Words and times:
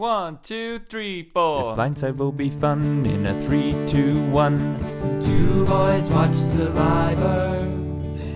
One, 0.00 0.38
two, 0.42 0.78
three, 0.78 1.24
four. 1.24 1.62
This 1.62 1.68
blindside 1.68 2.16
will 2.16 2.32
be 2.32 2.48
fun 2.48 3.04
in 3.04 3.26
a 3.26 3.38
three, 3.42 3.76
two, 3.86 4.24
one. 4.30 4.78
Two 5.20 5.66
boys 5.66 6.08
watch 6.08 6.34
Survivor. 6.34 7.70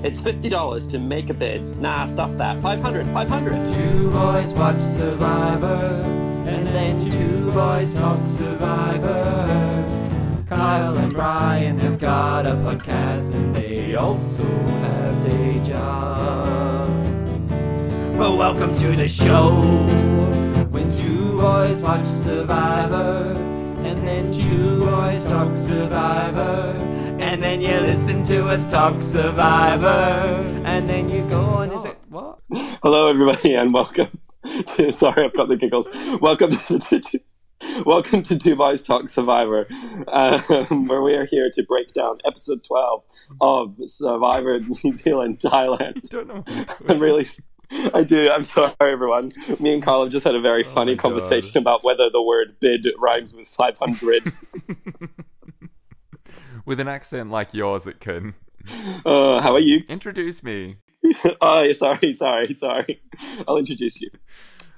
It's 0.03 0.21
fifty 0.21 0.51
dollars 0.51 0.87
to 0.89 0.99
make 0.99 1.31
a 1.31 1.33
bid. 1.33 1.79
Nah, 1.79 2.05
stuff 2.05 2.37
that. 2.37 2.61
Five 2.61 2.83
hundred. 2.83 3.07
Five 3.15 3.31
hundred. 3.31 3.65
Two 3.73 4.11
boys 4.11 4.53
watch 4.53 4.83
Survivor. 4.83 6.03
And 6.47 6.67
then 6.67 7.11
two 7.11 7.51
boys 7.53 7.95
talk 7.95 8.27
Survivor. 8.27 10.45
Kyle 10.47 10.99
and 10.99 11.15
Bryan 11.15 11.79
have 11.79 11.99
got 11.99 12.45
a 12.45 12.57
podcast 12.57 13.33
and 13.33 13.57
they 13.57 13.95
also 13.95 14.45
have 14.45 15.25
day 15.25 15.65
jobs. 15.65 16.91
Well, 18.19 18.37
welcome 18.37 18.77
to 18.77 18.95
the 18.95 19.09
show. 19.09 20.04
When 21.45 21.69
boys 21.69 21.83
watch 21.83 22.07
Survivor, 22.07 23.35
and 23.85 24.07
then 24.07 24.33
two 24.33 24.81
boys 24.81 25.25
talk 25.25 25.55
Survivor, 25.59 26.75
and 27.21 27.43
then 27.43 27.61
you 27.61 27.81
listen 27.81 28.25
to 28.25 28.47
us 28.47 28.65
talk 28.65 29.03
Survivor, 29.03 30.43
and 30.65 30.89
then 30.89 31.11
you 31.11 31.21
go 31.29 31.41
on. 31.41 31.71
Is 31.73 31.85
it 31.85 31.99
what? 32.09 32.39
Hello, 32.83 33.09
everybody, 33.09 33.55
and 33.55 33.75
welcome 33.75 34.19
to. 34.69 34.91
Sorry, 34.91 35.23
I've 35.23 35.35
got 35.35 35.49
the 35.49 35.57
giggles. 35.57 35.87
Welcome 36.23 36.53
to. 36.53 36.79
to 36.79 37.21
Welcome 37.85 38.23
to 38.25 38.39
Two 38.39 38.57
Boys 38.57 38.83
Talk 38.83 39.11
Survivor, 39.11 39.67
um, 40.09 40.87
where 40.87 41.03
we 41.03 41.15
are 41.15 41.27
here 41.27 41.51
to 41.55 41.63
break 41.65 41.93
down 41.93 42.19
episode 42.27 42.65
12 42.65 43.03
of 43.41 43.77
Survivor 43.87 44.61
New 44.61 44.93
Zealand, 44.93 45.41
Thailand. 45.41 46.09
don't 46.11 46.27
know. 46.29 46.45
I'm 46.89 47.01
really, 47.01 47.29
I 47.95 48.05
do. 48.05 48.31
I'm 48.31 48.45
sorry, 48.45 48.73
everyone. 48.81 49.33
Me 49.59 49.75
and 49.75 49.83
Kyle 49.83 50.05
have 50.05 50.13
just 50.13 50.25
had 50.25 50.35
a 50.35 50.41
very 50.41 50.63
funny 50.63 50.93
Oh 50.93 50.97
my 50.97 51.01
conversation 51.03 51.59
about 51.59 51.83
whether 51.83 52.09
the 52.09 52.23
word 52.23 52.57
bid 52.61 52.87
rhymes 52.99 53.35
with 53.35 53.49
500. 53.49 54.35
With 56.67 56.81
an 56.81 56.89
accent 56.89 57.31
like 57.31 57.53
yours, 57.53 57.87
it 57.87 58.01
can. 58.01 58.33
uh, 59.05 59.41
how 59.43 59.53
are 59.53 59.61
you? 59.61 59.83
Introduce 59.87 60.43
me. 60.43 60.77
oh, 61.43 61.71
sorry, 61.73 62.15
sorry, 62.15 62.55
sorry. 62.55 63.03
I'll 63.47 63.59
introduce 63.59 64.01
you. 64.01 64.09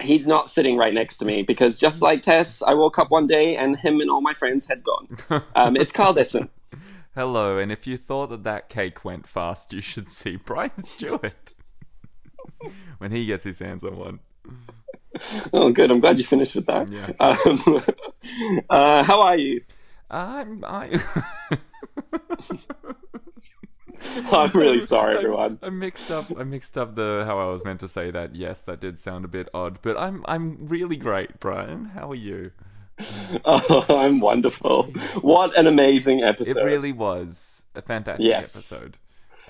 He's 0.01 0.27
not 0.27 0.51
sitting 0.51 0.77
right 0.77 0.93
next 0.93 1.19
to 1.19 1.25
me 1.25 1.43
because 1.43 1.78
just 1.78 2.03
like 2.03 2.23
Tess, 2.23 2.61
I 2.61 2.75
woke 2.75 2.99
up 2.99 3.12
one 3.12 3.28
day 3.28 3.55
and 3.55 3.77
him 3.77 4.01
and 4.01 4.11
all 4.11 4.21
my 4.21 4.34
friends 4.34 4.67
had 4.67 4.83
gone. 4.83 5.43
Um, 5.55 5.77
it's 5.77 5.93
Kyle 5.93 6.12
Desmond. 6.12 6.49
Hello, 7.15 7.56
and 7.59 7.71
if 7.71 7.87
you 7.87 7.97
thought 7.97 8.31
that 8.31 8.43
that 8.43 8.69
cake 8.69 9.05
went 9.05 9.28
fast, 9.28 9.73
you 9.73 9.81
should 9.81 10.11
see 10.11 10.34
Bryan 10.34 10.83
Stewart 10.83 11.55
when 12.99 13.11
he 13.13 13.27
gets 13.27 13.45
his 13.45 13.59
hands 13.59 13.85
on 13.85 13.97
one. 13.97 14.21
Oh, 15.53 15.71
good. 15.73 15.91
I'm 15.91 16.01
glad 16.01 16.19
you 16.19 16.25
finished 16.25 16.55
with 16.55 16.67
that. 16.67 16.89
Yeah. 16.91 17.13
Um, 18.27 18.65
uh, 18.69 19.05
how 19.05 19.21
are 19.23 19.37
you? 19.37 19.61
I'm 20.11 20.65
I. 20.65 21.01
I'm 24.33 24.51
really 24.53 24.81
sorry, 24.81 25.17
everyone. 25.17 25.59
I 25.63 25.71
mixed 25.71 26.11
up. 26.11 26.27
I 26.37 26.43
mixed 26.45 26.77
up 26.77 26.97
the 26.97 27.23
how 27.27 27.39
I 27.39 27.51
was 27.53 27.65
meant 27.65 27.81
to 27.81 27.89
say 27.89 28.11
that. 28.11 28.35
Yes, 28.35 28.63
that 28.63 28.81
did 28.81 28.99
sound 28.99 29.25
a 29.25 29.29
bit 29.29 29.49
odd, 29.55 29.79
but 29.83 29.97
I'm 29.97 30.25
I'm 30.27 30.59
really 30.67 30.97
great, 30.97 31.41
Bryan. 31.41 31.87
How 31.87 32.11
are 32.11 32.15
you? 32.17 32.51
Oh, 33.45 33.85
I'm 33.91 34.21
wonderful. 34.21 34.85
What 35.21 35.57
an 35.57 35.67
amazing 35.67 36.23
episode! 36.23 36.57
It 36.59 36.65
really 36.65 36.93
was 36.93 37.65
a 37.75 37.83
fantastic 37.83 38.27
Yes. 38.27 38.55
episode. 38.57 38.99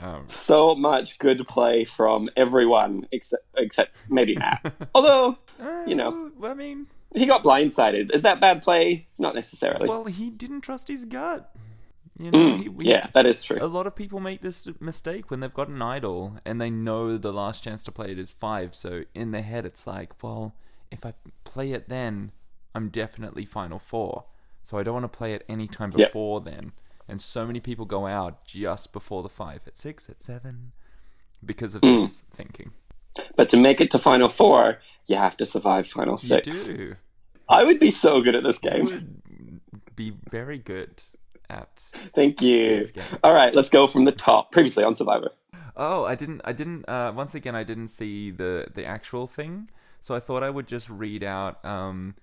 Um, 0.00 0.24
so 0.28 0.74
much 0.74 1.18
good 1.18 1.46
play 1.48 1.84
from 1.84 2.28
everyone 2.36 3.06
except 3.12 3.44
except 3.56 3.94
maybe 4.10 4.36
Matt. 4.36 4.74
Although 4.94 5.38
You 5.86 5.94
know. 5.94 6.30
uh, 6.42 6.48
I 6.48 6.54
mean, 6.54 6.86
he 7.14 7.24
got 7.26 7.42
blindsided. 7.42 8.14
Is 8.14 8.22
that 8.22 8.40
bad 8.40 8.62
play? 8.62 9.06
Not 9.18 9.34
necessarily. 9.34 9.88
well, 9.88 10.04
he 10.04 10.28
didn't 10.30 10.60
trust 10.62 10.88
his 10.88 11.04
gut. 11.06 11.54
You 12.18 12.30
know, 12.30 12.38
Mm, 12.38 12.62
he, 12.62 12.68
we, 12.70 12.86
yeah, 12.86 13.08
that 13.14 13.26
is 13.26 13.42
true. 13.42 13.58
A 13.60 13.66
lot 13.66 13.86
of 13.86 13.94
people 13.94 14.20
make 14.20 14.40
this 14.40 14.66
mistake 14.80 15.30
when 15.30 15.40
they've 15.40 15.52
got 15.52 15.68
an 15.68 15.82
idol 15.82 16.38
and 16.46 16.58
they 16.60 16.70
know 16.70 17.16
the 17.18 17.32
last 17.32 17.62
chance 17.62 17.82
to 17.84 17.92
play 17.92 18.10
it 18.10 18.18
is 18.18 18.30
five. 18.32 18.74
So 18.74 19.02
in 19.14 19.32
their 19.32 19.42
head, 19.42 19.66
it's 19.66 19.86
like, 19.86 20.22
well, 20.22 20.54
if 20.90 21.04
I 21.04 21.12
play 21.44 21.72
it 21.72 21.88
then, 21.90 22.32
I'm 22.74 22.88
definitely 22.88 23.44
final 23.44 23.78
four. 23.78 24.24
So 24.62 24.78
I 24.78 24.82
don't 24.82 24.94
want 24.94 25.04
to 25.12 25.16
play 25.16 25.34
it 25.34 25.44
any 25.48 25.68
time 25.68 25.92
Yep. 25.94 26.08
before 26.08 26.40
then. 26.40 26.72
And 27.08 27.20
so 27.20 27.46
many 27.46 27.60
people 27.60 27.84
go 27.84 28.06
out 28.06 28.44
just 28.44 28.92
before 28.92 29.22
the 29.22 29.28
five, 29.28 29.60
at 29.66 29.78
six, 29.78 30.08
at 30.10 30.22
seven, 30.22 30.72
because 31.44 31.74
of 31.74 31.82
Mm. 31.82 32.00
this 32.00 32.22
thinking. 32.32 32.72
But 33.36 33.48
to 33.50 33.56
make 33.56 33.80
it 33.80 33.90
to 33.92 33.98
Final 33.98 34.28
Four, 34.28 34.78
you 35.06 35.16
have 35.16 35.36
to 35.38 35.46
survive 35.46 35.86
Final 35.86 36.14
You 36.14 36.28
Six. 36.28 36.64
do. 36.64 36.96
I 37.48 37.62
would 37.64 37.78
be 37.78 37.90
so 37.90 38.20
good 38.20 38.34
at 38.34 38.42
this 38.42 38.58
game. 38.58 38.84
would 38.84 39.20
be 39.94 40.10
very 40.30 40.58
good 40.58 41.02
at 41.48 41.78
Thank 42.14 42.42
you. 42.42 42.88
All 43.22 43.32
right, 43.32 43.54
let's 43.54 43.68
go 43.70 43.86
from 43.86 44.04
the 44.04 44.12
top. 44.12 44.50
Previously 44.52 44.82
on 44.84 44.94
Survivor. 44.96 45.30
Oh, 45.76 46.04
I 46.04 46.14
didn't. 46.16 46.40
I 46.44 46.52
didn't. 46.52 46.88
Uh, 46.88 47.12
once 47.14 47.34
again, 47.34 47.54
I 47.54 47.62
didn't 47.62 47.88
see 47.88 48.30
the 48.30 48.66
the 48.74 48.84
actual 48.84 49.26
thing, 49.26 49.68
so 50.00 50.14
I 50.14 50.20
thought 50.20 50.42
I 50.42 50.50
would 50.50 50.66
just 50.66 50.88
read 50.90 51.22
out 51.22 51.64
um, 51.64 52.14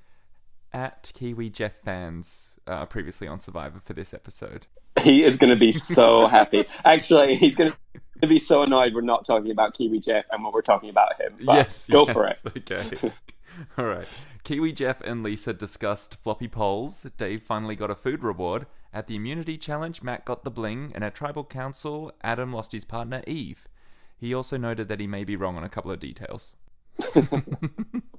at 0.73 1.11
Kiwi 1.13 1.50
Jeff 1.51 1.73
fans 1.75 2.52
uh, 2.68 2.85
previously 2.85 3.28
on 3.28 3.40
Survivor 3.40 3.79
for 3.79 3.94
this 3.94 4.13
episode. 4.13 4.68
He 5.01 5.24
is 5.24 5.38
going 5.38 5.50
to 5.50 5.59
be 5.59 5.72
so 5.72 6.28
happy. 6.28 6.66
Actually, 6.85 7.35
he's 7.35 7.56
going 7.56 7.74
to 8.22 8.28
be 8.28 8.40
so 8.40 8.63
annoyed 8.63 8.94
we're 8.94 9.01
not 9.01 9.25
talking 9.25 9.51
about 9.51 9.74
Kiwi 9.74 10.00
Jeff 10.00 10.25
and 10.31 10.44
what 10.44 10.53
we're 10.53 10.62
talking 10.62 10.90
about 10.90 11.19
him. 11.19 11.34
But 11.44 11.56
yes, 11.56 11.90
go 11.90 12.06
yes, 12.06 12.13
for 12.13 12.28
it. 12.28 12.41
Okay. 12.72 13.12
All 13.78 13.85
right. 13.85 14.07
Kiwi 14.44 14.72
Jeff 14.72 15.00
and 15.01 15.24
Lisa 15.24 15.53
discussed 15.53 16.22
floppy 16.22 16.47
polls. 16.47 17.06
Dave 17.18 17.44
finally 17.44 17.75
got 17.75 17.91
a 17.91 17.96
food 17.96 18.24
reward. 18.24 18.66
At 18.94 19.07
the 19.07 19.16
immunity 19.16 19.57
challenge, 19.57 20.03
Matt 20.03 20.25
got 20.25 20.44
the 20.44 20.51
bling, 20.51 20.91
and 20.94 21.03
at 21.03 21.16
tribal 21.16 21.44
council, 21.44 22.12
Adam 22.22 22.53
lost 22.53 22.72
his 22.72 22.85
partner 22.85 23.24
Eve. 23.25 23.68
He 24.18 24.34
also 24.34 24.57
noted 24.57 24.88
that 24.88 25.00
he 25.00 25.07
may 25.07 25.24
be 25.24 25.35
wrong 25.35 25.57
on 25.57 25.63
a 25.63 25.69
couple 25.69 25.91
of 25.91 26.00
details. 26.00 26.56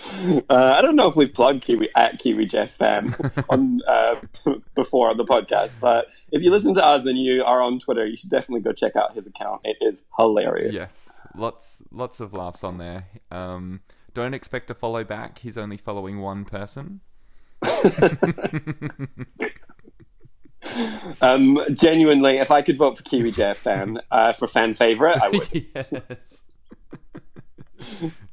Uh, 0.50 0.74
I 0.76 0.82
don't 0.82 0.96
know 0.96 1.08
if 1.08 1.16
we've 1.16 1.32
plugged 1.32 1.62
Kiwi 1.62 1.90
at 1.94 2.18
Kiwi 2.18 2.46
Jeff 2.46 2.70
fan 2.70 3.14
on 3.48 3.80
uh, 3.86 4.16
before 4.74 5.10
on 5.10 5.16
the 5.16 5.24
podcast, 5.24 5.74
but 5.80 6.08
if 6.32 6.42
you 6.42 6.50
listen 6.50 6.74
to 6.74 6.84
us 6.84 7.06
and 7.06 7.18
you 7.18 7.44
are 7.44 7.60
on 7.60 7.78
Twitter, 7.78 8.06
you 8.06 8.16
should 8.16 8.30
definitely 8.30 8.60
go 8.60 8.72
check 8.72 8.96
out 8.96 9.14
his 9.14 9.26
account. 9.26 9.60
It 9.64 9.76
is 9.80 10.04
hilarious. 10.16 10.74
Yes, 10.74 11.20
lots 11.34 11.82
lots 11.90 12.20
of 12.20 12.32
laughs 12.32 12.64
on 12.64 12.78
there. 12.78 13.06
Um, 13.30 13.80
don't 14.14 14.34
expect 14.34 14.68
to 14.68 14.74
follow 14.74 15.04
back. 15.04 15.40
He's 15.40 15.58
only 15.58 15.76
following 15.76 16.20
one 16.20 16.44
person. 16.44 17.00
Um, 21.20 21.60
genuinely, 21.72 22.38
if 22.38 22.50
I 22.50 22.62
could 22.62 22.76
vote 22.76 22.96
for 22.96 23.02
Kiwi 23.02 23.32
Jeff 23.32 23.58
fan 23.58 24.00
uh, 24.10 24.32
for 24.32 24.46
fan 24.46 24.74
favorite, 24.74 25.18
I 25.22 25.28
would. 25.28 25.66
yes. 25.74 26.44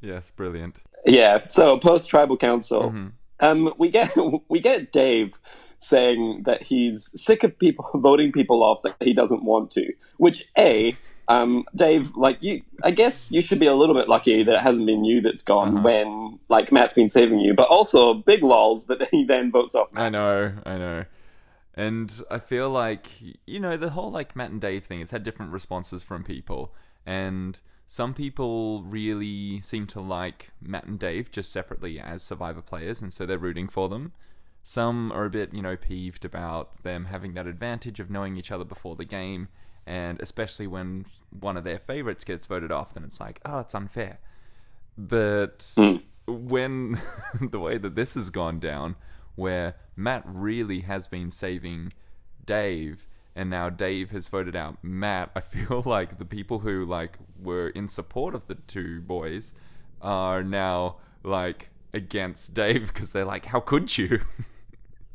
yes, 0.00 0.30
brilliant. 0.30 0.80
Yeah. 1.06 1.46
So 1.48 1.78
post 1.78 2.08
tribal 2.10 2.36
council, 2.36 2.90
Mhm. 2.90 3.12
um, 3.40 3.74
we 3.78 3.88
get 3.90 4.12
we 4.48 4.60
get 4.60 4.92
Dave 4.92 5.38
saying 5.78 6.42
that 6.46 6.62
he's 6.62 7.12
sick 7.20 7.44
of 7.44 7.58
people 7.58 7.84
voting 7.94 8.32
people 8.32 8.62
off 8.62 8.82
that 8.82 8.96
he 9.00 9.12
doesn't 9.12 9.44
want 9.44 9.70
to. 9.72 9.92
Which 10.18 10.44
a 10.58 10.96
um, 11.28 11.64
Dave, 11.74 12.14
like 12.16 12.38
you, 12.40 12.62
I 12.84 12.92
guess 12.92 13.30
you 13.32 13.42
should 13.42 13.58
be 13.58 13.66
a 13.66 13.74
little 13.74 13.96
bit 13.96 14.08
lucky 14.08 14.44
that 14.44 14.54
it 14.54 14.60
hasn't 14.60 14.86
been 14.86 15.02
you 15.04 15.20
that's 15.20 15.42
gone 15.42 15.78
Uh-huh. 15.78 15.82
when 15.84 16.38
like 16.48 16.70
Matt's 16.70 16.94
been 16.94 17.08
saving 17.08 17.40
you. 17.40 17.52
But 17.52 17.68
also 17.68 18.14
big 18.14 18.42
lols 18.44 18.86
that 18.86 19.08
he 19.10 19.24
then 19.24 19.50
votes 19.50 19.74
off 19.74 19.88
I 19.94 20.08
know, 20.08 20.52
I 20.64 20.78
know. 20.78 21.04
And 21.74 22.22
I 22.30 22.38
feel 22.38 22.70
like, 22.70 23.08
you 23.46 23.60
know, 23.60 23.76
the 23.76 23.90
whole 23.90 24.10
like 24.10 24.34
Matt 24.36 24.50
and 24.50 24.60
Dave 24.60 24.84
thing, 24.84 25.00
it's 25.00 25.10
had 25.10 25.22
different 25.24 25.52
responses 25.52 26.02
from 26.02 26.22
people. 26.24 26.72
And 27.04 27.58
some 27.86 28.14
people 28.14 28.82
really 28.82 29.60
seem 29.60 29.86
to 29.88 30.00
like 30.00 30.50
Matt 30.60 30.84
and 30.86 30.98
Dave 30.98 31.30
just 31.30 31.52
separately 31.52 32.00
as 32.00 32.22
Survivor 32.22 32.62
players, 32.62 33.00
and 33.00 33.12
so 33.12 33.24
they're 33.26 33.38
rooting 33.38 33.68
for 33.68 33.88
them. 33.88 34.12
Some 34.62 35.12
are 35.12 35.24
a 35.24 35.30
bit, 35.30 35.54
you 35.54 35.62
know, 35.62 35.76
peeved 35.76 36.24
about 36.24 36.82
them 36.82 37.04
having 37.06 37.34
that 37.34 37.46
advantage 37.46 38.00
of 38.00 38.10
knowing 38.10 38.36
each 38.36 38.50
other 38.50 38.64
before 38.64 38.96
the 38.96 39.04
game, 39.04 39.46
and 39.86 40.20
especially 40.20 40.66
when 40.66 41.06
one 41.30 41.56
of 41.56 41.62
their 41.62 41.78
favorites 41.78 42.24
gets 42.24 42.46
voted 42.46 42.72
off, 42.72 42.92
then 42.94 43.04
it's 43.04 43.20
like, 43.20 43.40
oh, 43.44 43.60
it's 43.60 43.74
unfair. 43.74 44.18
But 44.98 45.72
Hmm. 45.76 45.96
when 46.26 47.00
the 47.40 47.60
way 47.60 47.78
that 47.78 47.94
this 47.94 48.14
has 48.14 48.30
gone 48.30 48.58
down, 48.58 48.96
where 49.36 49.74
Matt 49.94 50.24
really 50.26 50.80
has 50.80 51.06
been 51.06 51.30
saving 51.30 51.92
Dave, 52.44 53.06
and 53.36 53.50
now 53.50 53.68
Dave 53.68 54.10
has 54.10 54.28
voted 54.28 54.56
out 54.56 54.82
Matt, 54.82 55.30
I 55.36 55.40
feel 55.54 55.82
like 55.84 56.18
the 56.18 56.24
people 56.24 56.60
who 56.60 56.84
like 56.84 57.18
were 57.40 57.68
in 57.68 57.88
support 57.88 58.34
of 58.34 58.46
the 58.46 58.56
two 58.56 59.00
boys 59.00 59.52
are 60.02 60.42
now 60.42 60.96
like 61.22 61.70
against 61.92 62.54
Dave 62.54 62.88
because 62.92 63.12
they're 63.12 63.24
like, 63.24 63.46
how 63.46 63.60
could 63.60 63.96
you? 63.96 64.20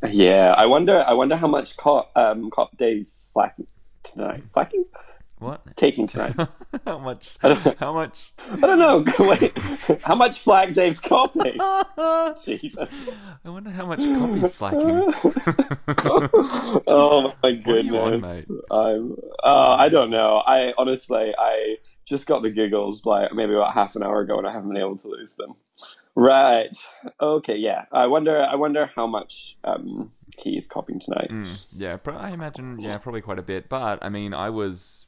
Yeah, 0.10 0.56
I 0.58 0.66
wonder. 0.66 1.04
I 1.08 1.14
wonder 1.14 1.36
how 1.36 1.46
much 1.46 1.78
cop, 1.78 2.12
um, 2.16 2.50
cop 2.50 2.76
Dave's 2.76 3.12
slacking 3.12 3.68
tonight. 4.02 4.44
Slacking? 4.52 4.86
What? 5.42 5.76
taking 5.76 6.06
tonight? 6.06 6.36
how 6.86 7.00
much? 7.00 7.40
How 7.80 7.92
much? 7.94 8.32
I 8.48 8.58
don't 8.58 8.78
know. 8.78 9.04
Wait, 9.28 9.58
how 10.04 10.14
much 10.14 10.38
flag 10.38 10.76
Dave's 10.76 11.00
copying? 11.00 11.58
Jesus. 12.46 13.10
I 13.44 13.50
wonder 13.50 13.72
how 13.72 13.88
much 13.88 14.02
copy's 14.02 14.54
slacking. 14.54 14.80
oh 16.86 17.34
my 17.42 17.50
on, 17.50 17.64
goodness. 17.64 18.48
I'm. 18.70 19.16
Uh, 19.44 19.76
I 19.80 19.90
don't 19.90 20.12
know. 20.12 20.44
I 20.46 20.76
honestly, 20.78 21.34
I 21.36 21.78
just 22.06 22.28
got 22.28 22.44
the 22.44 22.52
giggles 22.52 23.04
like 23.08 23.34
maybe 23.34 23.56
about 23.56 23.74
half 23.74 23.96
an 23.96 24.04
hour 24.04 24.20
ago, 24.20 24.38
and 24.38 24.46
I 24.46 24.52
haven't 24.52 24.70
been 24.70 24.78
able 24.78 24.98
to 24.98 25.08
lose 25.08 25.34
them. 25.38 25.56
Right. 26.14 26.78
Okay. 27.20 27.56
Yeah. 27.58 27.86
I 27.92 28.06
wonder. 28.06 28.44
I 28.44 28.54
wonder 28.54 28.92
how 28.96 29.08
much 29.08 29.58
um, 29.64 30.12
he's 30.38 30.68
copying 30.68 31.00
tonight. 31.00 31.30
Mm, 31.32 31.66
yeah, 31.76 31.98
I 32.06 32.30
imagine. 32.30 32.78
Yeah, 32.80 33.00
probably 33.00 33.22
quite 33.22 33.40
a 33.40 33.44
bit. 33.44 33.70
But 33.70 34.04
I 34.04 34.10
mean, 34.10 34.36
I 34.36 34.52
was 34.52 35.08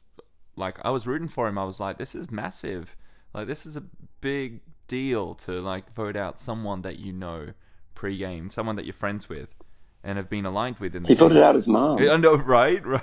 like, 0.56 0.78
I 0.84 0.90
was 0.90 1.06
rooting 1.06 1.28
for 1.28 1.48
him. 1.48 1.58
I 1.58 1.64
was 1.64 1.80
like, 1.80 1.98
this 1.98 2.14
is 2.14 2.30
massive. 2.30 2.96
Like, 3.32 3.46
this 3.46 3.66
is 3.66 3.76
a 3.76 3.82
big 4.20 4.60
deal 4.86 5.34
to 5.34 5.60
like 5.60 5.92
vote 5.94 6.16
out 6.16 6.38
someone 6.38 6.82
that 6.82 6.98
you 6.98 7.12
know 7.12 7.48
pre-game, 7.94 8.50
someone 8.50 8.76
that 8.76 8.84
you're 8.84 8.92
friends 8.92 9.28
with, 9.28 9.54
and 10.02 10.18
have 10.18 10.28
been 10.28 10.44
aligned 10.44 10.78
with 10.78 10.94
in 10.94 11.02
the 11.02 11.08
He 11.08 11.14
voted 11.14 11.38
out 11.38 11.54
his 11.54 11.68
mom. 11.68 11.98
I 12.08 12.16
know, 12.16 12.36
right? 12.36 12.82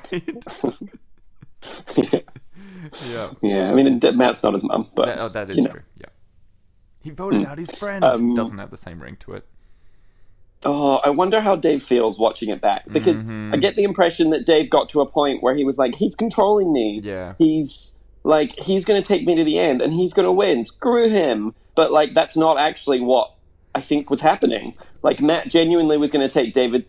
Right. 1.64 2.04
yeah. 3.06 3.30
yeah. 3.42 3.72
I 3.72 3.74
mean, 3.76 4.00
Matt's 4.16 4.42
not 4.42 4.54
his 4.54 4.64
mom, 4.64 4.88
but 4.96 5.06
That, 5.06 5.20
oh, 5.20 5.30
that 5.30 5.50
is 5.52 5.58
you 5.58 5.64
know. 5.64 5.70
true. 5.70 5.82
Yeah. 6.00 6.08
He 7.04 7.12
voted 7.12 7.46
out 7.46 7.58
his 7.58 7.70
friend. 7.72 8.04
Um, 8.04 8.34
Doesn't 8.34 8.58
have 8.58 8.72
the 8.72 8.78
same 8.78 9.00
ring 9.00 9.18
to 9.22 9.34
it. 9.34 9.46
Oh, 10.64 10.98
I 10.98 11.10
wonder 11.10 11.42
how 11.42 11.56
Dave 11.56 11.82
feels 11.82 12.20
watching 12.20 12.50
it 12.50 12.62
back 12.62 12.84
because 12.88 13.24
Mm-hmm. 13.24 13.54
I 13.54 13.58
get 13.58 13.76
the 13.76 13.84
impression 13.84 14.30
that 14.30 14.46
Dave 14.46 14.70
got 14.70 14.90
to 14.90 15.02
a 15.02 15.06
point 15.06 15.42
where 15.42 15.56
he 15.56 15.64
was 15.64 15.78
like, 15.78 15.96
he's 15.96 16.16
controlling 16.16 16.72
me. 16.72 17.02
Yeah. 17.04 17.34
He's 17.38 17.96
like, 18.24 18.58
he's 18.60 18.86
going 18.86 19.02
to 19.02 19.08
take 19.08 19.26
me 19.26 19.36
to 19.36 19.44
the 19.44 19.58
end 19.58 19.82
and 19.82 19.94
he's 19.94 20.14
going 20.14 20.26
to 20.26 20.32
win. 20.32 20.66
Screw 20.66 21.10
him. 21.10 21.54
But 21.76 21.92
like, 21.92 22.14
that's 22.14 22.38
not 22.38 22.60
actually 22.60 23.00
what 23.00 23.34
I 23.74 23.82
think 23.82 24.10
was 24.10 24.22
happening. 24.22 24.76
Like, 25.02 25.20
Matt 25.20 25.50
genuinely 25.50 25.98
was 25.98 26.12
going 26.12 26.28
to 26.28 26.34
take 26.34 26.54
David, 26.54 26.86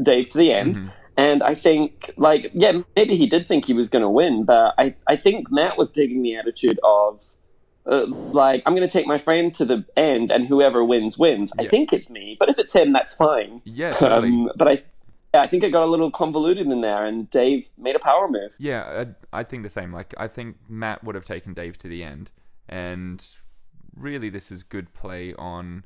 Dave 0.00 0.28
to 0.30 0.38
the 0.38 0.52
end. 0.52 0.76
Mm-hmm. 0.76 0.88
And 1.16 1.42
I 1.42 1.54
think, 1.54 2.12
like, 2.16 2.50
yeah, 2.52 2.82
maybe 2.94 3.16
he 3.16 3.26
did 3.26 3.48
think 3.48 3.64
he 3.64 3.72
was 3.72 3.88
going 3.88 4.02
to 4.02 4.10
win, 4.10 4.44
but 4.44 4.74
I, 4.76 4.94
I 5.06 5.16
think 5.16 5.50
Matt 5.50 5.78
was 5.78 5.90
taking 5.90 6.22
the 6.22 6.36
attitude 6.36 6.78
of, 6.84 7.36
uh, 7.86 8.06
like, 8.06 8.62
I'm 8.66 8.74
going 8.74 8.86
to 8.86 8.92
take 8.92 9.06
my 9.06 9.18
friend 9.18 9.54
to 9.54 9.64
the 9.64 9.84
end, 9.96 10.30
and 10.30 10.46
whoever 10.46 10.84
wins 10.84 11.16
wins. 11.16 11.52
I 11.58 11.66
think 11.66 11.92
it's 11.92 12.10
me, 12.10 12.36
but 12.38 12.48
if 12.48 12.58
it's 12.58 12.74
him, 12.74 12.92
that's 12.92 13.14
fine. 13.14 13.62
Yeah, 13.64 13.92
totally. 13.92 14.28
Um, 14.28 14.50
but 14.56 14.68
I, 14.68 14.82
yeah, 15.32 15.42
I 15.42 15.46
think 15.48 15.62
it 15.62 15.70
got 15.70 15.84
a 15.84 15.90
little 15.90 16.10
convoluted 16.10 16.66
in 16.66 16.80
there, 16.80 17.04
and 17.04 17.30
Dave 17.30 17.68
made 17.78 17.94
a 17.94 18.00
power 18.00 18.28
move. 18.28 18.54
Yeah, 18.58 19.06
I, 19.32 19.40
I 19.40 19.44
think 19.44 19.62
the 19.62 19.70
same. 19.70 19.92
Like, 19.92 20.14
I 20.16 20.28
think 20.28 20.56
Matt 20.68 21.04
would 21.04 21.14
have 21.14 21.24
taken 21.24 21.54
Dave 21.54 21.78
to 21.78 21.88
the 21.88 22.02
end, 22.02 22.32
and 22.68 23.24
really, 23.94 24.30
this 24.30 24.50
is 24.50 24.62
good 24.62 24.92
play 24.92 25.34
on 25.34 25.84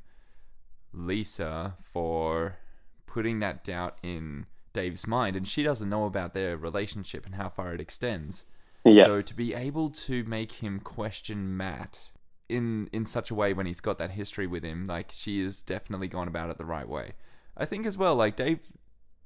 Lisa 0.93 1.75
for 1.81 2.57
putting 3.05 3.39
that 3.39 3.63
doubt 3.63 3.97
in 4.01 4.45
Dave's 4.73 5.05
mind, 5.05 5.35
and 5.35 5.47
she 5.47 5.63
doesn't 5.63 5.89
know 5.89 6.05
about 6.05 6.33
their 6.33 6.57
relationship 6.57 7.25
and 7.25 7.35
how 7.35 7.49
far 7.49 7.73
it 7.73 7.81
extends. 7.81 8.45
Yeah, 8.83 9.05
So 9.05 9.21
to 9.21 9.33
be 9.35 9.53
able 9.53 9.89
to 9.91 10.23
make 10.23 10.53
him 10.53 10.79
question 10.79 11.55
Matt 11.55 12.09
in 12.49 12.89
in 12.91 13.05
such 13.05 13.31
a 13.31 13.35
way 13.35 13.53
when 13.53 13.65
he's 13.65 13.79
got 13.79 13.97
that 13.99 14.11
history 14.11 14.47
with 14.47 14.63
him, 14.63 14.85
like 14.85 15.11
she 15.13 15.43
has 15.43 15.61
definitely 15.61 16.07
gone 16.07 16.27
about 16.27 16.49
it 16.49 16.57
the 16.57 16.65
right 16.65 16.87
way. 16.87 17.13
I 17.55 17.65
think 17.65 17.85
as 17.85 17.97
well, 17.97 18.15
like 18.15 18.35
Dave 18.35 18.59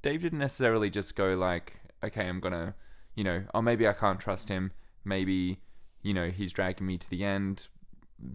Dave 0.01 0.21
didn't 0.21 0.39
necessarily 0.39 0.89
just 0.89 1.15
go 1.15 1.35
like, 1.35 1.73
okay, 2.03 2.27
I'm 2.27 2.39
gonna, 2.39 2.75
you 3.15 3.23
know, 3.23 3.43
oh 3.53 3.61
maybe 3.61 3.87
I 3.87 3.93
can't 3.93 4.19
trust 4.19 4.49
him, 4.49 4.71
maybe, 5.03 5.59
you 6.03 6.13
know, 6.13 6.29
he's 6.29 6.51
dragging 6.51 6.85
me 6.85 6.97
to 6.97 7.09
the 7.09 7.23
end, 7.23 7.67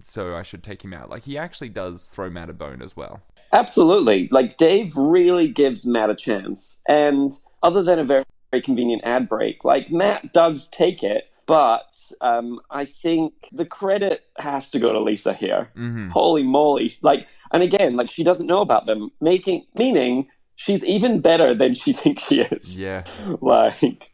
so 0.03 0.37
I 0.37 0.43
should 0.43 0.63
take 0.63 0.83
him 0.83 0.93
out. 0.95 1.11
Like 1.11 1.25
he 1.25 1.37
actually 1.39 1.69
does 1.69 2.07
throw 2.07 2.31
Matt 2.31 2.51
a 2.51 2.53
bone 2.55 2.83
as 2.83 2.97
well. 2.97 3.23
absolutely. 3.53 4.29
Like 4.31 4.57
Dave 4.57 4.97
really 4.97 5.49
gives 5.49 5.85
Matt 5.87 6.11
a 6.11 6.15
chance, 6.15 6.81
and 6.89 7.33
other 7.63 7.83
than 7.83 7.99
a 7.99 8.05
very, 8.05 8.25
very 8.51 8.63
convenient 8.63 9.03
ad 9.05 9.29
break, 9.29 9.65
like 9.65 9.91
Matt 9.91 10.33
does 10.33 10.69
take 10.69 11.03
it. 11.03 11.25
But 11.47 12.13
um, 12.21 12.61
I 12.71 12.85
think 12.85 13.33
the 13.51 13.65
credit 13.65 14.25
has 14.39 14.71
to 14.71 14.79
go 14.79 14.93
to 14.93 15.01
Lisa 15.01 15.35
here. 15.35 15.71
Mm-hmm. 15.77 16.11
Holy 16.11 16.45
moly! 16.45 16.97
Like, 17.03 17.27
and 17.53 17.63
again, 17.63 17.97
like 17.97 18.11
she 18.11 18.23
doesn't 18.23 18.47
know 18.47 18.61
about 18.61 18.87
them, 18.87 19.11
making 19.21 19.67
meaning 19.75 20.29
she's 20.55 20.85
even 20.85 21.21
better 21.21 21.55
than 21.55 21.75
she 21.75 21.93
thinks 22.01 22.27
she 22.29 22.41
is. 22.41 22.79
Yeah. 22.79 23.05
like 23.41 24.07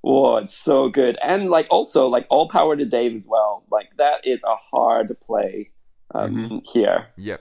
whoa 0.00 0.36
it's 0.36 0.54
so 0.54 0.90
good 0.90 1.16
and 1.24 1.48
like 1.48 1.66
also 1.70 2.06
like 2.08 2.26
all 2.28 2.46
power 2.46 2.76
to 2.76 2.84
dave 2.84 3.14
as 3.14 3.26
well 3.26 3.64
like 3.72 3.88
that 3.96 4.20
is 4.26 4.44
a 4.44 4.54
hard 4.54 5.18
play 5.22 5.70
um 6.14 6.60
here 6.70 7.06
Yep. 7.16 7.40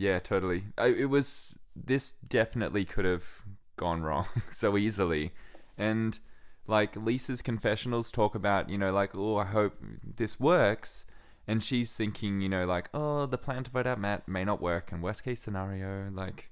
Yeah, 0.00 0.18
totally. 0.18 0.64
I, 0.78 0.86
it 0.86 1.10
was. 1.10 1.54
This 1.76 2.12
definitely 2.26 2.86
could 2.86 3.04
have 3.04 3.44
gone 3.80 4.02
wrong 4.02 4.26
so 4.50 4.76
easily, 4.76 5.32
and 5.76 6.18
like 6.66 6.94
Lisa's 6.94 7.42
confessionals 7.42 8.10
talk 8.10 8.34
about, 8.34 8.68
you 8.68 8.78
know, 8.78 8.92
like, 8.92 9.14
oh, 9.14 9.38
I 9.38 9.46
hope 9.46 9.74
this 10.16 10.38
works, 10.38 11.04
and 11.48 11.62
she's 11.62 11.96
thinking, 11.96 12.40
you 12.42 12.48
know, 12.48 12.66
like, 12.66 12.90
oh, 12.94 13.26
the 13.26 13.38
plan 13.38 13.64
to 13.64 13.70
vote 13.70 13.86
out 13.86 13.98
Matt 13.98 14.28
may 14.28 14.44
not 14.44 14.60
work, 14.60 14.92
and 14.92 15.02
worst 15.02 15.24
case 15.24 15.40
scenario, 15.40 16.10
like, 16.12 16.50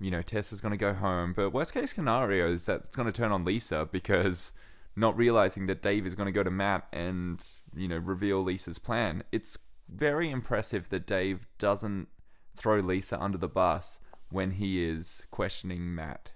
you 0.00 0.10
know, 0.10 0.22
Tess 0.22 0.52
is 0.52 0.60
gonna 0.60 0.76
go 0.76 0.94
home, 0.94 1.32
but 1.34 1.50
worst 1.50 1.74
case 1.74 1.92
scenario 1.94 2.46
is 2.46 2.66
that 2.66 2.82
it's 2.84 2.96
gonna 2.96 3.12
turn 3.12 3.32
on 3.32 3.44
Lisa 3.44 3.88
because 3.90 4.52
not 4.94 5.16
realizing 5.16 5.66
that 5.66 5.82
Dave 5.82 6.06
is 6.06 6.14
gonna 6.14 6.32
go 6.32 6.42
to 6.42 6.50
Matt 6.50 6.86
and 6.92 7.44
you 7.74 7.88
know 7.88 7.98
reveal 7.98 8.42
Lisa's 8.42 8.78
plan. 8.78 9.24
It's 9.32 9.58
very 9.88 10.30
impressive 10.30 10.88
that 10.90 11.06
Dave 11.06 11.46
doesn't 11.58 12.08
throw 12.54 12.80
Lisa 12.80 13.20
under 13.20 13.38
the 13.38 13.48
bus 13.48 13.98
when 14.30 14.52
he 14.52 14.84
is 14.84 15.26
questioning 15.30 15.94
Matt. 15.94 16.32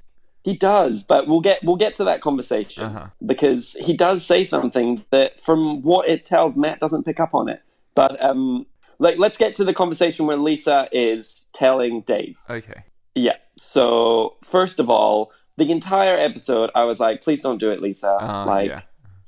He 0.46 0.54
does 0.56 1.02
but 1.12 1.26
we'll 1.28 1.40
get 1.50 1.58
we'll 1.66 1.76
get 1.87 1.93
to 1.94 2.04
that 2.10 2.20
conversation 2.28 2.82
Uh-huh. 2.88 3.06
because 3.32 3.62
he 3.88 3.93
does 4.06 4.19
say 4.32 4.40
something 4.44 5.04
that 5.14 5.43
from 5.46 5.82
what 5.90 6.04
it 6.08 6.20
tells 6.32 6.56
matt 6.64 6.78
doesn't 6.84 7.04
pick 7.04 7.19
up 7.20 7.32
on 7.40 7.48
it 7.54 7.60
but 7.94 8.12
um 8.28 8.66
like 8.98 9.16
let's 9.25 9.37
get 9.44 9.54
to 9.56 9.64
the 9.64 9.75
conversation 9.82 10.26
where 10.26 10.37
lisa 10.48 10.78
is 10.93 11.46
telling 11.52 11.94
dave 12.12 12.37
Okay. 12.58 12.81
yeah 13.14 13.38
so 13.58 14.37
first 14.54 14.78
of 14.78 14.88
all 14.88 15.32
the 15.56 15.69
entire 15.78 16.16
episode 16.28 16.70
i 16.75 16.84
was 16.84 16.99
like 17.00 17.22
please 17.25 17.40
don't 17.46 17.58
do 17.58 17.70
it 17.75 17.81
lisa 17.82 18.12
Uh, 18.20 18.44
like 18.46 18.69
yeah. 18.70 18.82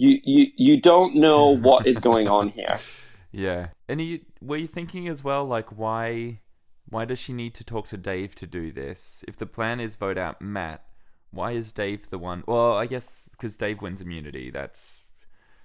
you 0.05 0.13
you 0.25 0.47
you 0.57 0.75
don't 0.91 1.13
know 1.25 1.43
what 1.69 1.87
is 1.87 1.99
going 1.99 2.29
on 2.29 2.51
here 2.51 2.79
Yeah. 3.31 3.69
And 3.91 4.01
you, 4.01 4.21
were 4.41 4.57
you 4.57 4.67
thinking 4.67 5.07
as 5.07 5.23
well, 5.23 5.45
like, 5.45 5.69
why, 5.83 6.41
why 6.89 7.05
does 7.05 7.19
she 7.19 7.35
need 7.35 7.53
to 7.57 7.63
talk 7.73 7.87
to 7.89 7.99
Dave 7.99 8.35
to 8.37 8.47
do 8.47 8.73
this? 8.73 9.23
If 9.29 9.37
the 9.37 9.45
plan 9.45 9.81
is 9.81 9.97
vote 9.97 10.17
out 10.17 10.41
Matt, 10.41 10.81
why 11.31 11.53
is 11.53 11.73
Dave 11.73 12.11
the 12.11 12.19
one? 12.19 12.45
Well, 12.47 12.75
I 12.77 12.87
guess 12.87 13.25
because 13.33 13.57
Dave 13.57 13.81
wins 13.83 14.01
immunity. 14.01 14.51
That's 14.51 15.03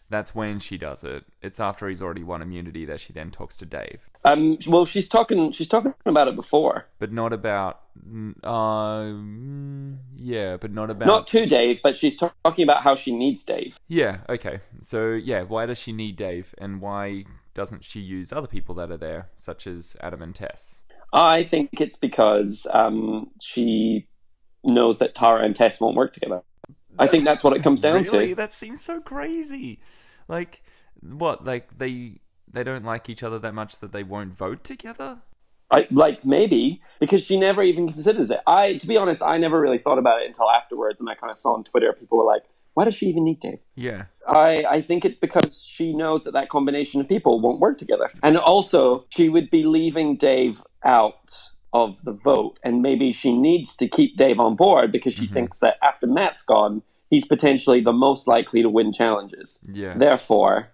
that's 0.09 0.35
when 0.35 0.59
she 0.59 0.77
does 0.77 1.03
it. 1.03 1.23
It's 1.41 1.59
after 1.59 1.87
he's 1.87 2.01
already 2.01 2.23
won 2.23 2.41
immunity 2.41 2.85
that 2.85 2.99
she 2.99 3.13
then 3.13 3.31
talks 3.31 3.55
to 3.57 3.65
Dave, 3.65 4.01
Um, 4.23 4.59
well, 4.67 4.85
she's 4.85 5.07
talking. 5.09 5.51
She's 5.53 5.67
talking 5.67 5.93
about 6.05 6.27
it 6.27 6.35
before, 6.35 6.85
but 6.99 7.11
not 7.11 7.33
about. 7.33 7.81
mm, 8.07 9.97
yeah, 10.15 10.57
but 10.57 10.71
not 10.71 10.89
about. 10.89 11.07
not 11.07 11.27
to 11.27 11.45
Dave, 11.45 11.79
but 11.81 11.95
she's 11.95 12.17
ta- 12.17 12.33
talking 12.43 12.63
about 12.63 12.83
how 12.83 12.95
she 12.95 13.15
needs 13.15 13.43
Dave. 13.43 13.79
Yeah. 13.87 14.19
Okay. 14.29 14.59
So 14.81 15.11
yeah, 15.11 15.43
why 15.43 15.65
does 15.65 15.79
she 15.79 15.91
need 15.91 16.15
Dave, 16.15 16.53
and 16.57 16.81
why 16.81 17.25
doesn't 17.53 17.83
she 17.83 17.99
use 17.99 18.31
other 18.33 18.47
people 18.47 18.75
that 18.75 18.91
are 18.91 18.97
there, 18.97 19.29
such 19.37 19.67
as 19.67 19.95
Adam 20.01 20.21
and 20.21 20.35
Tess? 20.35 20.79
I 21.11 21.43
think 21.43 21.69
it's 21.79 21.95
because 21.95 22.65
um, 22.73 23.29
she 23.39 24.07
knows 24.73 24.99
that 24.99 25.15
Tara 25.15 25.43
and 25.43 25.55
Tess 25.55 25.79
won't 25.79 25.95
work 25.95 26.13
together. 26.13 26.41
I 26.97 27.07
think 27.07 27.23
that's 27.23 27.43
what 27.43 27.55
it 27.55 27.63
comes 27.63 27.81
down 27.81 28.03
really? 28.03 28.29
to. 28.29 28.35
That 28.35 28.53
seems 28.53 28.81
so 28.81 29.01
crazy. 29.01 29.79
Like 30.27 30.61
what? 31.01 31.43
Like 31.43 31.77
they 31.77 32.19
they 32.51 32.63
don't 32.63 32.85
like 32.85 33.09
each 33.09 33.23
other 33.23 33.39
that 33.39 33.53
much 33.53 33.79
that 33.79 33.91
they 33.91 34.03
won't 34.03 34.33
vote 34.33 34.63
together? 34.63 35.19
I 35.71 35.87
like 35.89 36.23
maybe 36.23 36.81
because 36.99 37.25
she 37.25 37.39
never 37.39 37.63
even 37.63 37.91
considers 37.91 38.29
it. 38.29 38.39
I, 38.45 38.73
to 38.75 38.87
be 38.87 38.95
honest, 38.95 39.23
I 39.23 39.37
never 39.39 39.59
really 39.59 39.79
thought 39.79 39.97
about 39.97 40.21
it 40.21 40.27
until 40.27 40.49
afterwards, 40.51 40.99
and 40.99 41.09
I 41.09 41.15
kind 41.15 41.31
of 41.31 41.37
saw 41.37 41.55
on 41.55 41.63
Twitter 41.63 41.91
people 41.93 42.19
were 42.19 42.25
like, 42.25 42.43
"Why 42.75 42.85
does 42.85 42.95
she 42.95 43.07
even 43.07 43.23
need 43.23 43.39
Dave?" 43.39 43.59
Yeah. 43.75 44.05
I, 44.27 44.63
I 44.69 44.81
think 44.81 45.03
it's 45.03 45.17
because 45.17 45.63
she 45.63 45.93
knows 45.93 46.23
that 46.25 46.33
that 46.33 46.49
combination 46.49 47.01
of 47.01 47.09
people 47.09 47.41
won't 47.41 47.59
work 47.59 47.77
together. 47.77 48.07
And 48.21 48.37
also, 48.37 49.05
she 49.09 49.29
would 49.29 49.49
be 49.49 49.63
leaving 49.63 50.15
Dave 50.15 50.61
out 50.83 51.52
of 51.73 52.03
the 52.03 52.11
vote. 52.11 52.59
And 52.63 52.81
maybe 52.81 53.11
she 53.11 53.37
needs 53.37 53.75
to 53.77 53.87
keep 53.87 54.17
Dave 54.17 54.39
on 54.39 54.55
board 54.55 54.91
because 54.91 55.13
she 55.13 55.25
mm-hmm. 55.25 55.33
thinks 55.33 55.59
that 55.59 55.77
after 55.81 56.07
Matt's 56.07 56.43
gone, 56.43 56.83
he's 57.09 57.25
potentially 57.25 57.81
the 57.81 57.93
most 57.93 58.27
likely 58.27 58.61
to 58.61 58.69
win 58.69 58.93
challenges. 58.93 59.61
Yeah. 59.71 59.97
Therefore, 59.97 60.69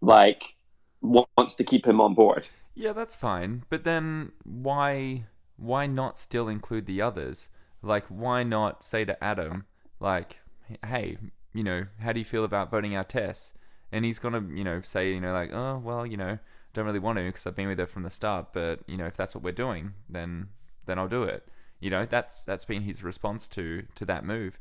like, 0.00 0.56
wants 1.00 1.54
to 1.56 1.64
keep 1.64 1.86
him 1.86 2.00
on 2.00 2.14
board. 2.14 2.48
Yeah, 2.74 2.92
that's 2.92 3.16
fine. 3.16 3.64
But 3.68 3.84
then 3.84 4.32
why 4.44 5.26
why 5.56 5.86
not 5.88 6.16
still 6.16 6.48
include 6.48 6.86
the 6.86 7.02
others? 7.02 7.48
Like 7.82 8.06
why 8.06 8.44
not 8.44 8.84
say 8.84 9.04
to 9.04 9.22
Adam 9.22 9.64
like 9.98 10.38
hey, 10.86 11.16
you 11.52 11.64
know, 11.64 11.86
how 12.00 12.12
do 12.12 12.20
you 12.20 12.24
feel 12.24 12.44
about 12.44 12.70
voting 12.70 12.94
out 12.94 13.08
Tess? 13.08 13.52
and 13.92 14.04
he's 14.04 14.18
gonna 14.18 14.44
you 14.52 14.64
know 14.64 14.80
say 14.80 15.12
you 15.12 15.20
know 15.20 15.32
like 15.32 15.52
oh 15.52 15.80
well 15.82 16.06
you 16.06 16.16
know 16.16 16.38
don't 16.72 16.86
really 16.86 16.98
want 16.98 17.18
to 17.18 17.24
because 17.24 17.46
I've 17.46 17.56
been 17.56 17.68
with 17.68 17.78
her 17.78 17.86
from 17.86 18.02
the 18.02 18.10
start, 18.10 18.52
but 18.52 18.80
you 18.86 18.96
know 18.96 19.06
if 19.06 19.16
that's 19.16 19.34
what 19.34 19.44
we're 19.44 19.52
doing, 19.52 19.94
then 20.08 20.48
then 20.86 20.98
I'll 20.98 21.08
do 21.08 21.22
it. 21.24 21.48
You 21.80 21.90
know 21.90 22.04
that's 22.06 22.44
that's 22.44 22.64
been 22.64 22.82
his 22.82 23.02
response 23.02 23.48
to 23.48 23.84
to 23.94 24.04
that 24.04 24.24
move, 24.24 24.58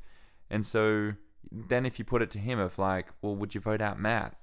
and 0.50 0.66
so 0.66 1.14
then 1.52 1.86
if 1.86 2.00
you 2.00 2.06
put 2.06 2.22
it 2.22 2.30
to 2.32 2.40
him 2.40 2.60
of 2.60 2.78
like, 2.78 3.08
well, 3.22 3.36
would 3.36 3.56
you 3.56 3.62
vote 3.62 3.82
out 3.82 4.00
Matt? 4.00 4.36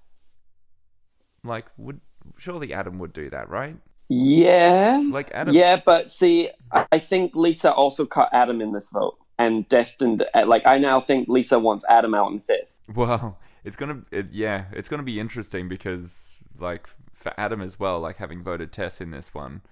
Like, 1.42 1.66
would 1.76 2.00
surely 2.38 2.72
Adam 2.72 2.98
would 2.98 3.12
do 3.12 3.28
that, 3.30 3.48
right? 3.48 3.76
Yeah. 4.08 5.02
Like 5.10 5.30
Adam, 5.32 5.54
Yeah, 5.54 5.80
but 5.84 6.10
see, 6.10 6.50
I 6.70 6.98
think 6.98 7.34
Lisa 7.34 7.72
also 7.72 8.06
cut 8.06 8.28
Adam 8.32 8.60
in 8.60 8.72
this 8.72 8.90
vote 8.90 9.16
and 9.38 9.68
destined. 9.68 10.24
uh, 10.34 10.46
Like, 10.46 10.66
I 10.66 10.78
now 10.78 11.00
think 11.00 11.28
Lisa 11.28 11.58
wants 11.58 11.84
Adam 11.88 12.14
out 12.14 12.30
in 12.32 12.40
fifth. 12.40 12.80
Well, 12.94 13.38
it's 13.64 13.76
gonna, 13.76 14.02
it, 14.10 14.30
yeah, 14.32 14.66
it's 14.72 14.88
gonna 14.88 15.02
be 15.02 15.18
interesting 15.18 15.68
because, 15.68 16.36
like, 16.58 16.88
for 17.24 17.32
Adam 17.36 17.60
as 17.60 17.80
well, 17.80 17.98
like 17.98 18.18
having 18.18 18.42
voted 18.42 18.70
Tess 18.70 19.00
in 19.00 19.10
this 19.10 19.34
one, 19.34 19.62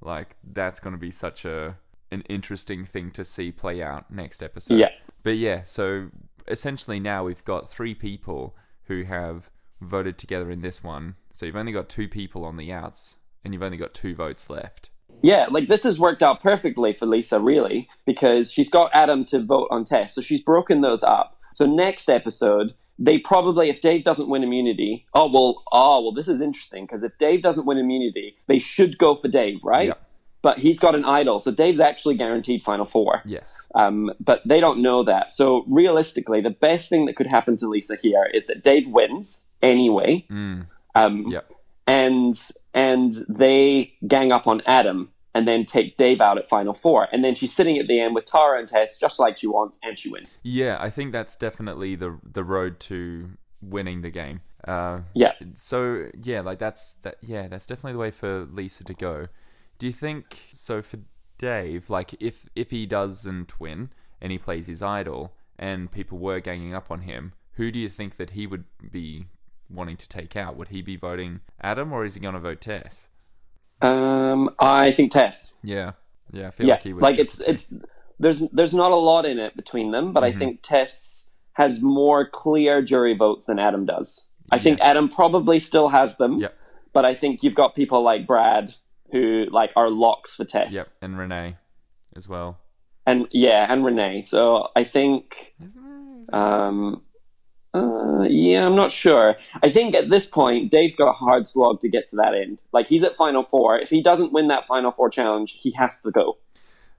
like 0.00 0.36
that's 0.42 0.80
gonna 0.80 0.96
be 0.96 1.10
such 1.10 1.44
a 1.44 1.76
an 2.10 2.22
interesting 2.22 2.84
thing 2.84 3.10
to 3.10 3.24
see 3.24 3.52
play 3.52 3.82
out 3.82 4.10
next 4.10 4.42
episode. 4.42 4.78
Yeah. 4.78 4.90
But 5.22 5.36
yeah, 5.36 5.62
so 5.62 6.08
essentially 6.48 6.98
now 6.98 7.24
we've 7.24 7.44
got 7.44 7.68
three 7.68 7.94
people 7.94 8.56
who 8.84 9.04
have 9.04 9.50
voted 9.80 10.18
together 10.18 10.50
in 10.50 10.62
this 10.62 10.82
one. 10.82 11.16
So 11.32 11.46
you've 11.46 11.56
only 11.56 11.72
got 11.72 11.88
two 11.88 12.08
people 12.08 12.44
on 12.44 12.56
the 12.56 12.72
outs, 12.72 13.16
and 13.44 13.52
you've 13.52 13.62
only 13.62 13.76
got 13.76 13.94
two 13.94 14.14
votes 14.14 14.48
left. 14.48 14.90
Yeah, 15.22 15.46
like 15.50 15.68
this 15.68 15.82
has 15.82 15.98
worked 15.98 16.22
out 16.22 16.40
perfectly 16.40 16.92
for 16.92 17.06
Lisa, 17.06 17.40
really, 17.40 17.88
because 18.06 18.52
she's 18.52 18.70
got 18.70 18.90
Adam 18.94 19.24
to 19.26 19.40
vote 19.40 19.68
on 19.70 19.84
Tess, 19.84 20.14
so 20.14 20.22
she's 20.22 20.42
broken 20.42 20.80
those 20.80 21.02
up. 21.02 21.36
So 21.54 21.66
next 21.66 22.08
episode, 22.08 22.74
they 23.00 23.18
probably, 23.18 23.70
if 23.70 23.80
Dave 23.80 24.04
doesn't 24.04 24.28
win 24.28 24.44
immunity, 24.44 25.06
oh 25.14 25.28
well, 25.32 25.62
oh 25.72 26.02
well, 26.02 26.12
this 26.12 26.28
is 26.28 26.40
interesting 26.40 26.84
because 26.84 27.02
if 27.02 27.16
Dave 27.18 27.42
doesn't 27.42 27.66
win 27.66 27.78
immunity, 27.78 28.36
they 28.46 28.58
should 28.58 28.98
go 28.98 29.14
for 29.16 29.26
Dave, 29.28 29.58
right? 29.64 29.88
Yep. 29.88 30.06
But 30.42 30.58
he's 30.58 30.78
got 30.78 30.94
an 30.94 31.04
idol, 31.04 31.38
so 31.38 31.50
Dave's 31.50 31.80
actually 31.80 32.14
guaranteed 32.16 32.62
Final 32.62 32.86
Four. 32.86 33.22
Yes. 33.26 33.66
Um, 33.74 34.10
but 34.20 34.40
they 34.46 34.60
don't 34.60 34.80
know 34.80 35.02
that. 35.04 35.32
So 35.32 35.64
realistically, 35.66 36.40
the 36.40 36.50
best 36.50 36.88
thing 36.88 37.06
that 37.06 37.16
could 37.16 37.26
happen 37.26 37.56
to 37.56 37.66
Lisa 37.68 37.96
here 38.00 38.26
is 38.32 38.46
that 38.46 38.62
Dave 38.62 38.86
wins 38.88 39.46
anyway. 39.62 40.26
Mm. 40.30 40.66
Um, 40.94 41.26
Yep. 41.28 41.50
and 41.86 42.34
and 42.72 43.14
they 43.28 43.94
gang 44.06 44.30
up 44.32 44.46
on 44.46 44.62
Adam 44.66 45.10
and 45.34 45.46
then 45.46 45.64
take 45.64 45.96
Dave 45.96 46.20
out 46.20 46.38
at 46.38 46.48
Final 46.48 46.74
Four. 46.74 47.08
And 47.12 47.24
then 47.24 47.34
she's 47.34 47.54
sitting 47.54 47.78
at 47.78 47.86
the 47.86 48.00
end 48.00 48.14
with 48.14 48.24
Tara 48.24 48.58
and 48.58 48.68
Tess 48.68 48.98
just 48.98 49.18
like 49.18 49.38
she 49.38 49.46
wants, 49.46 49.78
and 49.82 49.98
she 49.98 50.08
wins. 50.10 50.40
Yeah, 50.42 50.76
I 50.80 50.90
think 50.90 51.12
that's 51.12 51.36
definitely 51.36 51.96
the 51.96 52.18
the 52.22 52.44
road 52.44 52.80
to 52.80 53.30
winning 53.62 54.02
the 54.02 54.10
game. 54.10 54.40
Uh, 54.66 55.00
Yeah. 55.14 55.32
So 55.54 56.08
yeah, 56.22 56.40
like 56.40 56.58
that's 56.58 56.94
that. 57.02 57.16
Yeah, 57.20 57.48
that's 57.48 57.66
definitely 57.66 57.92
the 57.92 57.98
way 57.98 58.10
for 58.10 58.44
Lisa 58.44 58.84
to 58.84 58.94
go. 58.94 59.28
Do 59.78 59.86
you 59.86 59.92
think 59.92 60.36
so 60.52 60.82
for 60.82 60.98
Dave? 61.38 61.88
Like 61.90 62.14
if 62.20 62.48
if 62.54 62.70
he 62.70 62.86
doesn't 62.86 63.58
win 63.60 63.90
and 64.20 64.32
he 64.32 64.38
plays 64.38 64.66
his 64.66 64.82
idol 64.82 65.32
and 65.58 65.90
people 65.90 66.18
were 66.18 66.40
ganging 66.40 66.74
up 66.74 66.90
on 66.90 67.02
him, 67.02 67.32
who 67.52 67.70
do 67.70 67.78
you 67.78 67.88
think 67.88 68.16
that 68.16 68.30
he 68.30 68.46
would 68.46 68.64
be 68.90 69.26
wanting 69.68 69.96
to 69.96 70.08
take 70.08 70.36
out? 70.36 70.56
Would 70.56 70.68
he 70.68 70.82
be 70.82 70.96
voting 70.96 71.40
Adam 71.60 71.92
or 71.92 72.04
is 72.04 72.14
he 72.14 72.20
going 72.20 72.34
to 72.34 72.40
vote 72.40 72.60
Tess? 72.60 73.09
Um, 73.82 74.50
I 74.58 74.92
think 74.92 75.12
Tess. 75.12 75.54
Yeah, 75.62 75.92
yeah, 76.32 76.48
I 76.48 76.50
feel 76.50 76.66
Yeah, 76.66 76.74
like 76.74 76.82
he 76.82 76.92
would. 76.92 77.02
like 77.02 77.18
it's 77.18 77.40
it's 77.40 77.72
there's 78.18 78.40
there's 78.52 78.74
not 78.74 78.92
a 78.92 78.96
lot 78.96 79.24
in 79.26 79.38
it 79.38 79.56
between 79.56 79.90
them, 79.90 80.12
but 80.12 80.22
I 80.24 80.32
Mhm. 80.32 80.38
think 80.38 80.60
Tess 80.62 81.28
has 81.54 81.82
more 81.82 82.28
clear 82.28 82.82
jury 82.82 83.14
votes 83.16 83.46
than 83.46 83.58
Adam 83.58 83.84
does. 83.86 84.30
I 84.50 84.58
think 84.58 84.80
Adam 84.80 85.08
probably 85.08 85.58
still 85.60 85.88
has 85.90 86.16
them, 86.16 86.38
Yep. 86.40 86.54
but 86.92 87.04
I 87.04 87.14
think 87.14 87.42
you've 87.42 87.54
got 87.54 87.74
people 87.74 88.02
like 88.02 88.26
Brad 88.26 88.74
who 89.12 89.46
like 89.50 89.70
are 89.76 89.90
locks 89.90 90.34
for 90.36 90.44
Tess. 90.44 90.74
Yep, 90.74 90.86
and 91.02 91.18
Renee 91.18 91.56
as 92.16 92.28
well. 92.28 92.58
and 93.06 93.26
yeah, 93.32 93.66
and 93.72 93.84
Renee. 93.84 94.22
So 94.22 94.68
I 94.76 94.84
think, 94.84 95.54
Isn't 95.64 95.84
it? 95.86 96.22
Is 96.22 96.28
it- 96.28 96.34
um, 96.34 97.02
uh, 97.72 98.22
yeah, 98.28 98.64
I'm 98.66 98.74
not 98.76 98.90
sure. 98.92 99.36
I 99.62 99.70
think 99.70 99.94
at 99.94 100.10
this 100.10 100.26
point, 100.26 100.70
Dave's 100.70 100.96
got 100.96 101.08
a 101.08 101.12
hard 101.12 101.46
slog 101.46 101.80
to 101.82 101.88
get 101.88 102.08
to 102.10 102.16
that 102.16 102.34
end. 102.34 102.58
Like 102.72 102.88
he's 102.88 103.02
at 103.02 103.16
Final 103.16 103.42
Four. 103.42 103.78
If 103.78 103.90
he 103.90 104.02
doesn't 104.02 104.32
win 104.32 104.48
that 104.48 104.66
Final 104.66 104.90
Four 104.90 105.08
challenge, 105.10 105.52
he 105.60 105.70
has 105.72 106.00
to 106.02 106.10
go 106.10 106.38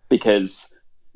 because 0.09 0.69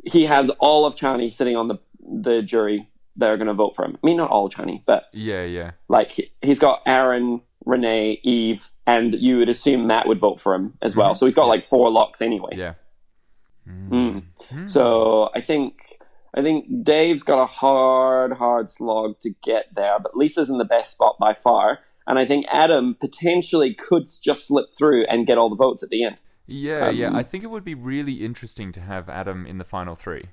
he 0.03 0.25
has 0.25 0.49
all 0.59 0.85
of 0.85 0.95
Chani 0.95 1.31
sitting 1.31 1.55
on 1.55 1.67
the 1.67 1.77
the 2.07 2.41
jury 2.41 2.87
that 3.17 3.27
are 3.29 3.37
going 3.37 3.47
to 3.47 3.53
vote 3.53 3.75
for 3.75 3.85
him. 3.85 3.97
I 4.03 4.05
mean, 4.05 4.17
not 4.17 4.29
all 4.29 4.49
Chani, 4.49 4.83
but 4.85 5.05
yeah, 5.13 5.43
yeah. 5.43 5.71
like 5.87 6.11
he- 6.11 6.31
he's 6.41 6.59
got 6.59 6.81
Aaron, 6.85 7.41
Renee, 7.65 8.19
Eve, 8.23 8.69
and 8.85 9.15
you 9.15 9.37
would 9.37 9.49
assume 9.49 9.87
Matt 9.87 10.05
would 10.07 10.19
vote 10.19 10.39
for 10.41 10.53
him 10.53 10.73
as 10.81 10.95
well. 10.95 11.13
Mhm. 11.13 11.17
So 11.17 11.25
he's 11.25 11.33
got 11.35 11.47
like 11.47 11.63
four 11.63 11.89
locks 11.89 12.21
anyway. 12.21 12.51
Yeah. 12.55 12.73
Mm. 13.67 14.23
Mm. 14.51 14.69
So 14.69 15.29
I 15.33 15.41
think 15.41 15.94
I 16.35 16.41
think 16.41 16.83
Dave's 16.83 17.23
got 17.23 17.41
a 17.41 17.45
hard, 17.45 18.33
hard 18.33 18.69
slog 18.69 19.19
to 19.21 19.31
get 19.41 19.73
there, 19.73 19.97
but 19.99 20.17
Lisa's 20.17 20.49
in 20.49 20.57
the 20.57 20.65
best 20.65 20.91
spot 20.91 21.15
by 21.17 21.33
far. 21.33 21.79
And 22.05 22.19
I 22.19 22.25
think 22.25 22.45
Adam 22.49 22.95
potentially 22.99 23.73
could 23.73 24.07
just 24.21 24.47
slip 24.47 24.73
through 24.77 25.05
and 25.05 25.25
get 25.25 25.37
all 25.37 25.49
the 25.49 25.55
votes 25.55 25.81
at 25.81 25.89
the 25.89 26.03
end. 26.03 26.17
Yeah, 26.45 26.89
yeah. 26.89 27.07
Um, 27.07 27.15
I 27.15 27.23
think 27.23 27.43
it 27.43 27.49
would 27.49 27.63
be 27.63 27.73
really 27.73 28.23
interesting 28.23 28.71
to 28.73 28.81
have 28.81 29.09
Adam 29.09 29.45
in 29.45 29.57
the 29.57 29.63
final 29.63 29.95
three. 29.95 30.25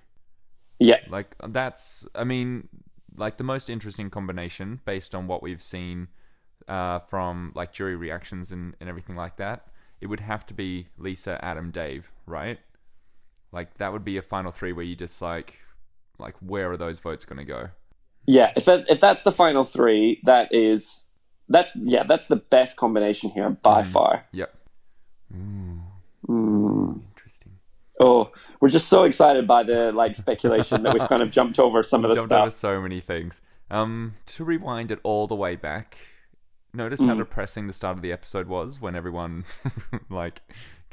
Yeah, 0.78 0.98
Like 1.08 1.36
that's, 1.48 2.04
I 2.14 2.24
mean, 2.24 2.68
like 3.16 3.36
the 3.36 3.44
most 3.44 3.70
interesting 3.70 4.10
combination 4.10 4.80
based 4.84 5.14
on 5.14 5.28
what 5.28 5.42
we've 5.42 5.62
seen 5.62 6.08
uh, 6.66 6.98
from 6.98 7.52
like 7.54 7.72
jury 7.72 7.94
reactions 7.94 8.50
and, 8.50 8.74
and 8.80 8.88
everything 8.88 9.14
like 9.14 9.36
that. 9.36 9.68
It 10.00 10.06
would 10.08 10.20
have 10.20 10.44
to 10.46 10.54
be 10.54 10.88
Lisa, 10.98 11.42
Adam, 11.44 11.70
Dave, 11.70 12.10
right? 12.26 12.58
Like 13.52 13.74
that 13.74 13.92
would 13.92 14.04
be 14.04 14.16
a 14.16 14.22
final 14.22 14.50
three 14.50 14.72
where 14.72 14.84
you 14.84 14.96
just 14.96 15.22
like, 15.22 15.60
like 16.22 16.36
where 16.40 16.70
are 16.70 16.76
those 16.76 16.98
votes 17.00 17.24
going 17.24 17.38
to 17.38 17.44
go? 17.44 17.68
yeah. 18.26 18.52
If 18.56 18.64
that, 18.66 18.88
if 18.88 19.00
that's 19.00 19.22
the 19.22 19.32
final 19.32 19.64
three, 19.64 20.20
that 20.24 20.48
is 20.54 21.04
that's 21.48 21.74
yeah, 21.76 22.04
that's 22.04 22.28
the 22.28 22.36
best 22.36 22.76
combination 22.76 23.30
here 23.30 23.50
by 23.50 23.82
Mhm. 23.82 23.88
far. 23.88 24.24
Yep. 24.32 24.54
Mm. 26.28 27.00
Interesting. 27.10 27.52
Oh, 28.00 28.30
we're 28.60 28.68
just 28.68 28.88
so 28.88 29.04
excited 29.04 29.46
by 29.46 29.62
the 29.62 29.92
like 29.92 30.14
speculation 30.16 30.82
that 30.84 30.94
we've 30.94 31.08
kind 31.08 31.22
of 31.22 31.30
jumped 31.30 31.58
over 31.58 31.82
some 31.82 32.04
of 32.04 32.10
the 32.10 32.14
jumped 32.16 32.28
stuff. 32.28 32.40
over 32.42 32.50
so 32.50 32.80
many 32.80 33.00
things. 33.00 33.40
Um, 33.70 34.12
to 34.26 34.44
rewind 34.44 34.90
it 34.90 34.98
all 35.02 35.26
the 35.26 35.34
way 35.34 35.56
back, 35.56 35.96
notice 36.74 37.00
how 37.00 37.14
Mm. 37.14 37.18
depressing 37.18 37.66
the 37.66 37.72
start 37.72 37.96
of 37.96 38.02
the 38.02 38.12
episode 38.12 38.46
was 38.46 38.80
when 38.80 38.94
everyone 38.94 39.44
like 40.10 40.42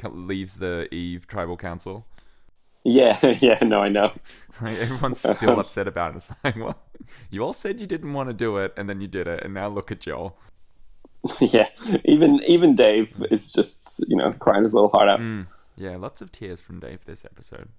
leaves 0.04 0.58
the 0.58 0.88
Eve 0.94 1.28
Tribal 1.28 1.58
Council. 1.58 2.06
Yeah, 2.84 3.24
yeah, 3.40 3.60
no, 3.64 3.82
I 3.82 3.90
know. 3.90 4.12
Like, 4.62 4.78
everyone's 4.78 5.20
still 5.20 5.58
upset 5.58 5.88
about 5.88 6.12
it. 6.12 6.16
It's 6.18 6.32
like, 6.44 6.58
well, 6.58 6.78
you 7.30 7.42
all 7.46 7.54
said 7.54 7.80
you 7.80 7.88
didn't 7.88 8.12
want 8.12 8.28
to 8.28 8.34
do 8.34 8.58
it, 8.58 8.74
and 8.76 8.90
then 8.90 9.00
you 9.00 9.08
did 9.08 9.26
it, 9.26 9.42
and 9.42 9.54
now 9.54 9.70
look 9.70 9.90
at 9.90 10.06
y'all. 10.06 10.36
yeah, 11.40 11.70
even 12.04 12.42
even 12.46 12.76
Dave 12.76 13.24
is 13.32 13.54
just 13.54 14.04
you 14.10 14.18
know 14.18 14.34
crying 14.34 14.64
his 14.64 14.74
little 14.74 14.90
heart 14.90 15.08
out. 15.08 15.22
Mm. 15.22 15.48
Yeah, 15.78 15.96
lots 15.96 16.22
of 16.22 16.30
tears 16.34 16.60
from 16.60 16.82
Dave 16.82 17.06
this 17.06 17.24
episode. 17.24 17.70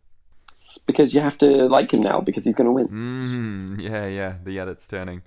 It's 0.51 0.79
because 0.79 1.13
you 1.13 1.21
have 1.21 1.37
to 1.39 1.69
like 1.69 1.93
him 1.93 2.03
now 2.03 2.23
because 2.23 2.47
he's 2.47 2.55
going 2.55 2.67
to 2.67 2.73
win. 2.73 2.89
Mm, 2.89 3.83
yeah, 3.83 4.07
yeah, 4.07 4.35
the 4.43 4.59
edit's 4.59 4.87
turning. 4.87 5.21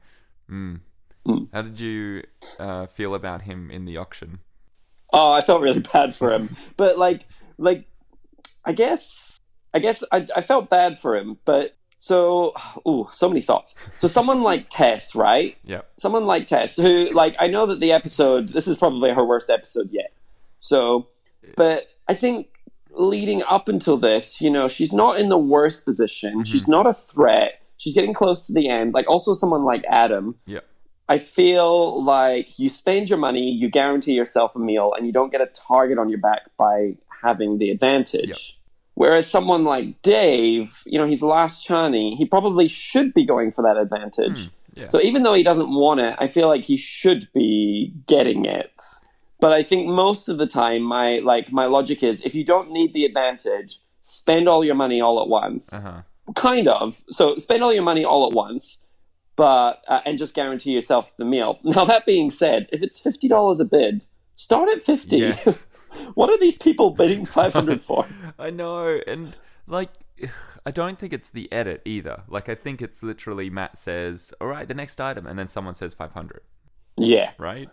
Mm. 0.50 0.80
Mm. 1.28 1.50
How 1.54 1.62
did 1.62 1.80
you 1.80 2.24
uh, 2.58 2.88
feel 2.88 3.14
about 3.14 3.44
him 3.44 3.70
in 3.70 3.86
the 3.86 3.98
auction? 3.98 4.40
Oh, 5.12 5.32
I 5.32 5.42
felt 5.42 5.62
really 5.62 5.82
bad 5.94 6.16
for 6.16 6.32
him, 6.34 6.56
but 6.78 6.98
like 6.98 7.28
like 7.60 7.86
I 8.66 8.72
guess 8.72 9.33
I 9.74 9.80
guess 9.80 10.04
I 10.12 10.28
I 10.36 10.42
felt 10.42 10.70
bad 10.70 11.00
for 11.00 11.16
him, 11.16 11.38
but 11.46 11.76
so 11.98 12.54
ooh, 12.88 13.08
so 13.12 13.30
many 13.30 13.42
thoughts. 13.42 13.76
So 13.98 14.08
someone 14.08 14.42
like 14.42 14.70
Tess, 14.70 15.16
right? 15.16 15.58
Yep. 15.64 15.90
someone 15.98 16.26
like 16.26 16.48
Tess, 16.48 16.76
who 16.76 17.10
like 17.14 17.36
I 17.40 17.48
know 17.48 17.66
that 17.68 17.80
the 17.80 17.92
episode 17.92 18.50
this 18.50 18.68
is 18.68 18.78
probably 18.78 19.12
her 19.12 19.26
worst 19.26 19.50
episode 19.50 19.90
yet. 19.92 20.12
So, 20.60 21.08
but 21.56 21.88
I 22.08 22.14
think 22.14 22.48
leading 22.92 23.44
up 23.44 23.68
until 23.68 23.98
this, 23.98 24.42
you 24.42 24.50
know, 24.50 24.68
she's 24.68 24.94
not 24.94 25.18
in 25.18 25.30
the 25.30 25.38
worst 25.38 25.86
position. 25.86 26.34
Mm-hmm. 26.34 26.44
She's 26.44 26.68
not 26.68 26.86
a 26.86 26.94
threat. 26.94 27.62
She's 27.78 27.94
getting 27.94 28.14
close 28.14 28.48
to 28.48 28.54
the 28.54 28.70
end. 28.70 28.94
Like 28.94 29.10
also 29.10 29.34
someone 29.34 29.64
like 29.64 29.84
Adam. 29.90 30.36
Yep. 30.46 30.66
I 31.10 31.18
feel 31.18 32.04
like 32.04 32.58
you 32.58 32.70
spend 32.70 33.10
your 33.10 33.18
money, 33.18 33.50
you 33.50 33.70
guarantee 33.70 34.14
yourself 34.14 34.56
a 34.56 34.60
meal, 34.60 34.94
and 34.96 35.06
you 35.06 35.12
don't 35.12 35.32
get 35.32 35.42
a 35.42 35.48
target 35.48 35.98
on 35.98 36.10
your 36.10 36.20
back 36.20 36.44
by 36.58 36.96
having 37.22 37.58
the 37.58 37.72
advantage. 37.72 38.28
Yep. 38.28 38.38
Whereas 38.96 39.30
someone 39.30 39.64
like 39.64 40.02
Dave, 40.04 40.82
you 40.86 41.00
know, 41.00 41.08
he's 41.08 41.22
last 41.24 41.68
Chani, 41.68 42.16
he 42.16 42.26
probably 42.26 42.68
should 42.68 43.14
be 43.14 43.26
going 43.26 43.52
for 43.52 43.62
that 43.64 43.76
advantage. 43.78 44.38
Mm, 44.38 44.52
yeah. 44.76 44.88
So 44.88 45.02
even 45.02 45.24
though 45.24 45.34
he 45.34 45.42
doesn't 45.44 45.70
want 45.70 46.00
it, 46.00 46.16
I 46.20 46.28
feel 46.28 46.48
like 46.48 46.64
he 46.66 46.78
should 46.78 47.28
be 47.34 47.94
getting 48.08 48.46
it. 48.46 48.72
But 49.40 49.52
I 49.52 49.64
think 49.64 49.88
most 49.88 50.30
of 50.30 50.38
the 50.38 50.46
time, 50.48 50.84
my 50.84 51.20
like 51.20 51.52
my 51.52 51.66
logic 51.66 52.04
is 52.04 52.22
if 52.24 52.34
you 52.36 52.46
don't 52.46 52.72
need 52.72 52.94
the 52.94 53.04
advantage, 53.04 53.80
spend 54.02 54.48
all 54.48 54.64
your 54.64 54.76
money 54.76 55.02
all 55.02 55.22
at 55.22 55.28
once. 55.28 55.74
uh 55.74 55.82
huh. 55.82 56.02
Kind 56.36 56.68
of. 56.70 57.02
So 57.10 57.36
spend 57.38 57.64
all 57.64 57.74
your 57.74 57.84
money 57.84 58.06
all 58.06 58.28
at 58.28 58.34
once. 58.34 58.80
but 59.36 59.82
uh, 59.88 60.00
and 60.06 60.18
just 60.20 60.34
guarantee 60.36 60.72
yourself 60.72 61.12
the 61.18 61.26
meal. 61.26 61.60
Now 61.64 61.84
that 61.86 62.06
being 62.06 62.30
said, 62.30 62.68
if 62.72 62.82
it's 62.84 63.00
fifty 63.00 63.28
dollars 63.28 63.60
a 63.60 63.66
bid, 63.66 64.06
start 64.36 64.70
at 64.70 64.84
fifty. 64.84 65.18
Yes. 65.18 65.66
what 66.14 66.30
are 66.30 66.38
these 66.38 66.58
people 66.58 66.92
bidding 66.92 67.26
five 67.26 67.54
hundred 67.54 67.82
for? 67.88 68.06
I 68.40 68.50
know, 68.50 69.00
and 69.08 69.36
like, 69.68 69.90
I 70.66 70.72
don't 70.72 70.98
think 71.00 71.14
it's 71.14 71.30
the 71.30 71.52
edit 71.52 71.82
either. 71.86 72.24
Like, 72.28 72.48
I 72.50 72.56
think 72.56 72.82
it's 72.82 73.04
literally 73.04 73.50
Matt 73.50 73.78
says, 73.78 74.34
"All 74.42 74.48
right, 74.48 74.68
the 74.68 74.74
next 74.74 75.00
item," 75.02 75.26
and 75.28 75.38
then 75.38 75.48
someone 75.48 75.74
says 75.74 75.94
five 75.94 76.12
hundred, 76.14 76.42
Yeah, 76.98 77.32
right? 77.38 77.70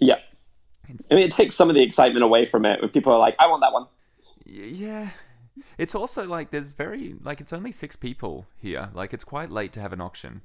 yeah. 0.00 0.16
I 1.10 1.14
mean, 1.14 1.26
it 1.26 1.32
takes 1.34 1.56
some 1.56 1.70
of 1.70 1.74
the 1.74 1.82
excitement 1.82 2.22
away 2.24 2.44
from 2.44 2.66
it. 2.66 2.80
If 2.82 2.92
people 2.92 3.12
are 3.12 3.18
like, 3.18 3.36
"I 3.38 3.46
want 3.46 3.62
that 3.62 3.72
one," 3.72 3.86
Yeah. 4.44 5.10
It's 5.78 5.94
also 5.94 6.26
like 6.26 6.50
there's 6.50 6.72
very 6.72 7.14
like 7.22 7.40
it's 7.40 7.52
only 7.52 7.70
six 7.72 7.94
people 7.96 8.46
here. 8.58 8.90
Like 8.92 9.14
it's 9.14 9.22
quite 9.24 9.50
late 9.50 9.72
to 9.74 9.80
have 9.80 9.92
an 9.92 10.00
auction. 10.00 10.42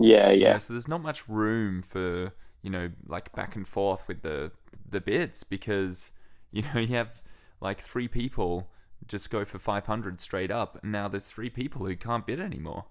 yeah, 0.00 0.30
you 0.30 0.40
know, 0.44 0.46
yeah, 0.52 0.58
so 0.58 0.72
there's 0.72 0.88
not 0.88 1.02
much 1.02 1.28
room 1.28 1.82
for 1.82 2.32
you 2.66 2.72
know 2.72 2.90
like 3.06 3.32
back 3.36 3.54
and 3.54 3.66
forth 3.68 4.08
with 4.08 4.22
the 4.22 4.50
the 4.90 5.00
bids 5.00 5.44
because 5.44 6.10
you 6.50 6.62
know 6.62 6.80
you 6.86 6.96
have 6.96 7.22
like 7.60 7.80
three 7.80 8.08
people 8.08 8.68
just 9.06 9.30
go 9.30 9.44
for 9.44 9.58
500 9.58 10.18
straight 10.18 10.50
up 10.50 10.82
and 10.82 10.90
now 10.90 11.06
there's 11.06 11.30
three 11.30 11.48
people 11.48 11.86
who 11.86 11.94
can't 11.94 12.26
bid 12.26 12.40
anymore 12.40 12.86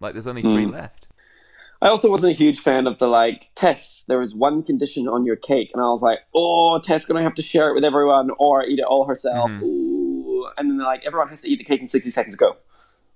like 0.00 0.12
there's 0.12 0.26
only 0.26 0.42
three 0.42 0.66
Hmm. 0.66 0.72
left 0.72 1.08
I 1.80 1.88
also 1.88 2.10
wasn't 2.10 2.32
a 2.32 2.34
huge 2.36 2.60
fan 2.60 2.86
of 2.86 2.98
the 2.98 3.06
like 3.06 3.50
Tess. 3.54 4.04
There 4.08 4.18
was 4.18 4.34
one 4.34 4.62
condition 4.62 5.06
on 5.08 5.26
your 5.26 5.36
cake, 5.36 5.70
and 5.74 5.82
I 5.82 5.88
was 5.88 6.00
like, 6.00 6.20
"Oh, 6.34 6.80
Tess 6.80 7.04
gonna 7.04 7.22
have 7.22 7.34
to 7.34 7.42
share 7.42 7.68
it 7.68 7.74
with 7.74 7.84
everyone 7.84 8.30
or 8.38 8.64
eat 8.64 8.78
it 8.78 8.86
all 8.86 9.04
herself." 9.04 9.50
Mhm. 9.50 9.62
Ooh. 9.62 10.46
And 10.56 10.70
then 10.70 10.78
like, 10.78 11.04
"Everyone 11.04 11.28
has 11.28 11.42
to 11.42 11.50
eat 11.50 11.58
the 11.58 11.64
cake 11.64 11.82
in 11.82 11.86
sixty 11.86 12.10
seconds. 12.10 12.34
Go." 12.34 12.56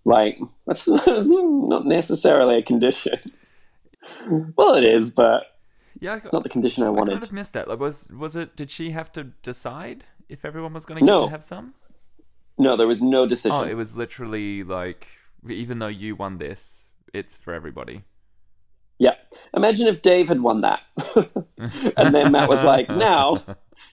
Like 0.04 0.38
that's, 0.66 0.85
that's 0.85 1.26
not 1.26 1.87
necessarily 1.87 2.59
a 2.59 2.62
condition. 2.62 3.33
well, 4.59 4.75
it 4.75 4.85
is, 4.85 5.09
but 5.11 5.47
yeah 5.99 6.16
it's 6.16 6.32
not 6.32 6.42
the 6.42 6.49
condition 6.49 6.82
I 6.85 6.87
I 6.87 6.90
wanted. 6.90 7.12
kind 7.12 7.25
of 7.25 7.32
missed 7.32 7.52
that 7.54 7.68
like 7.68 7.80
was 7.80 8.06
was 8.09 8.37
it 8.37 8.54
did 8.56 8.70
she 8.70 8.90
have 8.90 9.11
to 9.12 9.25
decide 9.42 10.04
if 10.28 10.44
everyone 10.44 10.73
was 10.73 10.85
going 10.87 11.00
to 11.00 11.06
get 11.06 11.20
to 11.20 11.28
have 11.28 11.42
some 11.44 11.75
No, 12.59 12.76
there 12.76 12.87
was 12.87 13.02
no 13.02 13.23
oh, 13.23 13.26
decision. 13.26 13.56
oh 13.56 13.62
it 13.64 13.75
was 13.75 13.97
literally 13.97 14.62
like 14.62 15.09
even 15.49 15.78
though 15.80 15.88
you 15.88 16.14
won 16.14 16.38
this 16.38 16.87
it's 17.12 17.35
for 17.37 17.52
everybody 17.54 18.04
Yeah. 18.99 19.14
Imagine 19.54 19.88
if 19.88 20.02
Dave 20.02 20.28
had 20.28 20.42
won 20.42 20.61
that. 20.61 20.80
and 21.97 22.14
then 22.14 22.30
Matt 22.30 22.49
was 22.49 22.62
like, 22.62 22.88
now 22.88 23.42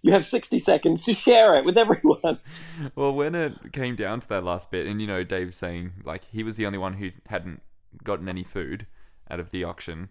you 0.03 0.11
have 0.11 0.25
60 0.25 0.59
seconds 0.59 1.03
to 1.05 1.13
share 1.13 1.55
it 1.55 1.65
with 1.65 1.77
everyone. 1.77 2.37
Well, 2.95 3.13
when 3.13 3.33
it 3.33 3.71
came 3.73 3.95
down 3.95 4.19
to 4.19 4.27
that 4.27 4.43
last 4.43 4.69
bit, 4.69 4.85
and 4.85 5.01
you 5.01 5.07
know, 5.07 5.23
Dave 5.23 5.55
saying 5.55 6.03
like 6.03 6.25
he 6.25 6.43
was 6.43 6.57
the 6.57 6.65
only 6.67 6.77
one 6.77 6.93
who 6.95 7.09
hadn't 7.27 7.61
gotten 8.03 8.27
any 8.29 8.43
food 8.43 8.85
out 9.31 9.39
of 9.39 9.49
the 9.51 9.63
auction, 9.63 10.09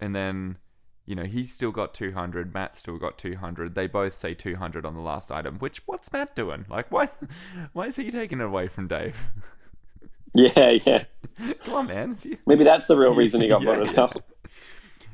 and 0.00 0.16
then 0.16 0.56
you 1.06 1.14
know 1.14 1.24
he's 1.24 1.52
still 1.52 1.72
got 1.72 1.94
two 1.94 2.12
hundred, 2.12 2.54
Matt's 2.54 2.78
still 2.78 2.98
got 2.98 3.18
two 3.18 3.36
hundred. 3.36 3.74
They 3.74 3.86
both 3.86 4.14
say 4.14 4.34
two 4.34 4.56
hundred 4.56 4.84
on 4.86 4.94
the 4.94 5.00
last 5.00 5.30
item. 5.32 5.58
Which 5.58 5.82
what's 5.86 6.12
Matt 6.12 6.34
doing? 6.36 6.64
Like, 6.68 6.90
why? 6.90 7.08
Why 7.72 7.86
is 7.86 7.96
he 7.96 8.10
taking 8.10 8.40
it 8.40 8.44
away 8.44 8.68
from 8.68 8.88
Dave? 8.88 9.30
Yeah, 10.34 10.70
yeah. 10.86 11.04
Come 11.64 11.74
on, 11.74 11.86
man. 11.88 12.14
He- 12.14 12.38
Maybe 12.46 12.64
that's 12.64 12.86
the 12.86 12.96
real 12.96 13.14
reason 13.14 13.42
he 13.42 13.48
got 13.48 13.60
Yeah, 13.62 13.74
voted 13.76 13.92
yeah. 13.94 14.00
out. 14.04 14.24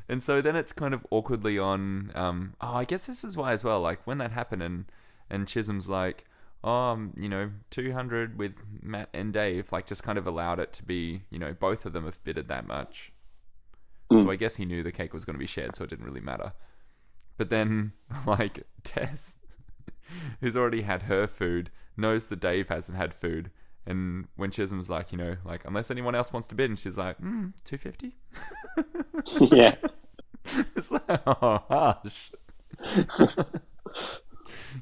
And 0.07 0.23
so 0.23 0.41
then 0.41 0.55
it's 0.55 0.71
kind 0.71 0.93
of 0.93 1.05
awkwardly 1.11 1.59
on. 1.59 2.11
Um, 2.15 2.53
oh, 2.61 2.73
I 2.73 2.85
guess 2.85 3.05
this 3.05 3.23
is 3.25 3.35
why 3.35 3.51
as 3.51 3.61
well. 3.63 3.81
Like 3.81 3.99
when 4.07 4.17
that 4.19 4.31
happened, 4.31 4.63
and 4.63 4.85
and 5.29 5.45
Chisholm's 5.47 5.89
like, 5.89 6.23
oh, 6.63 6.71
um, 6.71 7.13
you 7.17 7.27
know, 7.29 7.51
two 7.69 7.91
hundred 7.91 8.37
with 8.39 8.53
Matt 8.81 9.09
and 9.13 9.33
Dave, 9.33 9.71
like 9.73 9.85
just 9.85 10.03
kind 10.03 10.17
of 10.17 10.25
allowed 10.25 10.59
it 10.59 10.71
to 10.73 10.83
be, 10.83 11.23
you 11.29 11.37
know, 11.37 11.53
both 11.53 11.85
of 11.85 11.91
them 11.93 12.05
have 12.05 12.23
bidded 12.23 12.47
that 12.47 12.65
much. 12.65 13.11
Mm. 14.11 14.23
So 14.23 14.31
I 14.31 14.35
guess 14.35 14.55
he 14.55 14.65
knew 14.65 14.83
the 14.83 14.91
cake 14.91 15.13
was 15.13 15.25
going 15.25 15.35
to 15.35 15.39
be 15.39 15.45
shared, 15.45 15.75
so 15.75 15.83
it 15.83 15.89
didn't 15.89 16.05
really 16.05 16.21
matter. 16.21 16.53
But 17.37 17.49
then, 17.49 17.93
like 18.27 18.63
Tess, 18.83 19.37
who's 20.41 20.55
already 20.55 20.81
had 20.81 21.03
her 21.03 21.27
food, 21.27 21.71
knows 21.95 22.27
that 22.27 22.39
Dave 22.39 22.69
hasn't 22.69 22.97
had 22.97 23.13
food. 23.13 23.51
And 23.85 24.27
when 24.35 24.51
Chisholm's 24.51 24.89
like, 24.89 25.11
you 25.11 25.17
know, 25.17 25.37
like 25.43 25.65
unless 25.65 25.89
anyone 25.89 26.15
else 26.15 26.31
wants 26.33 26.47
to 26.49 26.55
bid, 26.55 26.69
and 26.69 26.77
she's 26.77 26.97
like, 26.97 27.19
mm, 27.19 27.53
two 27.63 27.77
fifty. 27.77 28.17
yeah. 29.39 29.75
It's 30.75 30.91
like, 30.91 31.21
oh, 31.27 31.63
hush. 31.69 32.31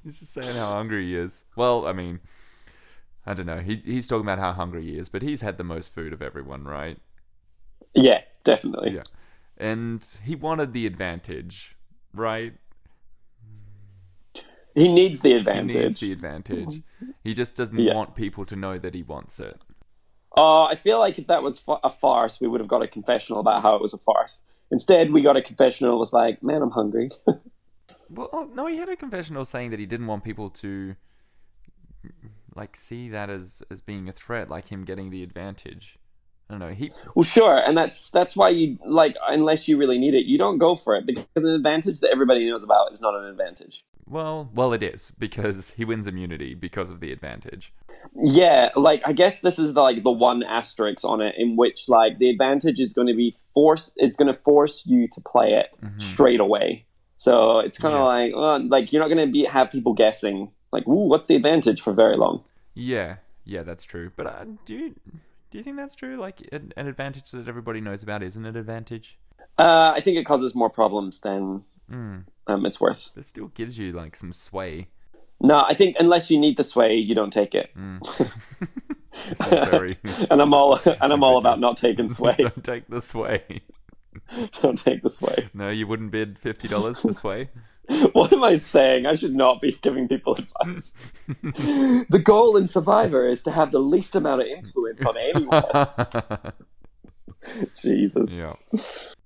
he's 0.04 0.20
just 0.20 0.34
saying 0.34 0.56
how 0.56 0.74
hungry 0.74 1.06
he 1.06 1.16
is. 1.16 1.46
Well, 1.56 1.88
I 1.88 1.94
mean, 1.94 2.20
I 3.26 3.34
don't 3.34 3.46
know. 3.46 3.60
He, 3.60 3.76
he's 3.76 4.08
talking 4.08 4.26
about 4.26 4.40
how 4.40 4.54
hungry 4.54 4.84
he 4.84 4.98
is, 4.98 5.10
but 5.10 5.22
he's 5.22 5.42
had 5.42 5.58
the 5.58 5.64
most 5.64 5.94
food 5.94 6.14
of 6.14 6.22
everyone, 6.22 6.64
right? 6.64 6.98
Yeah, 7.94 8.22
definitely. 8.44 8.92
Yeah. 8.96 9.04
And 9.58 10.06
he 10.24 10.36
wanted 10.36 10.74
the 10.74 10.86
advantage, 10.86 11.76
right? 12.14 12.54
He 14.76 14.94
needs 14.94 15.22
the 15.22 15.34
advantage. 15.34 15.72
He 15.74 15.80
needs 15.80 16.00
the 16.00 16.12
advantage. 16.12 16.84
He 17.24 17.34
just 17.34 17.56
doesn't 17.56 17.78
Yeah. 17.78 17.94
want 17.94 18.16
people 18.16 18.46
to 18.46 18.56
know 18.56 18.78
that 18.78 18.94
he 18.94 19.04
wants 19.04 19.40
it. 19.40 19.60
Oh, 20.38 20.64
I 20.64 20.76
feel 20.76 21.00
like 21.00 21.20
if 21.20 21.28
that 21.28 21.44
was 21.44 21.62
a 21.84 21.90
farce, 21.90 22.40
we 22.40 22.48
would 22.48 22.62
have 22.62 22.70
got 22.70 22.82
a 22.82 22.88
confessional 22.88 23.40
about 23.42 23.64
how 23.64 23.76
it 23.76 23.82
was 23.82 23.94
a 23.94 23.98
farce. 23.98 24.44
Instead, 24.72 25.12
we 25.12 25.22
got 25.22 25.36
a 25.36 25.42
confessional 25.42 25.92
that 25.92 25.98
was 25.98 26.14
like, 26.14 26.42
man, 26.42 26.62
I'm 26.62 26.72
hungry. 26.72 27.10
Well, 28.10 28.30
oh, 28.32 28.50
no, 28.54 28.68
he 28.68 28.78
had 28.78 28.88
a 28.88 28.96
confessional 28.96 29.44
saying 29.44 29.72
that 29.72 29.80
he 29.80 29.86
didn't 29.86 30.08
want 30.08 30.24
people 30.24 30.50
to 30.52 30.96
like 32.56 32.76
see 32.78 33.10
that 33.10 33.30
as 33.30 33.62
as 33.70 33.82
being 33.82 34.08
a 34.08 34.14
threat, 34.14 34.50
like 34.50 34.68
him 34.68 34.86
getting 34.86 35.10
the 35.10 35.24
advantage. 35.24 35.98
I 36.50 36.54
don't 36.54 36.60
know. 36.60 36.70
He 36.74 36.92
well, 37.14 37.24
sure. 37.24 37.58
And 37.58 37.78
that's 37.78 38.10
that's 38.10 38.36
why 38.36 38.50
you, 38.50 38.78
like, 38.86 39.16
unless 39.28 39.68
you 39.68 39.78
really 39.78 39.98
need 39.98 40.14
it, 40.14 40.26
you 40.26 40.38
don't 40.38 40.58
go 40.58 40.76
for 40.76 40.96
it 40.96 41.06
because 41.06 41.26
an 41.36 41.46
advantage 41.46 42.00
that 42.00 42.10
everybody 42.10 42.50
knows 42.50 42.64
about 42.64 42.92
is 42.94 43.02
not 43.02 43.16
an 43.16 43.26
advantage. 43.26 43.84
well, 44.06 44.50
well, 44.54 44.72
it 44.72 44.82
is 44.82 45.12
because 45.20 45.72
he 45.72 45.84
wins 45.84 46.08
immunity 46.08 46.54
because 46.56 46.90
of 46.90 47.02
the 47.02 47.12
advantage. 47.12 47.74
Yeah, 48.16 48.70
like 48.78 49.02
I 49.06 49.12
guess 49.12 49.42
this 49.42 49.60
is 49.60 49.74
the, 49.74 49.82
like 49.82 50.02
the 50.04 50.12
one 50.12 50.42
asterisk 50.44 51.04
on 51.04 51.20
it 51.22 51.36
in 51.38 51.58
which 51.58 51.90
like 51.90 52.18
the 52.18 52.30
advantage 52.30 52.80
is 52.80 52.94
going 52.94 53.08
to 53.08 53.14
be 53.14 53.36
force 53.54 53.92
is 53.98 54.16
going 54.16 54.28
to 54.32 54.40
force 54.40 54.84
you 54.86 55.10
to 55.10 55.20
play 55.22 55.52
it 55.54 55.68
Mhm. 55.84 56.02
straight 56.02 56.40
away. 56.40 56.86
So 57.18 57.60
it's 57.60 57.78
kind 57.78 57.94
of 57.94 58.00
Yeah. 58.02 58.06
like 58.38 58.70
like 58.72 58.94
you're 58.94 59.02
not 59.02 59.14
going 59.14 59.28
to 59.28 59.32
be 59.32 59.44
have 59.46 59.70
people 59.72 59.94
guessing 59.94 60.52
like, 60.72 60.88
"Ooh, 60.88 61.10
what's 61.10 61.26
the 61.26 61.36
advantage?" 61.36 61.82
for 61.82 61.92
very 61.92 62.16
long. 62.16 62.44
Yeah, 62.74 63.18
yeah, 63.44 63.64
that's 63.64 63.84
true. 63.84 64.12
But 64.16 64.28
uh, 64.28 64.46
do 64.66 64.74
you 64.76 64.96
do 65.52 65.58
you 65.58 65.64
think 65.64 65.78
that's 65.78 65.96
true? 65.96 66.18
Like 66.18 66.42
an, 66.52 66.74
an 66.78 66.88
advantage 66.88 67.32
that 67.32 67.48
everybody 67.48 67.82
knows 67.82 68.04
about 68.04 68.24
isn't 68.24 68.46
an 68.46 68.56
advantage. 68.56 69.18
Uh, 69.58 69.94
I 69.96 70.02
think 70.02 70.18
it 70.18 70.26
causes 70.26 70.54
more 70.56 70.70
problems 70.70 71.20
than 71.20 71.64
Mm. 71.92 72.26
um, 72.48 72.66
it's 72.66 72.82
worth. 72.82 73.12
It 73.16 73.24
still 73.24 73.48
gives 73.48 73.78
you 73.80 73.94
like 73.94 74.16
some 74.16 74.34
sway. 74.34 74.90
No, 75.40 75.64
I 75.66 75.74
think 75.74 75.96
unless 76.00 76.30
you 76.30 76.38
need 76.38 76.58
the 76.58 76.64
sway, 76.64 76.96
you 76.96 77.16
don't 77.16 77.32
take 77.32 77.56
it. 77.56 77.70
Mm. 79.18 79.72
Very. 79.72 79.98
and 80.30 80.42
I'm 80.42 80.54
all 80.54 80.80
and 81.02 81.12
I'm 81.12 81.24
all 81.24 81.38
about 81.38 81.60
not 81.60 81.78
taking 81.78 82.08
sway. 82.08 82.36
Don't 82.38 82.64
take 82.64 82.88
the 82.88 83.02
sway. 83.02 83.62
don't 84.62 84.78
take 84.78 85.02
the 85.02 85.10
sway. 85.10 85.50
No, 85.56 85.70
you 85.70 85.88
wouldn't 85.88 86.12
bid 86.12 86.38
fifty 86.38 86.68
dollars 86.68 87.00
for 87.00 87.12
sway. 87.14 87.50
What 88.14 88.34
am 88.34 88.44
I 88.44 88.58
saying? 88.58 89.06
I 89.06 89.16
should 89.16 89.36
not 89.36 89.62
be 89.62 89.72
giving 89.82 90.08
people 90.08 90.36
advice. 90.36 90.94
the 91.28 92.22
goal 92.24 92.58
in 92.58 92.68
Survivor 92.68 93.28
is 93.28 93.42
to 93.44 93.52
have 93.52 93.72
the 93.72 93.80
least 93.80 94.16
amount 94.16 94.42
of 94.42 94.48
influence 94.48 95.06
on 95.06 95.16
anyone. 95.18 95.64
Jesus. 97.82 98.38
yeah. 98.38 98.54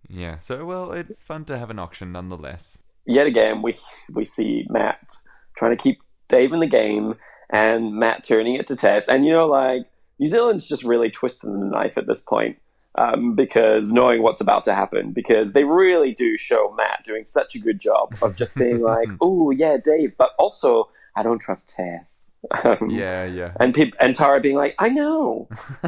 Yeah. 0.09 0.37
So 0.39 0.65
well, 0.65 0.91
it's 0.91 1.23
fun 1.23 1.45
to 1.45 1.57
have 1.57 1.69
an 1.69 1.79
auction 1.79 2.11
nonetheless. 2.11 2.77
Yet 3.05 3.25
again, 3.25 3.61
we 3.61 3.77
we 4.11 4.25
see 4.25 4.67
Matt 4.69 5.15
trying 5.57 5.75
to 5.75 5.81
keep 5.81 6.01
Dave 6.27 6.53
in 6.53 6.59
the 6.59 6.67
game, 6.67 7.15
and 7.49 7.93
Matt 7.95 8.23
turning 8.23 8.55
it 8.55 8.67
to 8.67 8.75
Tess. 8.75 9.07
And 9.07 9.25
you 9.25 9.31
know, 9.31 9.47
like 9.47 9.87
New 10.19 10.27
Zealand's 10.27 10.67
just 10.67 10.83
really 10.83 11.09
twisting 11.09 11.59
the 11.59 11.65
knife 11.65 11.97
at 11.97 12.05
this 12.05 12.21
point. 12.21 12.57
Um, 12.95 13.35
because 13.35 13.89
knowing 13.91 14.21
what's 14.21 14.41
about 14.41 14.65
to 14.65 14.75
happen, 14.75 15.11
because 15.13 15.53
they 15.53 15.63
really 15.63 16.13
do 16.13 16.37
show 16.37 16.73
Matt 16.75 17.05
doing 17.05 17.23
such 17.23 17.55
a 17.55 17.59
good 17.59 17.79
job 17.79 18.13
of 18.21 18.35
just 18.35 18.53
being 18.55 18.81
like, 18.93 19.07
"Oh 19.21 19.49
yeah, 19.51 19.77
Dave," 19.81 20.17
but 20.17 20.31
also 20.37 20.89
I 21.15 21.23
don't 21.23 21.39
trust 21.39 21.69
Tess. 21.69 22.29
Um, 22.65 22.89
Yeah, 22.89 23.23
yeah. 23.25 23.53
and 23.59 23.73
peop- 23.73 23.95
and 23.99 24.13
Tara 24.15 24.41
being 24.41 24.57
like, 24.57 24.75
"I 24.79 24.89
know." 24.89 25.47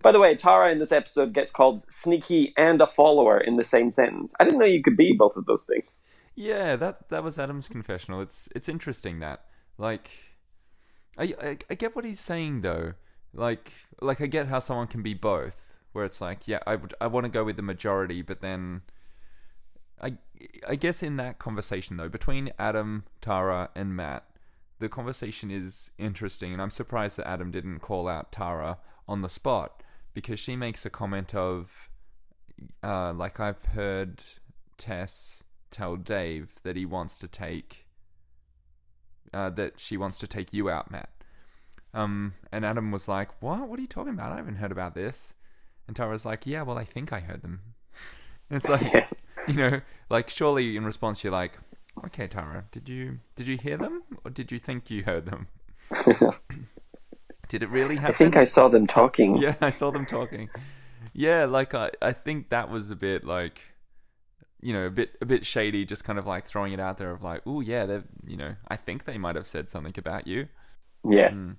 By 0.00 0.12
the 0.12 0.20
way, 0.20 0.36
Tara 0.36 0.70
in 0.70 0.78
this 0.78 0.92
episode 0.92 1.32
gets 1.32 1.50
called 1.50 1.84
sneaky 1.92 2.54
and 2.56 2.80
a 2.80 2.86
follower 2.86 3.38
in 3.38 3.56
the 3.56 3.64
same 3.64 3.90
sentence. 3.90 4.32
I 4.38 4.44
didn't 4.44 4.60
know 4.60 4.64
you 4.64 4.82
could 4.82 4.96
be 4.96 5.12
both 5.12 5.36
of 5.36 5.46
those 5.46 5.64
things. 5.64 6.00
yeah, 6.36 6.76
that 6.76 7.08
that 7.10 7.24
was 7.24 7.38
Adam's 7.38 7.68
confessional. 7.68 8.20
It's 8.20 8.48
it's 8.54 8.68
interesting 8.68 9.18
that 9.20 9.44
like 9.76 10.10
I, 11.18 11.34
I 11.42 11.58
I 11.68 11.74
get 11.74 11.96
what 11.96 12.04
he's 12.04 12.20
saying 12.20 12.60
though. 12.62 12.94
Like 13.34 13.72
like 14.00 14.20
I 14.20 14.26
get 14.26 14.48
how 14.48 14.58
someone 14.58 14.86
can 14.86 15.02
be 15.02 15.14
both. 15.14 15.74
Where 15.92 16.04
it's 16.04 16.20
like, 16.20 16.46
yeah, 16.46 16.60
I 16.66 16.76
would 16.76 16.94
I 17.00 17.06
want 17.06 17.24
to 17.24 17.30
go 17.30 17.44
with 17.44 17.56
the 17.56 17.62
majority, 17.62 18.22
but 18.22 18.40
then 18.40 18.82
I 20.00 20.18
I 20.68 20.74
guess 20.76 21.02
in 21.02 21.16
that 21.16 21.38
conversation 21.38 21.96
though 21.96 22.08
between 22.08 22.52
Adam, 22.58 23.04
Tara, 23.20 23.70
and 23.74 23.96
Matt, 23.96 24.24
the 24.78 24.88
conversation 24.88 25.50
is 25.50 25.90
interesting, 25.98 26.52
and 26.52 26.62
I'm 26.62 26.70
surprised 26.70 27.18
that 27.18 27.26
Adam 27.26 27.50
didn't 27.50 27.80
call 27.80 28.08
out 28.08 28.32
Tara 28.32 28.78
on 29.08 29.22
the 29.22 29.28
spot 29.28 29.82
because 30.14 30.38
she 30.38 30.56
makes 30.56 30.84
a 30.86 30.90
comment 30.90 31.34
of, 31.34 31.90
uh, 32.82 33.12
like 33.12 33.40
I've 33.40 33.64
heard 33.66 34.22
Tess 34.76 35.42
tell 35.70 35.96
Dave 35.96 36.54
that 36.62 36.76
he 36.76 36.86
wants 36.86 37.18
to 37.18 37.28
take, 37.28 37.86
uh, 39.32 39.50
that 39.50 39.80
she 39.80 39.96
wants 39.96 40.18
to 40.18 40.26
take 40.26 40.52
you 40.52 40.70
out, 40.70 40.90
Matt. 40.90 41.10
Um, 41.98 42.34
and 42.52 42.64
Adam 42.64 42.92
was 42.92 43.08
like, 43.08 43.42
"What? 43.42 43.68
What 43.68 43.78
are 43.78 43.82
you 43.82 43.88
talking 43.88 44.14
about? 44.14 44.32
I 44.32 44.36
haven't 44.36 44.56
heard 44.56 44.70
about 44.70 44.94
this." 44.94 45.34
And 45.86 45.96
Tara's 45.96 46.24
like, 46.24 46.46
"Yeah, 46.46 46.62
well, 46.62 46.78
I 46.78 46.84
think 46.84 47.12
I 47.12 47.20
heard 47.20 47.42
them." 47.42 47.60
it's 48.50 48.68
like, 48.68 49.08
you 49.48 49.54
know, 49.54 49.80
like 50.08 50.30
surely 50.30 50.76
in 50.76 50.84
response 50.84 51.24
you're 51.24 51.32
like, 51.32 51.58
"Okay, 52.06 52.28
Tara, 52.28 52.66
did 52.70 52.88
you 52.88 53.18
did 53.34 53.48
you 53.48 53.58
hear 53.58 53.76
them, 53.76 54.04
or 54.24 54.30
did 54.30 54.52
you 54.52 54.60
think 54.60 54.90
you 54.90 55.02
heard 55.02 55.26
them? 55.26 55.48
did 57.48 57.64
it 57.64 57.68
really 57.68 57.96
happen?" 57.96 58.14
I 58.14 58.16
think 58.16 58.36
I 58.36 58.44
saw 58.44 58.68
them 58.68 58.86
talking. 58.86 59.36
yeah, 59.36 59.56
I 59.60 59.70
saw 59.70 59.90
them 59.90 60.06
talking. 60.06 60.48
Yeah, 61.14 61.46
like 61.46 61.74
I, 61.74 61.90
I 62.00 62.12
think 62.12 62.50
that 62.50 62.70
was 62.70 62.92
a 62.92 62.96
bit 62.96 63.24
like, 63.24 63.60
you 64.60 64.72
know, 64.72 64.86
a 64.86 64.90
bit 64.90 65.16
a 65.20 65.26
bit 65.26 65.44
shady, 65.44 65.84
just 65.84 66.04
kind 66.04 66.20
of 66.20 66.28
like 66.28 66.46
throwing 66.46 66.72
it 66.72 66.78
out 66.78 66.98
there 66.98 67.10
of 67.10 67.24
like, 67.24 67.42
oh 67.44 67.60
yeah, 67.60 67.86
they've, 67.86 68.04
you 68.24 68.36
know, 68.36 68.54
I 68.68 68.76
think 68.76 69.04
they 69.04 69.18
might 69.18 69.34
have 69.34 69.48
said 69.48 69.68
something 69.68 69.94
about 69.96 70.28
you. 70.28 70.46
Yeah. 71.04 71.30
Mm. 71.30 71.56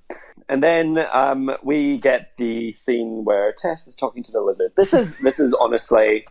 And 0.48 0.64
then 0.64 1.06
um, 1.14 1.52
we 1.64 1.98
get 1.98 2.32
the 2.38 2.72
scene 2.72 3.24
where 3.24 3.54
Tess 3.54 3.88
is 3.88 3.96
talking 3.96 4.24
to 4.24 4.32
the 4.32 4.42
lizard. 4.42 4.72
This 4.76 4.94
is 4.94 5.16
this 5.18 5.40
is 5.40 5.54
honestly, 5.54 6.26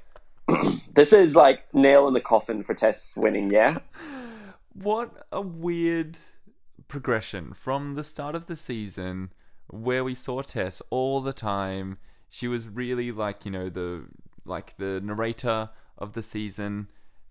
this 0.94 1.12
is 1.12 1.36
like 1.36 1.72
nail 1.72 2.08
in 2.08 2.14
the 2.14 2.20
coffin 2.20 2.64
for 2.64 2.74
Tess 2.74 3.14
winning. 3.16 3.50
Yeah. 3.50 3.78
What 4.80 5.26
a 5.32 5.40
weird 5.40 6.16
progression 6.86 7.52
from 7.52 7.96
the 7.96 8.04
start 8.04 8.36
of 8.36 8.46
the 8.46 8.54
season 8.54 9.32
where 9.66 10.04
we 10.04 10.14
saw 10.14 10.40
Tess 10.42 10.80
all 10.90 11.20
the 11.20 11.32
time. 11.32 11.98
She 12.30 12.46
was 12.46 12.68
really 12.68 13.10
like, 13.10 13.44
you 13.44 13.50
know, 13.50 13.68
the 13.68 14.04
like 14.44 14.76
the 14.76 15.00
narrator 15.02 15.70
of 15.96 16.12
the 16.12 16.22
season 16.22 16.88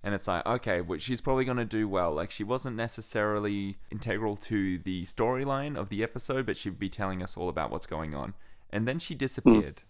and 0.08 0.15
it's 0.15 0.26
like, 0.26 0.46
okay, 0.46 0.80
well, 0.80 0.98
she's 1.00 1.20
probably 1.20 1.43
going 1.43 1.58
to 1.58 1.65
do 1.65 1.86
well. 1.86 2.13
Like 2.13 2.32
she 2.32 2.46
wasn't 2.46 2.78
necessarily 2.78 3.76
integral 3.91 4.38
to 4.38 4.78
the 4.80 5.04
storyline 5.04 5.76
of 5.76 5.89
the 5.89 6.02
episode, 6.02 6.46
but 6.46 6.56
she'd 6.56 6.80
be 6.80 6.88
telling 6.88 7.22
us 7.22 7.36
all 7.36 7.50
about 7.50 7.72
what's 7.72 7.86
going 7.86 8.15
on. 8.15 8.34
And 8.70 8.88
then 8.88 9.00
she 9.00 9.15
disappeared. 9.15 9.82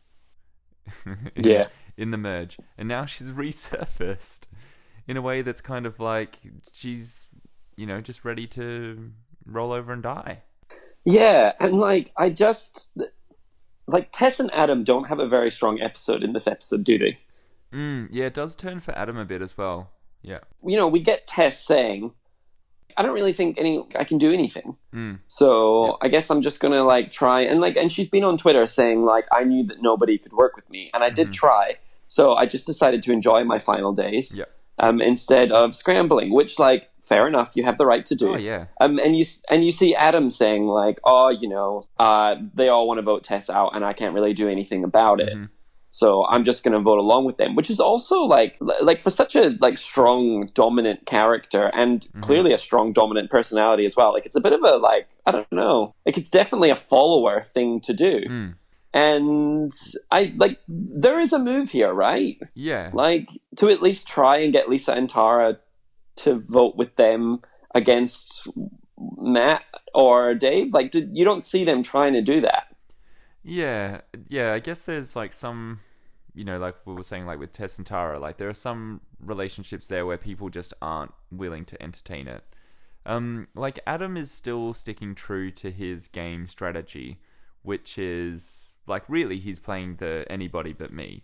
in, 1.05 1.31
Yeah. 1.35 1.67
in 1.97 2.09
the 2.09 2.17
merge. 2.17 2.57
And 2.79 2.87
now 2.87 3.05
she's 3.05 3.31
resurfaced 3.43 4.47
in 5.07 5.17
a 5.17 5.21
way 5.21 5.43
that's 5.43 5.61
kind 5.61 5.85
of 5.85 5.99
like 5.99 6.39
she's, 6.71 7.25
you 7.75 7.85
know, 7.85 8.01
just 8.01 8.25
ready 8.25 8.47
to 8.47 9.11
roll 9.45 9.71
over 9.71 9.93
and 9.93 10.01
die. 10.01 10.41
Yeah, 11.05 11.51
and 11.59 11.79
like 11.79 12.11
I 12.17 12.31
just 12.31 12.89
like 13.85 14.09
Tess 14.11 14.39
and 14.39 14.51
Adam 14.51 14.83
don't 14.83 15.09
have 15.09 15.19
a 15.19 15.27
very 15.27 15.51
strong 15.51 15.79
episode 15.79 16.23
in 16.23 16.33
this 16.33 16.47
episode, 16.47 16.83
do 16.83 16.97
they? 16.97 17.19
Mm, 17.71 18.07
yeah, 18.09 18.25
it 18.25 18.33
does 18.33 18.55
turn 18.55 18.79
for 18.79 18.97
Adam 18.97 19.15
a 19.15 19.25
bit 19.25 19.43
as 19.43 19.55
well. 19.59 19.91
Yeah. 20.21 20.39
You 20.65 20.75
know, 20.77 20.87
we 20.87 20.99
get 21.01 21.27
Tess 21.27 21.63
saying, 21.65 22.11
"I 22.97 23.03
don't 23.03 23.13
really 23.13 23.33
think 23.33 23.57
any 23.59 23.83
I 23.95 24.03
can 24.03 24.17
do 24.17 24.31
anything." 24.33 24.77
Mm, 24.93 25.19
So 25.27 25.85
Yeah. 25.87 25.93
I 26.01 26.07
guess 26.09 26.29
I'm 26.29 26.41
just 26.41 26.59
gonna 26.59 26.83
like 26.83 27.11
try 27.11 27.41
and 27.41 27.61
like 27.61 27.77
and 27.77 27.91
she's 27.91 28.07
been 28.09 28.23
on 28.23 28.37
Twitter 28.37 28.65
saying 28.65 29.03
like 29.05 29.25
I 29.31 29.43
knew 29.43 29.65
that 29.67 29.81
nobody 29.81 30.17
could 30.17 30.33
work 30.33 30.55
with 30.55 30.69
me 30.69 30.89
and 30.93 31.03
I 31.03 31.09
did 31.09 31.27
Mhm. 31.29 31.33
try. 31.33 31.75
So 32.07 32.33
I 32.35 32.45
just 32.45 32.65
decided 32.65 33.03
to 33.03 33.11
enjoy 33.11 33.43
my 33.43 33.59
final 33.59 33.93
days 33.93 34.37
Yeah. 34.37 34.45
um, 34.79 35.01
instead 35.01 35.51
of 35.51 35.75
scrambling, 35.75 36.33
which 36.33 36.57
like 36.59 36.89
fair 37.01 37.25
enough, 37.27 37.51
you 37.55 37.63
have 37.63 37.77
the 37.77 37.85
right 37.85 38.05
to 38.05 38.15
do. 38.15 38.33
Oh, 38.33 38.37
yeah. 38.37 38.65
Um, 38.81 38.99
and 38.99 39.15
you 39.17 39.23
and 39.49 39.63
you 39.63 39.71
see 39.71 39.95
Adam 39.95 40.29
saying 40.29 40.67
like, 40.67 40.99
oh, 41.05 41.29
you 41.29 41.47
know, 41.47 41.83
uh, 41.99 42.35
they 42.53 42.67
all 42.67 42.85
want 42.85 42.97
to 42.97 43.01
vote 43.01 43.23
Tess 43.23 43.49
out, 43.49 43.71
and 43.75 43.85
I 43.85 43.93
can't 43.93 44.13
really 44.13 44.33
do 44.33 44.49
anything 44.49 44.83
about 44.83 45.21
it. 45.21 45.33
Mhm. 45.33 45.49
So 45.89 46.25
I'm 46.27 46.43
just 46.43 46.63
going 46.63 46.73
to 46.73 46.79
vote 46.79 46.99
along 46.99 47.25
with 47.25 47.37
them, 47.37 47.55
which 47.55 47.69
is 47.69 47.79
also 47.79 48.19
like 48.21 48.55
like 48.81 49.01
for 49.01 49.09
such 49.09 49.35
a 49.35 49.55
like 49.61 49.77
strong 49.77 50.49
dominant 50.53 51.05
character 51.07 51.71
and 51.73 52.01
Mhm. 52.13 52.21
clearly 52.21 52.53
a 52.53 52.57
strong 52.57 52.93
dominant 52.93 53.29
personality 53.31 53.85
as 53.85 53.95
well. 53.95 54.13
Like 54.13 54.25
it's 54.25 54.35
a 54.35 54.41
bit 54.41 54.53
of 54.53 54.61
a 54.61 54.75
like 54.77 55.07
I 55.25 55.31
don't 55.31 55.51
know, 55.51 55.95
like 56.05 56.17
it's 56.17 56.29
definitely 56.29 56.69
a 56.69 56.75
follower 56.75 57.41
thing 57.41 57.79
to 57.81 57.93
do. 57.93 58.21
Mm, 58.29 58.53
And 58.93 59.71
I 60.11 60.33
like 60.37 60.59
there 60.67 61.19
is 61.19 61.33
a 61.33 61.39
move 61.39 61.71
here, 61.71 61.93
right? 61.93 62.37
yeah. 62.53 62.91
Like 62.93 63.27
to 63.57 63.69
at 63.69 63.81
least 63.81 64.07
try 64.07 64.37
and 64.39 64.53
get 64.53 64.69
Lisa 64.69 64.93
and 64.93 65.09
Tara 65.09 65.57
to 66.17 66.35
vote 66.39 66.75
with 66.75 66.95
them 66.95 67.41
against 67.73 68.47
Matt 69.17 69.63
or 69.93 70.33
Dave. 70.35 70.73
Like 70.73 70.91
did, 70.91 71.09
you 71.13 71.25
don't 71.25 71.43
see 71.43 71.63
them 71.65 71.81
trying 71.83 72.13
to 72.13 72.21
do 72.21 72.41
that. 72.41 72.63
Yeah, 73.47 74.01
yeah. 74.27 74.51
I 74.53 74.59
guess 74.59 74.83
there's 74.85 75.15
like 75.15 75.31
some, 75.31 75.79
you 76.33 76.43
know, 76.43 76.57
like 76.59 76.75
we 76.85 76.93
were 76.93 77.03
saying, 77.03 77.25
like 77.25 77.39
with 77.39 77.53
Tess 77.53 77.77
and 77.77 77.87
Tara, 77.87 78.19
like 78.19 78.37
there 78.37 78.49
are 78.49 78.53
some 78.53 78.99
relationships 79.19 79.87
there 79.87 80.05
where 80.05 80.17
people 80.17 80.49
just 80.49 80.73
aren't 80.81 81.13
willing 81.31 81.63
to 81.65 81.81
entertain 81.81 82.27
it. 82.27 82.43
Um, 83.05 83.47
like 83.55 83.79
Adam 83.87 84.17
is 84.17 84.31
still 84.31 84.73
sticking 84.73 85.15
true 85.15 85.49
to 85.51 85.71
his 85.71 86.09
game 86.09 86.45
strategy, 86.45 87.19
which 87.61 87.97
is 87.97 88.73
like 88.85 89.03
really 89.07 89.39
he's 89.39 89.59
playing 89.59 89.95
the 89.95 90.25
anybody 90.29 90.73
but 90.73 90.91
me. 90.91 91.23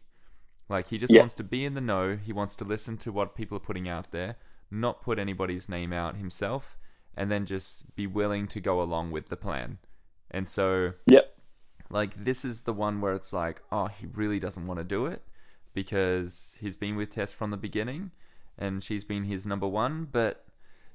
Like 0.70 0.88
he 0.88 0.98
just 0.98 1.14
Yeah. 1.14 1.20
wants 1.20 1.34
to 1.36 1.44
be 1.44 1.66
in 1.66 1.74
the 1.74 1.82
know. 1.82 2.16
He 2.16 2.32
wants 2.32 2.56
to 2.56 2.64
listen 2.64 2.98
to 3.00 3.12
what 3.12 3.36
people 3.36 3.58
are 3.58 3.68
putting 3.68 3.90
out 3.90 4.12
there, 4.12 4.38
not 4.72 5.02
put 5.02 5.20
anybody's 5.20 5.68
name 5.68 5.92
out 5.92 6.16
himself, 6.16 6.78
and 7.16 7.30
then 7.30 7.46
just 7.46 7.94
be 7.98 8.08
willing 8.08 8.48
to 8.48 8.62
go 8.62 8.82
along 8.82 9.12
with 9.12 9.28
the 9.28 9.36
plan. 9.38 9.78
And 10.32 10.48
so 10.48 10.94
Yep. 11.12 11.23
Like 11.94 12.26
this 12.26 12.44
is 12.44 12.64
the 12.64 12.74
one 12.74 13.02
where 13.02 13.14
it's 13.14 13.32
like, 13.32 13.62
oh, 13.72 13.86
he 13.86 14.08
really 14.08 14.40
doesn't 14.40 14.66
want 14.66 14.80
to 14.80 14.84
do 14.84 15.06
it 15.06 15.22
because 15.76 16.56
he's 16.60 16.76
been 16.76 16.96
with 16.96 17.12
Tess 17.12 17.32
from 17.32 17.52
the 17.52 17.58
beginning, 17.58 18.10
and 18.58 18.84
she's 18.84 19.04
been 19.04 19.26
his 19.26 19.46
number 19.46 19.68
one. 19.68 20.08
But 20.12 20.44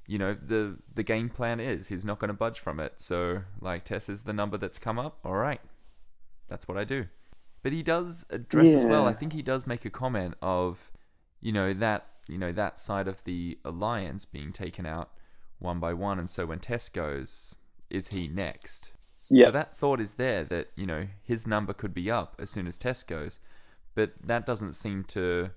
you 0.08 0.18
know, 0.18 0.34
the 0.34 0.76
the 0.92 1.04
game 1.04 1.28
plan 1.28 1.61
is 1.61 1.87
he's 1.88 2.04
not 2.04 2.18
going 2.18 2.28
to 2.28 2.34
budge 2.34 2.58
from 2.58 2.80
it. 2.80 2.94
So 2.96 3.42
like, 3.61 3.84
Tess 3.84 4.08
is 4.08 4.24
the 4.24 4.32
number 4.32 4.58
that's 4.58 4.78
come 4.78 4.98
up. 4.98 5.20
All 5.24 5.37
right, 5.37 5.61
that's 6.48 6.66
what 6.66 6.76
I 6.76 6.82
do. 6.82 7.06
But 7.62 7.72
he 7.72 7.84
does 7.84 8.26
address 8.30 8.72
as 8.72 8.84
well. 8.84 9.06
I 9.06 9.12
think 9.12 9.32
he 9.32 9.42
does 9.42 9.66
make 9.66 9.84
a 9.84 9.90
comment 9.90 10.34
of, 10.42 10.90
you 11.40 11.52
know, 11.52 11.72
that 11.74 12.06
you 12.26 12.38
know 12.38 12.50
that 12.50 12.80
side 12.80 13.06
of 13.06 13.22
the 13.22 13.56
alliance 13.64 14.24
being 14.24 14.52
taken 14.52 14.84
out 14.84 15.11
one 15.61 15.78
by 15.78 15.94
one, 15.94 16.18
and 16.18 16.28
so 16.28 16.46
when 16.46 16.58
Tess 16.58 16.88
goes, 16.88 17.54
is 17.88 18.08
he 18.08 18.26
next? 18.26 18.92
Yeah. 19.30 19.46
So 19.46 19.52
that 19.52 19.76
thought 19.76 20.00
is 20.00 20.14
there 20.14 20.44
that, 20.44 20.68
you 20.76 20.86
know, 20.86 21.06
his 21.22 21.46
number 21.46 21.72
could 21.72 21.94
be 21.94 22.10
up 22.10 22.36
as 22.38 22.50
soon 22.50 22.66
as 22.66 22.78
Tess 22.78 23.02
goes. 23.02 23.40
But 23.94 24.12
that 24.22 24.46
doesn't 24.46 24.72
seem 24.74 25.04
to, 25.04 25.50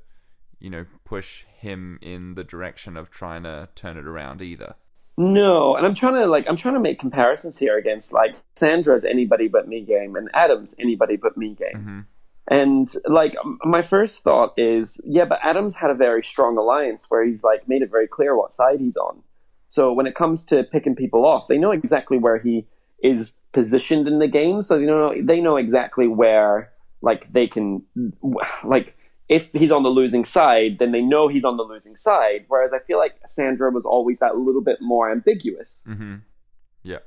you 0.60 0.70
know, 0.70 0.86
push 1.06 1.44
him 1.58 2.00
in 2.02 2.36
the 2.36 2.44
direction 2.44 2.98
of 2.98 3.10
trying 3.10 3.44
to 3.44 3.70
turn 3.76 3.98
it 3.98 4.06
around 4.06 4.42
either. 4.42 4.76
No, 5.18 5.76
and 5.76 5.86
I'm 5.86 5.94
trying 5.94 6.16
to 6.16 6.26
like 6.26 6.46
I'm 6.48 6.58
trying 6.58 6.74
to 6.74 6.80
make 6.80 7.00
comparisons 7.00 7.60
here 7.60 7.78
against 7.78 8.14
like 8.14 8.36
Sandra's 8.58 9.04
anybody 9.04 9.48
but 9.48 9.68
me 9.68 9.82
game 9.82 10.16
and 10.16 10.30
Adam's 10.34 10.74
anybody 10.80 11.18
but 11.18 11.38
me 11.38 11.54
game. 11.54 11.84
hmm 11.84 12.00
And 12.48 12.92
like 13.06 13.36
my 13.64 13.82
first 13.82 14.24
thought 14.24 14.54
is, 14.58 15.00
yeah, 15.04 15.26
but 15.26 15.40
Adams 15.44 15.76
had 15.76 15.92
a 15.92 15.96
very 15.96 16.24
strong 16.24 16.58
alliance 16.58 17.06
where 17.10 17.26
he's 17.26 17.44
like 17.44 17.68
made 17.68 17.82
it 17.82 17.92
very 17.92 18.08
clear 18.08 18.36
what 18.36 18.52
side 18.52 18.80
he's 18.80 18.98
on. 18.98 19.22
So 19.68 19.94
when 19.94 20.08
it 20.08 20.16
comes 20.16 20.46
to 20.48 20.64
picking 20.64 20.96
people 20.96 21.26
off, 21.26 21.48
they 21.48 21.58
know 21.58 21.72
exactly 21.72 22.18
where 22.18 22.40
he 22.40 22.66
is 23.04 23.34
positioned 23.54 24.08
in 24.08 24.20
the 24.20 24.28
game. 24.28 24.62
So 24.62 24.78
you 24.78 24.86
know 24.88 25.14
they 25.22 25.42
know 25.42 25.58
exactly 25.58 26.08
where 26.08 26.72
like 27.02 27.32
they 27.34 27.48
can 27.48 27.84
like 28.64 28.96
if 29.30 29.50
he's 29.54 29.72
on 29.72 29.84
the 29.84 29.90
losing 29.90 30.26
side, 30.26 30.78
then 30.80 30.92
they 30.92 31.02
know 31.02 31.28
he's 31.30 31.46
on 31.46 31.56
the 31.58 31.64
losing 31.64 31.96
side. 31.96 32.46
Whereas 32.50 32.74
I 32.74 32.80
feel 32.80 32.98
like 32.98 33.16
Sandra 33.26 33.72
was 33.72 33.86
always 33.86 34.20
that 34.20 34.36
little 34.38 34.62
bit 34.62 34.78
more 34.82 35.10
ambiguous. 35.12 35.86
Mm-hmm. 35.88 36.16
Yeah. 36.84 36.98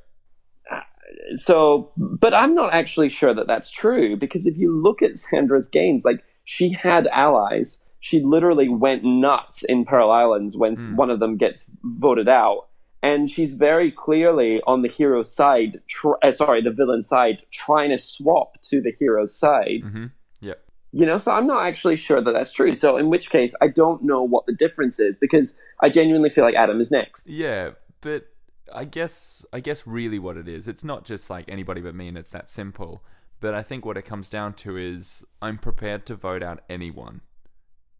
so 1.36 1.92
but 1.96 2.32
i'm 2.34 2.54
not 2.54 2.72
actually 2.72 3.08
sure 3.08 3.34
that 3.34 3.46
that's 3.46 3.70
true 3.70 4.16
because 4.16 4.46
if 4.46 4.56
you 4.56 4.74
look 4.74 5.02
at 5.02 5.16
sandra's 5.16 5.68
games 5.68 6.04
like 6.04 6.24
she 6.44 6.70
had 6.72 7.06
allies 7.08 7.78
she 8.00 8.20
literally 8.20 8.68
went 8.68 9.04
nuts 9.04 9.62
in 9.64 9.84
pearl 9.84 10.10
islands 10.10 10.56
when 10.56 10.76
Mm. 10.76 10.96
one 10.96 11.10
of 11.10 11.20
them 11.20 11.36
gets 11.36 11.66
voted 11.82 12.28
out 12.28 12.68
and 13.04 13.30
she's 13.30 13.52
very 13.54 13.92
clearly 13.92 14.60
on 14.66 14.82
the 14.82 14.88
hero's 14.88 15.30
side 15.32 15.80
tr- 15.86 16.18
uh, 16.22 16.32
sorry 16.32 16.62
the 16.62 16.70
villain 16.70 17.06
side 17.06 17.42
trying 17.52 17.90
to 17.90 17.98
swap 17.98 18.60
to 18.62 18.80
the 18.80 18.92
hero's 18.98 19.32
side 19.38 19.82
mm-hmm. 19.84 20.06
Yeah. 20.40 20.54
you 20.90 21.06
know 21.06 21.18
so 21.18 21.32
i'm 21.32 21.46
not 21.46 21.66
actually 21.66 21.96
sure 21.96 22.20
that 22.20 22.32
that's 22.32 22.52
true 22.52 22.74
so 22.74 22.96
in 22.96 23.10
which 23.10 23.30
case 23.30 23.54
i 23.60 23.68
don't 23.68 24.02
know 24.02 24.22
what 24.22 24.46
the 24.46 24.54
difference 24.54 24.98
is 24.98 25.16
because 25.16 25.58
i 25.80 25.88
genuinely 25.88 26.30
feel 26.30 26.44
like 26.44 26.56
adam 26.56 26.80
is 26.80 26.90
next 26.90 27.26
Yeah, 27.26 27.70
but 28.00 28.26
I 28.72 28.84
guess 28.84 29.44
I 29.52 29.60
guess 29.60 29.86
really 29.86 30.18
what 30.18 30.36
it 30.36 30.48
is, 30.48 30.66
it's 30.68 30.84
not 30.84 31.04
just 31.04 31.30
like 31.30 31.44
anybody 31.48 31.80
but 31.80 31.94
me 31.94 32.08
and 32.08 32.18
it's 32.18 32.30
that 32.30 32.48
simple. 32.48 33.04
But 33.40 33.54
I 33.54 33.62
think 33.62 33.84
what 33.84 33.96
it 33.96 34.02
comes 34.02 34.30
down 34.30 34.54
to 34.54 34.76
is 34.76 35.24
I'm 35.42 35.58
prepared 35.58 36.06
to 36.06 36.14
vote 36.14 36.42
out 36.42 36.62
anyone, 36.68 37.20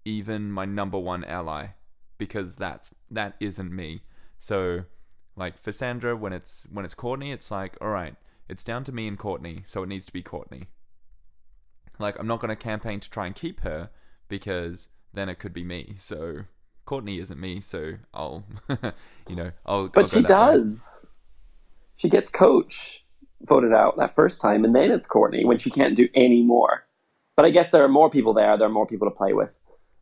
even 0.05 0.51
my 0.51 0.65
number 0.65 0.99
one 0.99 1.23
ally, 1.25 1.69
because 2.19 2.57
that's 2.57 2.95
that 3.11 3.37
isn't 3.41 3.73
me. 3.73 4.03
So 4.39 4.85
like 5.37 5.59
for 5.59 5.73
Sandra 5.73 6.15
when 6.17 6.33
it's 6.33 6.67
when 6.71 6.85
it's 6.85 6.95
Courtney, 6.95 7.33
it's 7.33 7.51
like, 7.51 7.77
all 7.81 7.89
right, 7.89 8.15
it's 8.49 8.65
down 8.65 8.85
to 8.85 8.93
me 8.93 9.07
and 9.09 9.19
Courtney, 9.19 9.63
so 9.67 9.83
it 9.83 9.89
needs 9.89 10.07
to 10.07 10.13
be 10.13 10.23
Courtney. 10.23 10.69
like 11.99 12.19
I'm 12.19 12.27
not 12.27 12.41
going 12.41 12.49
to 12.51 12.57
campaign 12.57 13.01
to 13.01 13.11
try 13.11 13.27
and 13.27 13.35
keep 13.35 13.61
her 13.61 13.91
because 14.29 14.89
then 15.13 15.29
it 15.29 15.39
could 15.39 15.53
be 15.53 15.65
me. 15.65 15.95
So 15.97 16.41
Courtney 16.87 17.19
isn't 17.19 17.41
me, 17.41 17.61
so 17.61 17.95
I'll, 18.13 18.45
you 19.29 19.37
know, 19.37 19.53
I'll. 19.67 19.89
But 19.89 20.01
I'll 20.03 20.07
she 20.07 20.21
that 20.23 20.23
way. 20.23 20.55
does. 20.55 21.07
She 21.97 22.09
gets 22.09 22.29
coach 22.29 23.03
voted 23.43 23.73
out 23.73 23.97
that 23.99 24.15
first 24.15 24.41
time, 24.41 24.65
and 24.65 24.75
then 24.75 24.91
it's 24.91 25.07
Courtney 25.07 25.45
when 25.45 25.59
she 25.59 25.71
can't 25.71 25.97
do 25.97 26.09
any 26.15 26.43
more. 26.43 26.87
But 27.37 27.45
I 27.45 27.51
guess 27.51 27.71
there 27.71 27.83
are 27.85 27.89
more 27.89 28.11
people 28.11 28.33
there. 28.35 28.57
There 28.57 28.67
are 28.67 28.71
more 28.71 28.87
people 28.87 29.09
to 29.11 29.15
play 29.17 29.33
with 29.33 29.57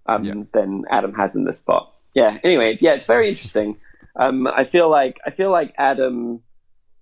um, 0.06 0.24
Yeah. 0.24 0.34
than 0.52 0.84
Adam 0.90 1.14
has 1.14 1.34
in 1.34 1.44
this 1.44 1.58
spot. 1.58 1.94
Yeah. 2.14 2.38
Anyway, 2.44 2.76
yeah, 2.80 2.92
it's 2.92 3.06
very 3.06 3.28
interesting. 3.28 3.78
Um, 4.16 4.46
I 4.46 4.64
feel 4.64 4.90
like 4.90 5.18
I 5.26 5.30
feel 5.30 5.50
like 5.50 5.74
Adam 5.78 6.42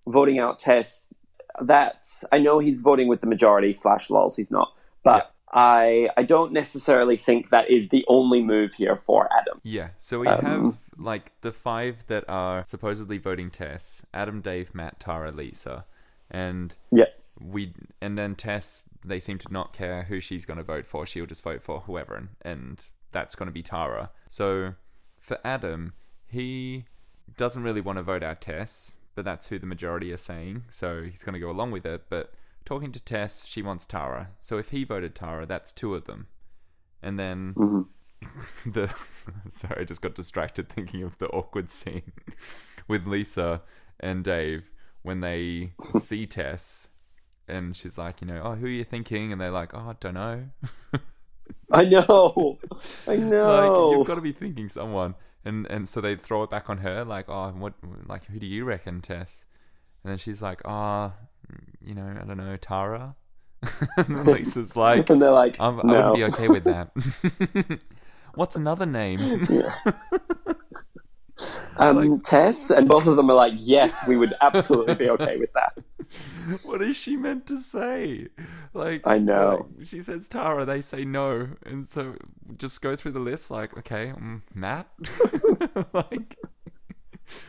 voting 0.07 0.39
out 0.39 0.59
Tess. 0.59 1.13
That's 1.61 2.25
I 2.33 2.39
know 2.39 2.59
he's 2.59 2.79
voting 2.79 3.09
with 3.09 3.21
the 3.21 3.27
majority 3.27 3.73
slash 3.73 4.11
lols. 4.11 4.37
He's 4.37 4.51
not, 4.51 4.73
but 5.03 5.33
I 5.53 6.09
I 6.17 6.23
don't 6.23 6.53
necessarily 6.53 7.17
think 7.17 7.51
that 7.51 7.71
is 7.71 7.89
the 7.89 8.05
only 8.09 8.41
move 8.43 8.75
here 8.75 8.97
for 8.97 9.29
Adam. 9.37 9.61
Yeah, 9.63 9.89
so 9.97 10.21
we 10.21 10.29
Um, 10.29 10.45
have 10.45 10.79
like 10.97 11.33
the 11.41 11.53
five 11.53 12.07
that 12.07 12.25
are 12.29 12.65
supposedly 12.65 13.19
voting 13.19 13.51
Tess: 13.51 14.03
Adam, 14.15 14.41
Dave, 14.41 14.75
Matt, 14.75 15.01
Tara, 15.01 15.33
Lisa, 15.33 15.85
and 16.31 16.77
Yeah. 16.93 17.07
we 17.41 17.75
and 18.01 18.17
then 18.19 18.35
Tess. 18.37 18.83
They 19.05 19.19
seem 19.19 19.39
to 19.39 19.53
not 19.53 19.73
care 19.73 20.05
who 20.05 20.21
she's 20.21 20.45
going 20.45 20.59
to 20.59 20.63
vote 20.63 20.87
for. 20.87 21.07
She'll 21.07 21.25
just 21.27 21.43
vote 21.43 21.63
for 21.63 21.81
whoever, 21.81 22.15
and, 22.15 22.29
and 22.43 22.87
that's 23.13 23.35
going 23.35 23.47
to 23.49 23.53
be 23.53 23.63
Tara. 23.63 24.11
So 24.29 24.75
for 25.19 25.39
Adam, 25.43 25.95
he 26.29 26.85
doesn't 27.37 27.63
really 27.63 27.81
want 27.81 27.99
to 27.99 28.03
vote 28.03 28.23
out 28.23 28.41
Tess, 28.41 28.95
but 29.15 29.25
that's 29.25 29.49
who 29.49 29.59
the 29.59 29.67
majority 29.67 30.13
are 30.13 30.17
saying. 30.17 30.65
So 30.71 31.03
he's 31.03 31.23
going 31.25 31.35
to 31.35 31.41
go 31.41 31.51
along 31.51 31.71
with 31.71 31.87
it. 31.87 32.05
But 32.09 32.33
talking 32.65 32.93
to 32.93 33.03
Tess, 33.03 33.47
she 33.47 33.63
wants 33.63 33.87
Tara. 33.87 34.31
So 34.41 34.59
if 34.59 34.71
he 34.71 34.85
voted 34.85 35.15
Tara, 35.15 35.47
that's 35.47 35.73
two 35.73 35.95
of 35.95 36.05
them. 36.05 36.27
And 37.03 37.19
then 37.19 37.55
Mhm. 37.55 37.87
the 38.67 38.95
sorry, 39.49 39.81
I 39.83 39.85
just 39.85 40.03
got 40.03 40.15
distracted 40.15 40.69
thinking 40.69 41.03
of 41.03 41.19
the 41.19 41.29
awkward 41.29 41.71
scene 41.71 42.13
with 42.89 43.07
Lisa 43.07 43.63
and 43.99 44.23
Dave 44.25 44.71
when 45.03 45.21
they 45.21 45.73
see 45.99 46.27
Tess 46.27 46.89
and 47.49 47.77
she's 47.77 47.99
like, 47.99 48.21
you 48.21 48.27
know, 48.27 48.43
oh, 48.45 48.55
who 48.55 48.67
are 48.67 48.71
you 48.71 48.85
thinking? 48.85 49.33
And 49.33 49.41
they're 49.41 49.51
like, 49.51 49.75
oh, 49.75 49.79
I 49.91 49.95
don't 49.99 50.15
know. 50.15 50.45
I 51.73 51.85
know. 51.85 52.59
I 53.07 53.13
like 53.15 53.21
know. 53.21 53.93
you've 53.93 54.07
got 54.07 54.15
to 54.17 54.21
be 54.21 54.33
thinking 54.33 54.69
someone. 54.69 55.15
And 55.45 55.67
and 55.71 55.89
so 55.89 56.01
they 56.01 56.17
throw 56.17 56.43
it 56.43 56.51
back 56.51 56.69
on 56.69 56.79
her, 56.79 57.05
like, 57.05 57.29
oh, 57.29 57.51
what, 57.51 57.75
like, 58.07 58.27
who 58.27 58.39
do 58.39 58.47
you 58.47 58.65
reckon, 58.65 59.01
Tess? 59.01 59.45
And 60.05 60.11
then 60.11 60.19
she's 60.19 60.43
like, 60.43 60.61
oh, 60.65 61.13
you 61.81 61.95
know, 61.95 62.07
I 62.07 62.25
don't 62.25 62.37
know, 62.37 62.57
Tara. 62.57 63.17
and 63.97 64.27
Lisa's 64.27 64.77
like, 64.77 65.11
and 65.11 65.21
they're 65.21 65.31
like, 65.31 65.57
I'm, 65.61 65.81
I 65.81 65.85
wouldn't 65.85 66.15
be 66.15 66.25
okay 66.25 66.49
with 66.49 66.65
that. 66.65 66.91
What's 68.35 68.57
another 68.57 68.87
name? 68.87 69.47
Um, 71.77 72.21
Tess, 72.21 72.71
and 72.71 72.89
both 72.89 73.07
of 73.07 73.17
them 73.17 73.31
are 73.31 73.35
like, 73.35 73.55
yes, 73.57 74.07
we 74.07 74.17
would 74.17 74.35
absolutely 74.41 74.95
be 74.95 75.11
okay 75.11 75.37
with 75.37 75.53
that. 75.55 75.79
what 76.65 76.83
is 76.83 76.97
she 76.97 77.17
meant 77.17 77.47
to 77.47 77.59
say? 77.59 78.29
Like, 78.75 79.07
I 79.07 79.19
know. 79.19 79.69
like, 79.79 79.87
she 79.87 80.01
says 80.01 80.29
Tara, 80.29 80.65
they 80.65 80.81
say 80.81 81.05
no, 81.05 81.51
and 81.65 81.87
so 81.87 82.17
just 82.57 82.83
go 82.83 82.97
through 82.97 83.13
the 83.13 83.21
list. 83.21 83.51
Like, 83.51 83.77
okay, 83.79 84.11
um, 84.11 84.43
Matt, 84.55 84.89
like, 85.93 86.37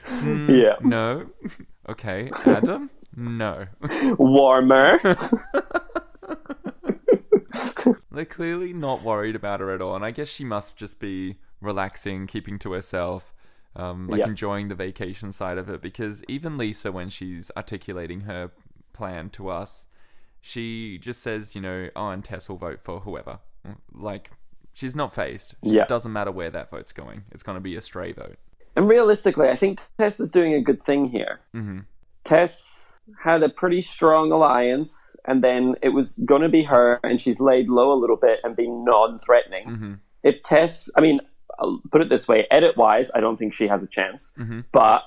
mm, 0.08 0.62
Yeah. 0.62 0.76
no, 0.82 1.28
okay, 1.90 2.30
Adam, 2.46 2.90
no. 3.16 3.66
Warmer. 4.18 5.00
They're 8.12 8.26
clearly 8.26 8.74
not 8.74 9.04
worried 9.04 9.36
about 9.36 9.60
her 9.62 9.74
at 9.74 9.82
all, 9.82 9.96
and 9.96 10.04
I 10.06 10.12
guess 10.12 10.28
she 10.28 10.44
must 10.44 10.76
just 10.78 11.00
be 11.00 11.38
relaxing, 11.62 12.28
keeping 12.28 12.60
to 12.60 12.74
herself, 12.74 13.34
um, 13.76 14.08
like 14.08 14.20
Yeah. 14.20 14.28
enjoying 14.28 14.68
the 14.68 14.76
vacation 14.76 15.32
side 15.32 15.58
of 15.58 15.70
it. 15.70 15.82
Because 15.82 16.24
even 16.28 16.58
Lisa, 16.58 16.92
when 16.92 17.10
she's 17.10 17.52
articulating 17.56 18.22
her 18.22 18.52
plan 18.94 19.30
to 19.32 19.50
us, 19.50 19.86
she 20.42 20.98
just 20.98 21.22
says, 21.22 21.56
you 21.56 21.62
know, 21.62 21.90
oh, 21.96 22.10
and 22.10 22.24
Tess 22.26 22.50
will 22.50 22.58
vote 22.58 22.82
for 22.82 23.02
whoever. 23.02 23.40
Like, 23.94 24.32
she's 24.74 24.96
not 24.96 25.14
phased. 25.14 25.56
Yeah. 25.62 25.84
It 25.84 25.88
doesn't 25.88 26.12
matter 26.12 26.32
where 26.32 26.50
that 26.50 26.70
vote's 26.72 26.92
going. 26.92 27.24
It's 27.32 27.44
going 27.44 27.56
to 27.58 27.62
be 27.62 27.76
a 27.76 27.82
stray 27.82 28.12
vote. 28.12 28.38
and 28.76 28.88
realistically, 28.88 29.50
I 29.50 29.56
think 29.56 29.82
Tess 30.00 30.20
is 30.20 30.30
doing 30.32 30.54
a 30.54 30.62
good 30.62 30.82
thing 30.82 31.10
here. 31.10 31.42
hmm 31.54 31.80
Tess 32.24 33.00
had 33.24 33.42
a 33.44 33.50
pretty 33.50 33.82
strong 33.82 34.32
alliance, 34.32 35.16
and 35.26 35.44
then 35.44 35.76
it 35.82 35.90
was 35.90 36.14
going 36.24 36.44
to 36.44 36.50
be 36.50 36.64
her, 36.64 37.00
and 37.04 37.20
she's 37.20 37.40
laid 37.40 37.68
low 37.68 37.92
a 37.92 38.00
little 38.00 38.16
bit 38.16 38.40
and 38.44 38.56
been 38.56 38.84
non 38.86 39.18
threatening. 39.20 39.68
hmm 39.68 39.94
If 40.24 40.42
Tess, 40.44 40.90
I 40.96 41.02
mean, 41.02 41.20
I'll 41.62 41.82
put 41.92 42.02
it 42.02 42.10
this 42.10 42.28
way 42.28 42.48
edit 42.52 42.76
wise, 42.76 43.12
I 43.16 43.20
don't 43.20 43.38
think 43.38 43.54
she 43.54 43.68
has 43.68 43.84
a 43.84 43.88
chance. 43.88 44.34
hmm 44.36 44.62
But 44.74 45.04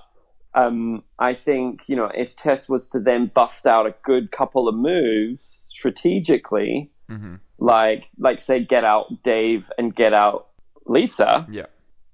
um, 0.54 1.02
I 1.18 1.34
think, 1.34 1.88
you 1.88 1.96
know, 1.96 2.10
if 2.14 2.36
Tess 2.36 2.68
was 2.68 2.88
to 2.90 3.00
then 3.00 3.26
bust 3.34 3.66
out 3.66 3.86
a 3.86 3.94
good 4.04 4.30
couple 4.30 4.68
of 4.68 4.74
moves 4.76 5.66
strategically, 5.70 6.90
hmm 7.08 7.34
like, 7.58 8.04
like 8.18 8.40
say, 8.40 8.62
get 8.64 8.84
out 8.84 9.22
Dave 9.22 9.70
and 9.78 9.94
get 9.94 10.12
out 10.12 10.48
Lisa, 10.86 11.46
Yeah. 11.50 11.66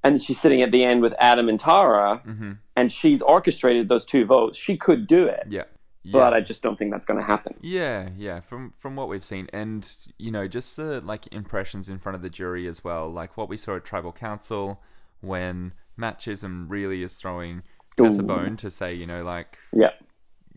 and 0.05 0.23
she's 0.23 0.39
sitting 0.41 0.63
at 0.63 0.71
the 0.71 0.85
end 0.85 1.01
with 1.03 1.15
Adam 1.19 1.49
and 1.49 1.59
Tara, 1.59 2.21
hmm 2.25 2.53
and 2.77 2.91
she's 2.91 3.21
orchestrated 3.21 3.89
those 3.91 4.05
two 4.07 4.25
votes, 4.25 4.57
she 4.57 4.77
could 4.77 5.07
do 5.07 5.27
it. 5.27 5.45
Yeah. 5.49 5.65
Yeah. 6.03 6.13
But 6.13 6.33
I 6.35 6.41
just 6.41 6.63
don't 6.63 6.79
think 6.79 6.91
that's 6.93 7.05
going 7.05 7.21
to 7.21 7.27
happen. 7.27 7.57
Yeah, 7.61 8.09
yeah. 8.17 8.41
From 8.41 8.71
from 8.79 8.97
what 8.97 9.09
we've 9.09 9.25
seen, 9.25 9.49
and 9.53 9.87
you 10.19 10.31
know, 10.31 10.49
just 10.49 10.77
the 10.77 11.01
like 11.03 11.27
impressions 11.33 11.89
in 11.91 11.99
front 11.99 12.17
of 12.17 12.23
the 12.23 12.31
jury 12.31 12.67
as 12.67 12.83
well. 12.83 13.11
Like 13.11 13.37
what 13.37 13.49
we 13.51 13.57
saw 13.59 13.77
at 13.77 13.85
Tribal 13.85 14.13
Council 14.13 14.81
when 15.21 15.75
Matt 15.99 16.19
Chisholm 16.19 16.69
really 16.69 17.03
is 17.03 17.19
throwing 17.21 17.63
Tess 17.99 18.17
a 18.19 18.23
bone 18.23 18.57
to 18.59 18.71
say, 18.71 18.95
you 18.95 19.05
know, 19.07 19.23
like 19.23 19.59
Yeah. 19.75 19.91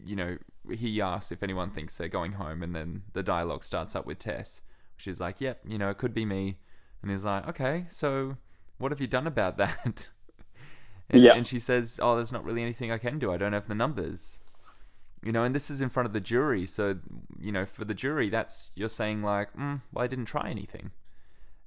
you 0.01 0.15
know, 0.15 0.37
he 0.71 1.01
asks 1.01 1.33
if 1.33 1.43
anyone 1.43 1.69
thinks 1.69 1.97
they're 1.97 2.07
going 2.07 2.33
home, 2.33 2.63
and 2.63 2.73
then 2.73 3.03
the 3.11 3.21
dialogue 3.23 3.65
starts 3.65 3.95
up 3.97 4.05
with 4.05 4.19
Tess. 4.19 4.61
She's 4.95 5.19
like, 5.19 5.41
"Yep, 5.41 5.63
you 5.67 5.77
know, 5.77 5.89
it 5.89 5.97
could 5.97 6.13
be 6.13 6.23
me," 6.23 6.59
and 7.01 7.11
he's 7.11 7.25
like, 7.25 7.45
"Okay, 7.49 7.85
so 7.89 8.37
what 8.77 8.93
have 8.93 9.01
you 9.01 9.07
done 9.07 9.27
about 9.27 9.57
that?" 9.63 10.07
and, 11.09 11.21
Yeah. 11.21 11.33
and 11.33 11.45
she 11.45 11.59
says, 11.59 11.99
"Oh, 12.01 12.15
there's 12.15 12.31
not 12.31 12.45
really 12.45 12.61
anything 12.61 12.91
I 12.93 12.97
can 12.97 13.19
do. 13.19 13.33
I 13.33 13.35
don't 13.37 13.51
have 13.51 13.67
the 13.67 13.75
numbers." 13.75 14.39
You 15.23 15.31
know, 15.31 15.43
and 15.43 15.55
this 15.55 15.71
is 15.71 15.81
in 15.81 15.89
front 15.89 16.05
of 16.05 16.13
the 16.13 16.19
jury, 16.19 16.67
so 16.67 16.97
you 17.39 17.51
know, 17.51 17.65
for 17.65 17.85
the 17.85 17.93
jury, 17.93 18.29
that's 18.29 18.71
you're 18.75 18.89
saying 18.89 19.23
like, 19.23 19.55
mm, 19.55 19.81
"Well, 19.91 20.03
I 20.03 20.07
didn't 20.07 20.25
try 20.25 20.49
anything," 20.49 20.91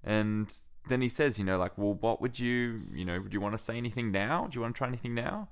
and 0.04 0.54
then 0.88 1.00
he 1.00 1.08
says, 1.08 1.38
you 1.38 1.44
know, 1.44 1.58
like, 1.58 1.76
"Well, 1.78 1.94
what 1.94 2.20
would 2.20 2.38
you, 2.38 2.82
you 2.92 3.04
know, 3.04 3.20
would 3.20 3.34
you 3.34 3.40
want 3.40 3.54
to 3.54 3.58
say 3.58 3.76
anything 3.76 4.12
now? 4.12 4.46
Do 4.46 4.56
you 4.56 4.62
want 4.62 4.74
to 4.74 4.78
try 4.78 4.88
anything 4.88 5.14
now?" 5.14 5.48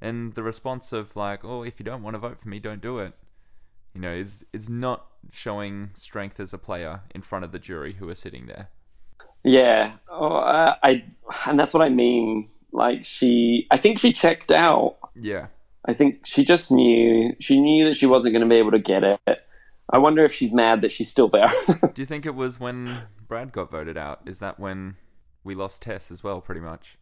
And 0.00 0.34
the 0.34 0.42
response 0.42 0.92
of 0.92 1.16
like, 1.16 1.44
"Oh, 1.44 1.62
if 1.62 1.80
you 1.80 1.84
don't 1.84 2.02
want 2.02 2.14
to 2.14 2.18
vote 2.18 2.40
for 2.40 2.48
me, 2.48 2.58
don't 2.58 2.82
do 2.82 2.98
it," 2.98 3.14
you 3.94 4.00
know, 4.00 4.12
is 4.12 4.44
is 4.52 4.68
not 4.68 5.06
showing 5.32 5.90
strength 5.94 6.38
as 6.40 6.52
a 6.52 6.58
player 6.58 7.00
in 7.14 7.22
front 7.22 7.44
of 7.44 7.52
the 7.52 7.58
jury 7.58 7.94
who 7.94 8.08
are 8.08 8.14
sitting 8.14 8.46
there. 8.46 8.68
Yeah. 9.44 9.92
Oh, 10.10 10.36
uh, 10.36 10.74
I, 10.82 11.04
and 11.46 11.58
that's 11.58 11.72
what 11.72 11.82
I 11.82 11.88
mean. 11.88 12.48
Like, 12.72 13.04
she, 13.04 13.66
I 13.70 13.76
think 13.76 13.98
she 13.98 14.12
checked 14.12 14.50
out. 14.50 14.98
Yeah, 15.14 15.46
I 15.88 15.94
think 15.94 16.26
she 16.26 16.44
just 16.44 16.70
knew, 16.70 17.34
she 17.40 17.58
knew 17.60 17.84
that 17.86 17.96
she 17.96 18.06
wasn't 18.06 18.34
going 18.34 18.42
to 18.42 18.48
be 18.48 18.58
able 18.58 18.72
to 18.72 18.78
get 18.78 19.02
it. 19.04 19.20
I 19.90 19.96
wonder 19.98 20.22
if 20.24 20.34
she's 20.34 20.52
mad 20.52 20.82
that 20.82 20.92
she's 20.92 21.10
still 21.10 21.28
there. 21.28 21.50
Do 21.94 22.02
you 22.02 22.06
think 22.06 22.26
it 22.26 22.34
was 22.34 22.60
when 22.60 23.04
Brad 23.26 23.52
got 23.52 23.70
voted 23.70 23.96
out? 23.96 24.20
Is 24.26 24.38
that 24.40 24.60
when 24.60 24.96
we 25.44 25.54
lost 25.54 25.80
Tess 25.82 26.10
as 26.10 26.22
well, 26.22 26.42
pretty 26.42 26.60
much? 26.60 26.98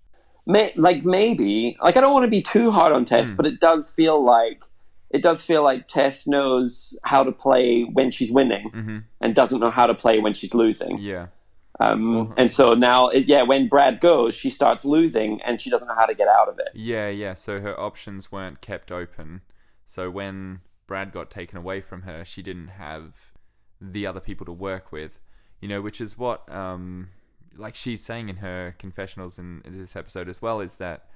May, 0.47 0.73
like 0.77 1.05
maybe 1.05 1.77
like 1.83 1.97
I 1.97 2.01
don't 2.01 2.13
want 2.15 2.25
to 2.25 2.31
be 2.31 2.43
too 2.43 2.71
hard 2.71 2.93
on 2.93 3.05
Tess, 3.05 3.31
Hmm. 3.31 3.35
but 3.37 3.47
it 3.47 3.59
does 3.59 3.91
feel 3.91 4.25
like 4.25 4.63
it 5.11 5.21
does 5.21 5.43
feel 5.43 5.65
like 5.65 5.89
Tess 5.89 6.29
knows 6.29 6.97
how 7.03 7.25
to 7.25 7.33
play 7.33 7.83
when 7.83 8.13
she's 8.13 8.31
winning 8.31 8.69
hmm 8.73 8.99
and 9.21 9.35
doesn't 9.35 9.59
know 9.59 9.71
how 9.73 9.87
to 9.89 9.95
play 9.95 10.21
when 10.21 10.33
she's 10.33 10.55
losing. 10.55 10.99
Yeah, 11.01 11.27
Um, 11.81 12.15
Well- 12.15 12.35
and 12.37 12.51
so 12.51 12.75
now, 12.75 13.09
it, 13.09 13.27
yeah, 13.27 13.43
when 13.43 13.69
Brad 13.69 14.01
goes, 14.01 14.35
she 14.35 14.51
starts 14.51 14.85
losing 14.85 15.41
and 15.43 15.61
she 15.61 15.69
doesn't 15.71 15.87
know 15.89 15.95
how 15.95 16.07
to 16.07 16.15
get 16.15 16.29
out 16.29 16.49
of 16.49 16.59
it. 16.59 16.69
yeah, 16.75 17.09
yeah. 17.09 17.35
So 17.35 17.61
her 17.61 17.79
options 17.79 18.33
weren't 18.33 18.61
kept 18.61 18.91
open. 18.91 19.43
So 19.85 20.11
when 20.11 20.61
Brad 20.87 21.13
got 21.13 21.31
taken 21.31 21.59
away 21.59 21.81
from 21.81 22.03
her, 22.03 22.25
she 22.25 22.43
didn't 22.43 22.69
have 22.69 23.33
the 23.81 24.07
other 24.07 24.21
people 24.21 24.47
to 24.47 24.53
work 24.53 24.91
with. 24.93 25.19
You 25.61 25.69
know, 25.69 25.81
which 25.83 26.01
is 26.01 26.17
what 26.19 26.51
um, 26.53 27.09
like 27.57 27.75
she's 27.75 28.05
saying 28.05 28.29
in 28.29 28.37
her 28.37 28.75
confessionals 28.79 29.39
in, 29.39 29.63
in 29.65 29.79
this 29.79 29.97
episode 29.97 30.29
as 30.29 30.41
well, 30.43 30.61
is 30.61 30.77
that 30.77 31.07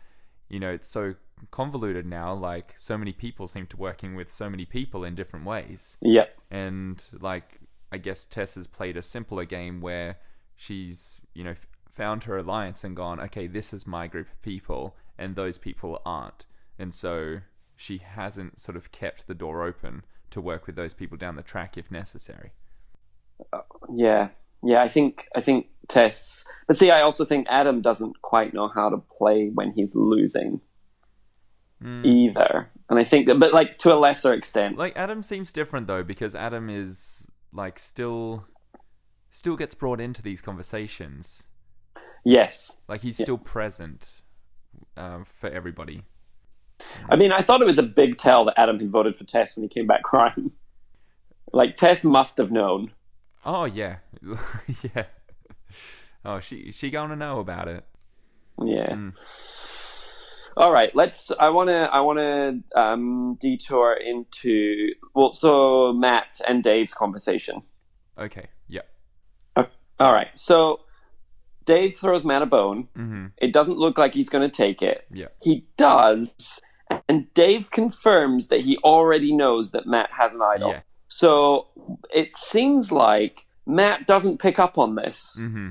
you 0.49 0.59
know 0.59 0.71
it's 0.71 0.89
so 0.89 1.15
convoluted 1.51 2.07
now. 2.07 2.33
Like 2.35 2.73
so 2.77 2.97
many 2.99 3.13
people 3.13 3.47
seem 3.47 3.67
to 3.69 3.77
working 3.77 4.15
with 4.15 4.31
so 4.31 4.49
many 4.51 4.65
people 4.65 5.05
in 5.05 5.15
different 5.15 5.45
ways. 5.47 5.97
Yep. 6.03 6.37
and 6.51 7.05
like 7.21 7.61
I 7.93 7.99
guess 7.99 8.25
Tess 8.25 8.55
has 8.55 8.67
played 8.67 8.97
a 8.97 9.03
simpler 9.03 9.45
game 9.45 9.81
where 9.81 10.17
she's 10.61 11.23
you 11.35 11.43
know 11.43 11.55
found 11.89 12.25
her 12.25 12.37
alliance 12.37 12.85
and 12.85 12.95
gone 12.95 13.19
okay 13.19 13.47
this 13.47 13.73
is 13.73 13.87
my 13.87 14.07
group 14.07 14.29
of 14.31 14.43
people 14.43 14.95
and 15.19 15.35
those 15.35 15.57
people 15.57 16.03
aren't 16.05 16.45
and 16.79 16.93
so 16.93 17.39
she 17.77 17.97
hasn't 17.99 18.61
sort 18.61 18.77
of 18.77 18.93
kept 18.93 19.27
the 19.27 19.35
door 19.35 19.63
open 19.63 20.05
to 20.29 20.39
work 20.39 20.67
with 20.67 20.77
those 20.77 20.93
people 20.93 21.17
down 21.17 21.35
the 21.35 21.43
track 21.43 21.79
if 21.79 21.91
necessary 21.91 22.53
yeah, 23.91 24.29
yeah. 24.63 24.83
I 24.83 24.89
think 24.89 25.27
I 25.35 25.41
think 25.41 25.69
Tess, 25.89 26.45
but 26.67 26.77
see, 26.77 26.91
I 26.91 27.01
also 27.01 27.25
think 27.25 27.47
Adam 27.49 27.81
doesn't 27.81 28.21
quite 28.21 28.53
know 28.53 28.69
how 28.69 28.91
to 28.91 28.99
play 29.19 29.49
when 29.55 29.73
he's 29.73 29.95
losing 29.95 30.61
Mm. 31.83 32.05
either, 32.05 32.71
and 32.91 32.99
I 32.99 33.05
think 33.05 33.27
that, 33.29 33.39
but 33.39 33.55
like 33.55 33.79
to 33.79 33.95
a 33.95 33.97
lesser 33.97 34.35
extent. 34.35 34.77
Like 34.77 34.95
Adam 34.99 35.23
seems 35.23 35.51
different 35.51 35.87
though 35.87 36.03
because 36.03 36.35
Adam 36.35 36.69
is 36.69 37.25
like 37.55 37.79
still 37.79 38.45
still 39.31 39.57
gets 39.57 39.75
brought 39.75 40.01
into 40.01 40.23
these 40.23 40.41
conversations. 40.41 41.45
yes, 42.25 42.73
Like 42.89 43.03
he's 43.03 43.17
still 43.17 43.39
present 43.39 44.23
um, 44.97 45.25
for 45.25 45.49
everybody. 45.49 46.03
I 47.09 47.17
mean, 47.17 47.33
I 47.33 47.43
thought 47.43 47.61
it 47.61 47.67
was 47.67 47.79
a 47.79 47.83
big 47.83 48.17
tell 48.17 48.45
that 48.47 48.55
Adam 48.59 48.79
had 48.79 48.91
voted 48.91 49.17
for 49.17 49.25
Tess 49.25 49.57
when 49.57 49.63
he 49.63 49.69
came 49.69 49.87
back 49.87 50.03
crying. 50.03 50.53
like 51.53 51.77
Tess 51.77 52.05
must 52.05 52.39
have 52.39 52.51
known. 52.51 52.93
Oh 53.45 53.65
yeah, 53.65 53.97
yeah. 54.83 55.05
Oh, 56.25 56.41
she 56.41 56.73
she 56.73 56.91
gonna 56.91 57.17
know 57.17 57.41
about 57.41 57.69
it. 57.69 57.85
Yeah. 58.63 58.91
Mm. 58.91 59.13
All 60.57 60.73
right, 60.73 60.95
let's. 60.95 61.31
I 61.39 61.49
want 61.51 61.69
to. 61.69 61.75
I 61.75 62.01
want 62.01 62.19
to 62.19 62.81
um, 62.81 63.39
detour 63.41 63.95
into 63.95 64.89
well, 65.15 65.33
so 65.33 65.93
Matt 65.93 66.41
and 66.47 66.63
Dave's 66.63 66.93
conversation. 66.93 67.63
Okay. 68.19 68.49
All 70.01 70.13
right, 70.13 70.29
so 70.35 70.81
Dave 71.67 71.97
throws 71.97 72.25
Matt 72.25 72.43
a 72.43 72.47
bone. 72.47 72.89
Mm-hmm. 72.97 73.27
It 73.37 73.53
doesn't 73.53 73.79
look 73.79 73.99
like 73.99 74.15
he's 74.15 74.29
going 74.29 74.51
to 74.51 74.57
take 74.57 74.83
it. 74.83 75.05
Yeah. 75.13 75.29
He 75.43 75.67
does, 75.77 76.35
and 77.09 77.33
Dave 77.35 77.71
confirms 77.71 78.49
that 78.49 78.63
he 78.63 78.79
already 78.79 79.33
knows 79.33 79.71
that 79.73 79.87
Matt 79.87 80.11
has 80.19 80.33
an 80.33 80.41
idol. 80.43 80.71
Yeah. 80.71 80.81
So 81.07 81.69
it 82.15 82.35
seems 82.35 82.91
like 82.91 83.45
Matt 83.67 84.07
doesn't 84.07 84.41
pick 84.41 84.59
up 84.59 84.79
on 84.79 84.95
this. 84.95 85.37
Mm-hmm. 85.39 85.71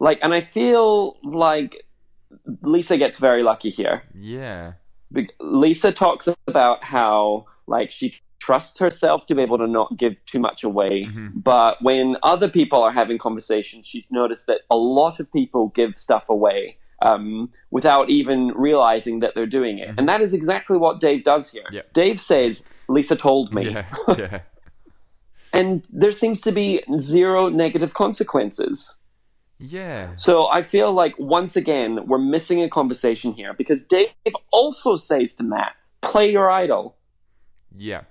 Like, 0.00 0.18
and 0.22 0.34
I 0.34 0.40
feel 0.40 1.16
like 1.22 1.86
Lisa 2.62 2.96
gets 2.96 3.18
very 3.18 3.42
lucky 3.42 3.70
here. 3.70 4.02
Yeah. 4.18 4.72
Lisa 5.40 5.92
talks 5.92 6.28
about 6.46 6.84
how 6.84 7.46
like 7.66 7.90
she 7.90 8.14
trusts 8.40 8.78
herself 8.78 9.26
to 9.26 9.34
be 9.34 9.42
able 9.42 9.58
to 9.58 9.66
not 9.66 9.96
give 9.98 10.24
too 10.24 10.40
much 10.40 10.64
away, 10.64 11.06
Mhm. 11.06 11.32
but 11.42 11.76
when 11.82 12.16
other 12.22 12.48
people 12.48 12.82
are 12.82 12.90
having 12.92 13.18
conversations, 13.18 13.86
she's 13.86 14.04
noticed 14.10 14.46
that 14.46 14.62
a 14.70 14.76
lot 14.76 15.20
of 15.20 15.30
people 15.32 15.68
give 15.68 15.98
stuff 15.98 16.28
away 16.28 16.76
um, 17.02 17.50
without 17.70 18.10
even 18.10 18.48
realizing 18.48 19.20
that 19.20 19.34
they're 19.34 19.46
doing 19.46 19.78
it, 19.78 19.88
and 19.96 20.06
that 20.06 20.20
is 20.20 20.34
exactly 20.34 20.76
what 20.76 21.00
Dave 21.00 21.24
does 21.24 21.50
here. 21.50 21.64
Mm-hmm. 21.72 21.88
Dave 21.94 22.20
says, 22.20 22.62
"Lisa 22.88 23.16
told 23.16 23.54
me," 23.54 23.70
Yeah. 23.70 23.84
Yeah. 24.18 24.40
and 25.52 25.82
there 25.90 26.12
seems 26.12 26.40
to 26.42 26.52
be 26.52 26.82
zero 26.98 27.48
negative 27.48 27.94
consequences. 27.94 28.96
Yeah. 29.58 30.14
So 30.16 30.46
I 30.48 30.60
feel 30.62 30.92
like 30.92 31.14
once 31.18 31.56
again 31.56 32.06
we're 32.06 32.18
missing 32.36 32.62
a 32.62 32.68
conversation 32.68 33.32
here 33.32 33.52
because 33.54 33.82
Dave 33.84 34.12
also 34.52 34.96
says 34.96 35.34
to 35.36 35.42
Matt, 35.42 35.72
"Play 36.02 36.30
your 36.32 36.50
idol," 36.50 36.96
Yeah. 37.76 38.02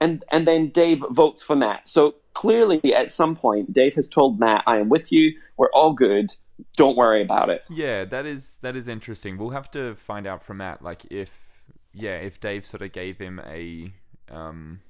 And 0.00 0.24
and 0.30 0.46
then 0.46 0.68
Dave 0.68 1.04
votes 1.10 1.42
for 1.42 1.56
Matt. 1.56 1.88
So 1.88 2.16
clearly, 2.34 2.80
at 2.94 3.14
some 3.14 3.36
point, 3.36 3.72
Dave 3.72 3.94
has 3.94 4.08
told 4.08 4.38
Matt, 4.38 4.62
"I 4.66 4.78
am 4.78 4.88
with 4.88 5.12
you. 5.12 5.38
We're 5.56 5.70
all 5.72 5.92
good. 5.92 6.34
Don't 6.76 6.96
worry 6.96 7.22
about 7.22 7.50
it." 7.50 7.62
Yeah, 7.70 8.04
that 8.04 8.26
is 8.26 8.58
that 8.62 8.76
is 8.76 8.88
interesting. 8.88 9.38
We'll 9.38 9.50
have 9.50 9.70
to 9.72 9.94
find 9.94 10.26
out 10.26 10.42
from 10.42 10.58
Matt, 10.58 10.82
like 10.82 11.04
if 11.10 11.46
yeah, 11.92 12.16
if 12.16 12.40
Dave 12.40 12.66
sort 12.66 12.82
of 12.82 12.92
gave 12.92 13.18
him 13.18 13.40
a 13.46 13.92
um, 14.30 14.80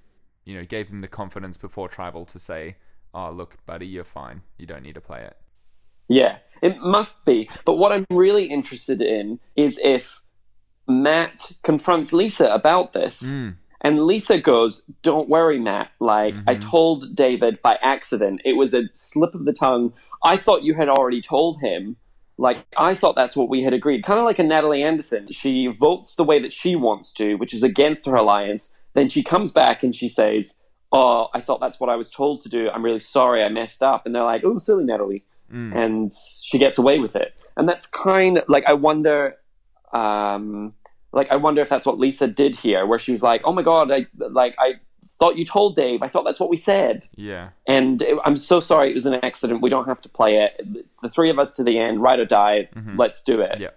you 0.44 0.56
know, 0.56 0.64
gave 0.64 0.88
him 0.88 1.00
the 1.00 1.08
confidence 1.08 1.56
before 1.56 1.88
tribal 1.88 2.24
to 2.26 2.38
say, 2.38 2.76
"Oh, 3.14 3.30
look, 3.30 3.56
buddy, 3.66 3.86
you're 3.86 4.04
fine. 4.04 4.42
You 4.58 4.66
don't 4.66 4.82
need 4.82 4.94
to 4.94 5.00
play 5.00 5.22
it." 5.22 5.36
Yeah, 6.08 6.38
it 6.62 6.78
must 6.78 7.24
be. 7.24 7.50
But 7.64 7.74
what 7.74 7.92
I'm 7.92 8.06
really 8.10 8.46
interested 8.46 9.02
in 9.02 9.40
is 9.56 9.78
if 9.82 10.22
Matt 10.88 11.52
confronts 11.62 12.12
Lisa 12.12 12.48
about 12.48 12.92
this. 12.92 13.22
Mm. 13.22 13.56
And 13.80 14.04
Lisa 14.06 14.38
goes, 14.38 14.82
Don't 15.02 15.28
worry, 15.28 15.58
Matt. 15.58 15.90
Like, 16.00 16.34
I 16.46 16.54
told 16.54 17.14
David 17.14 17.60
by 17.62 17.76
accident. 17.82 18.40
It 18.44 18.54
was 18.54 18.74
a 18.74 18.84
slip 18.92 19.34
of 19.34 19.44
the 19.44 19.52
tongue. 19.52 19.92
I 20.24 20.36
thought 20.36 20.62
you 20.62 20.74
had 20.74 20.88
already 20.88 21.20
told 21.20 21.60
him. 21.60 21.96
Like, 22.38 22.66
I 22.76 22.94
thought 22.94 23.16
that's 23.16 23.36
what 23.36 23.48
we 23.48 23.62
had 23.62 23.72
agreed. 23.72 24.04
Kind 24.04 24.18
of 24.18 24.26
like 24.26 24.38
a 24.38 24.42
Natalie 24.42 24.82
Anderson. 24.82 25.28
She 25.30 25.68
votes 25.68 26.16
the 26.16 26.24
way 26.24 26.38
that 26.40 26.52
she 26.52 26.76
wants 26.76 27.12
to, 27.12 27.34
which 27.36 27.54
is 27.54 27.62
against 27.62 28.06
her 28.06 28.14
alliance. 28.14 28.74
Then 28.94 29.08
she 29.08 29.22
comes 29.22 29.52
back 29.52 29.82
and 29.82 29.94
she 29.94 30.08
says, 30.08 30.56
Oh, 30.92 31.28
I 31.34 31.40
thought 31.40 31.60
that's 31.60 31.80
what 31.80 31.90
I 31.90 31.96
was 31.96 32.10
told 32.10 32.42
to 32.42 32.48
do. 32.48 32.70
I'm 32.70 32.84
really 32.84 33.00
sorry. 33.00 33.42
I 33.42 33.48
messed 33.48 33.82
up. 33.82 34.06
And 34.06 34.14
they're 34.14 34.22
like, 34.22 34.42
Oh, 34.44 34.58
silly 34.58 34.84
Natalie. 34.84 35.24
And 35.72 36.10
she 36.42 36.58
gets 36.58 36.76
away 36.78 36.98
with 36.98 37.14
it. 37.16 37.34
And 37.56 37.68
that's 37.68 37.86
kind 37.86 38.38
of 38.38 38.48
like, 38.48 38.64
I 38.66 38.72
wonder. 38.72 39.36
Um, 39.92 40.74
like 41.16 41.30
I 41.30 41.36
wonder 41.36 41.62
if 41.62 41.68
that's 41.68 41.86
what 41.86 41.98
Lisa 41.98 42.28
did 42.28 42.56
here, 42.56 42.86
where 42.86 42.98
she 42.98 43.10
was 43.10 43.22
like, 43.22 43.40
"Oh 43.44 43.52
my 43.52 43.62
god, 43.62 43.90
I 43.90 44.06
like 44.18 44.54
I 44.58 44.74
thought 45.18 45.36
you 45.36 45.44
told 45.44 45.74
Dave. 45.74 46.02
I 46.02 46.08
thought 46.08 46.24
that's 46.24 46.38
what 46.38 46.50
we 46.50 46.56
said." 46.56 47.06
Yeah. 47.16 47.48
And 47.66 48.02
it, 48.02 48.18
I'm 48.24 48.36
so 48.36 48.60
sorry 48.60 48.90
it 48.90 48.94
was 48.94 49.06
an 49.06 49.14
accident. 49.14 49.62
We 49.62 49.70
don't 49.70 49.86
have 49.86 50.02
to 50.02 50.08
play 50.08 50.36
it. 50.36 50.52
It's 50.76 50.98
the 50.98 51.08
three 51.08 51.30
of 51.30 51.38
us 51.38 51.52
to 51.54 51.64
the 51.64 51.78
end, 51.78 52.02
ride 52.02 52.20
or 52.20 52.26
die. 52.26 52.68
Let's 52.96 53.22
do 53.22 53.40
it. 53.40 53.58
Yeah. 53.58 53.70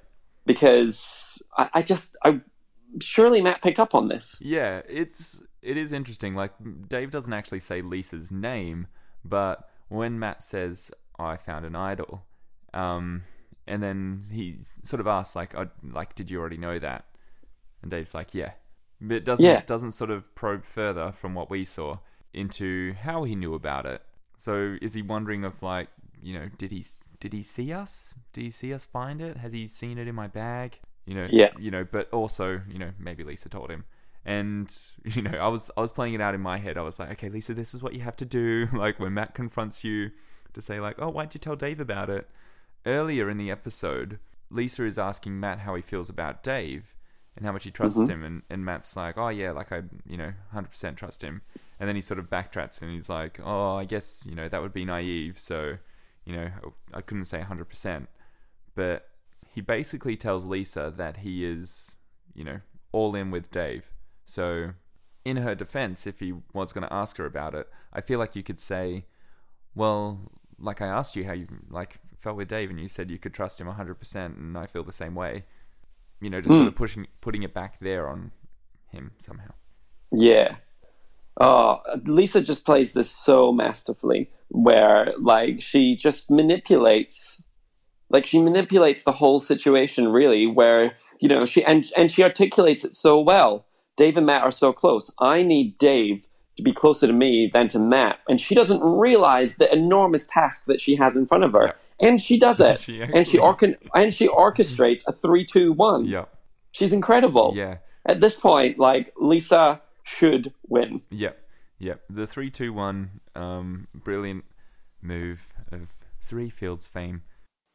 Because 0.45 1.41
I, 1.57 1.69
I 1.75 1.81
just 1.81 2.15
I 2.23 2.41
surely 3.01 3.41
Matt 3.41 3.61
picked 3.61 3.79
up 3.79 3.95
on 3.95 4.09
this. 4.09 4.37
Yeah, 4.41 4.81
it's 4.87 5.43
it 5.61 5.77
is 5.77 5.93
interesting. 5.93 6.35
Like 6.35 6.51
Dave 6.87 7.11
doesn't 7.11 7.33
actually 7.33 7.61
say 7.61 7.81
Lisa's 7.81 8.31
name, 8.31 8.87
but 9.23 9.69
when 9.87 10.19
Matt 10.19 10.43
says, 10.43 10.91
oh, 11.17 11.25
"I 11.25 11.37
found 11.37 11.65
an 11.65 11.75
idol," 11.75 12.25
um, 12.73 13.23
and 13.67 13.81
then 13.81 14.25
he 14.31 14.57
sort 14.83 14.99
of 14.99 15.07
asks, 15.07 15.35
like, 15.35 15.55
oh, 15.55 15.67
"Like, 15.83 16.15
did 16.15 16.29
you 16.29 16.39
already 16.39 16.57
know 16.57 16.79
that?" 16.79 17.05
And 17.81 17.89
Dave's 17.91 18.13
like, 18.13 18.33
"Yeah," 18.33 18.51
but 19.01 19.15
it 19.17 19.25
doesn't 19.25 19.45
Yeah. 19.45 19.61
doesn't 19.61 19.91
sort 19.91 20.09
of 20.11 20.33
probe 20.35 20.65
further 20.65 21.11
from 21.11 21.33
what 21.33 21.49
we 21.49 21.63
saw 21.65 21.99
into 22.33 22.93
how 22.93 23.23
he 23.23 23.35
knew 23.35 23.53
about 23.53 23.85
it. 23.85 24.01
So 24.37 24.77
is 24.81 24.93
he 24.93 25.01
wondering 25.01 25.43
of 25.45 25.61
like, 25.63 25.89
you 26.21 26.33
know, 26.33 26.49
did 26.57 26.71
he 26.71 26.83
did 27.19 27.33
he 27.33 27.41
see 27.41 27.73
us? 27.73 28.13
Did 28.33 28.43
he 28.43 28.51
see 28.51 28.73
us 28.73 28.85
find 28.85 29.21
it? 29.21 29.37
Has 29.37 29.51
he 29.51 29.67
seen 29.67 29.97
it 29.97 30.07
in 30.07 30.15
my 30.15 30.27
bag? 30.27 30.79
You 31.05 31.15
know, 31.15 31.27
Yeah. 31.31 31.49
you 31.57 31.71
know, 31.71 31.83
but 31.83 32.09
also, 32.13 32.61
you 32.69 32.77
know, 32.79 32.91
maybe 32.99 33.23
Lisa 33.23 33.49
told 33.49 33.69
him. 33.71 33.83
And 34.25 34.73
you 35.05 35.21
know, 35.21 35.37
I 35.37 35.47
was 35.47 35.71
I 35.77 35.81
was 35.81 35.91
playing 35.91 36.13
it 36.13 36.21
out 36.21 36.35
in 36.35 36.41
my 36.41 36.57
head. 36.57 36.77
I 36.77 36.81
was 36.81 36.99
like, 36.99 37.11
okay, 37.11 37.29
Lisa, 37.29 37.53
this 37.53 37.73
is 37.73 37.81
what 37.81 37.93
you 37.93 38.01
have 38.01 38.15
to 38.17 38.25
do. 38.25 38.67
Like 38.73 38.99
when 38.99 39.13
Matt 39.13 39.33
confronts 39.33 39.83
you 39.83 40.11
to 40.53 40.61
say 40.61 40.79
like, 40.79 40.95
oh, 40.99 41.09
why'd 41.09 41.33
you 41.33 41.39
tell 41.39 41.55
Dave 41.55 41.79
about 41.79 42.09
it? 42.09 42.29
Earlier 42.85 43.29
in 43.29 43.37
the 43.37 43.51
episode, 43.51 44.19
Lisa 44.49 44.85
is 44.85 44.97
asking 44.97 45.39
Matt 45.39 45.59
how 45.59 45.75
he 45.75 45.81
feels 45.81 46.09
about 46.09 46.43
Dave 46.43 46.95
and 47.39 47.45
how 47.45 47.51
much 47.51 47.63
he 47.63 47.71
trusts 47.71 47.97
mm-hmm. 47.97 48.11
him, 48.11 48.23
and, 48.23 48.41
and 48.49 48.63
Matt's 48.63 48.95
like, 48.95 49.17
oh 49.17 49.29
yeah, 49.29 49.51
like 49.51 49.71
I 49.71 49.81
you 50.05 50.17
know, 50.17 50.31
hundred 50.51 50.69
percent 50.69 50.97
trust 50.97 51.23
him. 51.23 51.41
And 51.79 51.87
then 51.87 51.95
he 51.95 52.01
sort 52.01 52.19
of 52.19 52.29
backtracks 52.29 52.81
and 52.81 52.91
he's 52.91 53.09
like, 53.09 53.39
oh, 53.43 53.75
I 53.75 53.85
guess 53.85 54.23
you 54.25 54.35
know 54.35 54.49
that 54.49 54.61
would 54.61 54.73
be 54.73 54.85
naive. 54.85 55.39
So 55.39 55.77
you 56.25 56.35
know, 56.35 56.49
I 56.93 57.01
couldn't 57.01 57.25
say 57.25 57.41
hundred 57.41 57.69
percent, 57.69 58.09
but 58.75 59.09
he 59.53 59.61
basically 59.61 60.15
tells 60.15 60.45
Lisa 60.45 60.93
that 60.97 61.17
he 61.17 61.43
is, 61.43 61.91
you 62.33 62.43
know, 62.43 62.59
all 62.91 63.15
in 63.15 63.31
with 63.31 63.51
Dave. 63.51 63.91
So, 64.23 64.73
in 65.25 65.37
her 65.37 65.55
defense, 65.55 66.05
if 66.05 66.19
he 66.19 66.33
was 66.53 66.71
going 66.71 66.87
to 66.87 66.93
ask 66.93 67.17
her 67.17 67.25
about 67.25 67.55
it, 67.55 67.67
I 67.91 68.01
feel 68.01 68.19
like 68.19 68.35
you 68.35 68.43
could 68.43 68.59
say, 68.59 69.05
well, 69.75 70.31
like 70.59 70.81
I 70.81 70.87
asked 70.87 71.15
you 71.15 71.25
how 71.25 71.33
you 71.33 71.47
like 71.69 71.99
felt 72.19 72.37
with 72.37 72.47
Dave, 72.47 72.69
and 72.69 72.79
you 72.79 72.87
said 72.87 73.09
you 73.09 73.17
could 73.17 73.33
trust 73.33 73.59
him 73.59 73.67
100%, 73.67 74.37
and 74.37 74.57
I 74.57 74.67
feel 74.67 74.83
the 74.83 74.93
same 74.93 75.15
way. 75.15 75.45
You 76.21 76.29
know, 76.29 76.41
just 76.41 76.49
sort 76.49 76.61
hmm. 76.61 76.67
of 76.67 76.75
pushing 76.75 77.07
putting 77.21 77.43
it 77.43 77.53
back 77.53 77.79
there 77.79 78.09
on 78.09 78.31
him 78.91 79.11
somehow. 79.19 79.53
Yeah. 80.11 80.55
Oh, 81.39 81.79
Lisa 82.05 82.41
just 82.41 82.65
plays 82.65 82.93
this 82.93 83.09
so 83.09 83.53
masterfully, 83.53 84.29
where 84.49 85.13
like 85.19 85.61
she 85.61 85.95
just 85.95 86.29
manipulates, 86.29 87.43
like 88.09 88.25
she 88.25 88.41
manipulates 88.41 89.03
the 89.03 89.13
whole 89.13 89.39
situation. 89.39 90.09
Really, 90.09 90.45
where 90.45 90.97
you 91.19 91.29
know 91.29 91.45
she 91.45 91.63
and 91.63 91.85
and 91.95 92.11
she 92.11 92.23
articulates 92.23 92.83
it 92.83 92.95
so 92.95 93.19
well. 93.19 93.65
Dave 93.95 94.17
and 94.17 94.25
Matt 94.25 94.43
are 94.43 94.51
so 94.51 94.73
close. 94.73 95.11
I 95.19 95.41
need 95.41 95.77
Dave 95.77 96.27
to 96.57 96.63
be 96.63 96.73
closer 96.73 97.07
to 97.07 97.13
me 97.13 97.49
than 97.51 97.69
to 97.69 97.79
Matt, 97.79 98.19
and 98.27 98.39
she 98.41 98.53
doesn't 98.53 98.83
realize 98.83 99.55
the 99.55 99.71
enormous 99.71 100.27
task 100.27 100.65
that 100.65 100.81
she 100.81 100.95
has 100.95 101.15
in 101.15 101.25
front 101.25 101.45
of 101.45 101.53
her, 101.53 101.75
and 102.01 102.21
she 102.21 102.39
does 102.39 102.59
it, 102.69 102.79
She 102.79 103.01
and 103.01 103.27
she 103.27 103.37
orca- 103.37 103.75
and 103.93 104.13
she 104.13 104.27
orchestrates 104.27 105.01
a 105.07 105.11
three, 105.13 105.45
two, 105.45 105.73
one. 105.73 106.05
Yeah, 106.05 106.25
She's 106.71 106.93
incredible. 106.93 107.53
yeah, 107.55 107.77
At 108.05 108.19
this 108.21 108.37
point, 108.37 108.77
like 108.79 109.13
Lisa 109.19 109.81
should 110.03 110.53
win. 110.67 111.01
yeah, 111.09 111.31
yeah. 111.77 111.95
The 112.09 112.25
three, 112.27 112.49
two, 112.49 112.73
one, 112.73 113.21
um, 113.35 113.87
brilliant 113.95 114.45
move 115.01 115.53
of 115.71 115.89
Three 116.21 116.49
Fields 116.49 116.87
fame. 116.87 117.21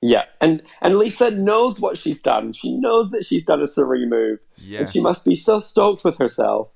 Yeah, 0.03 0.25
and 0.41 0.63
and 0.83 0.99
Lisa 0.99 1.31
knows 1.31 1.81
what 1.81 1.97
she's 1.97 2.21
done. 2.21 2.53
She 2.53 2.77
knows 2.77 3.11
that 3.11 3.25
she's 3.25 3.45
done 3.47 3.61
a 3.61 3.65
Suri 3.65 4.07
move, 4.07 4.41
Yeah, 4.59 4.81
and 4.81 4.89
she 4.91 5.01
must 5.01 5.25
be 5.25 5.35
so 5.35 5.59
stoked 5.59 6.05
with 6.05 6.19
herself. 6.19 6.69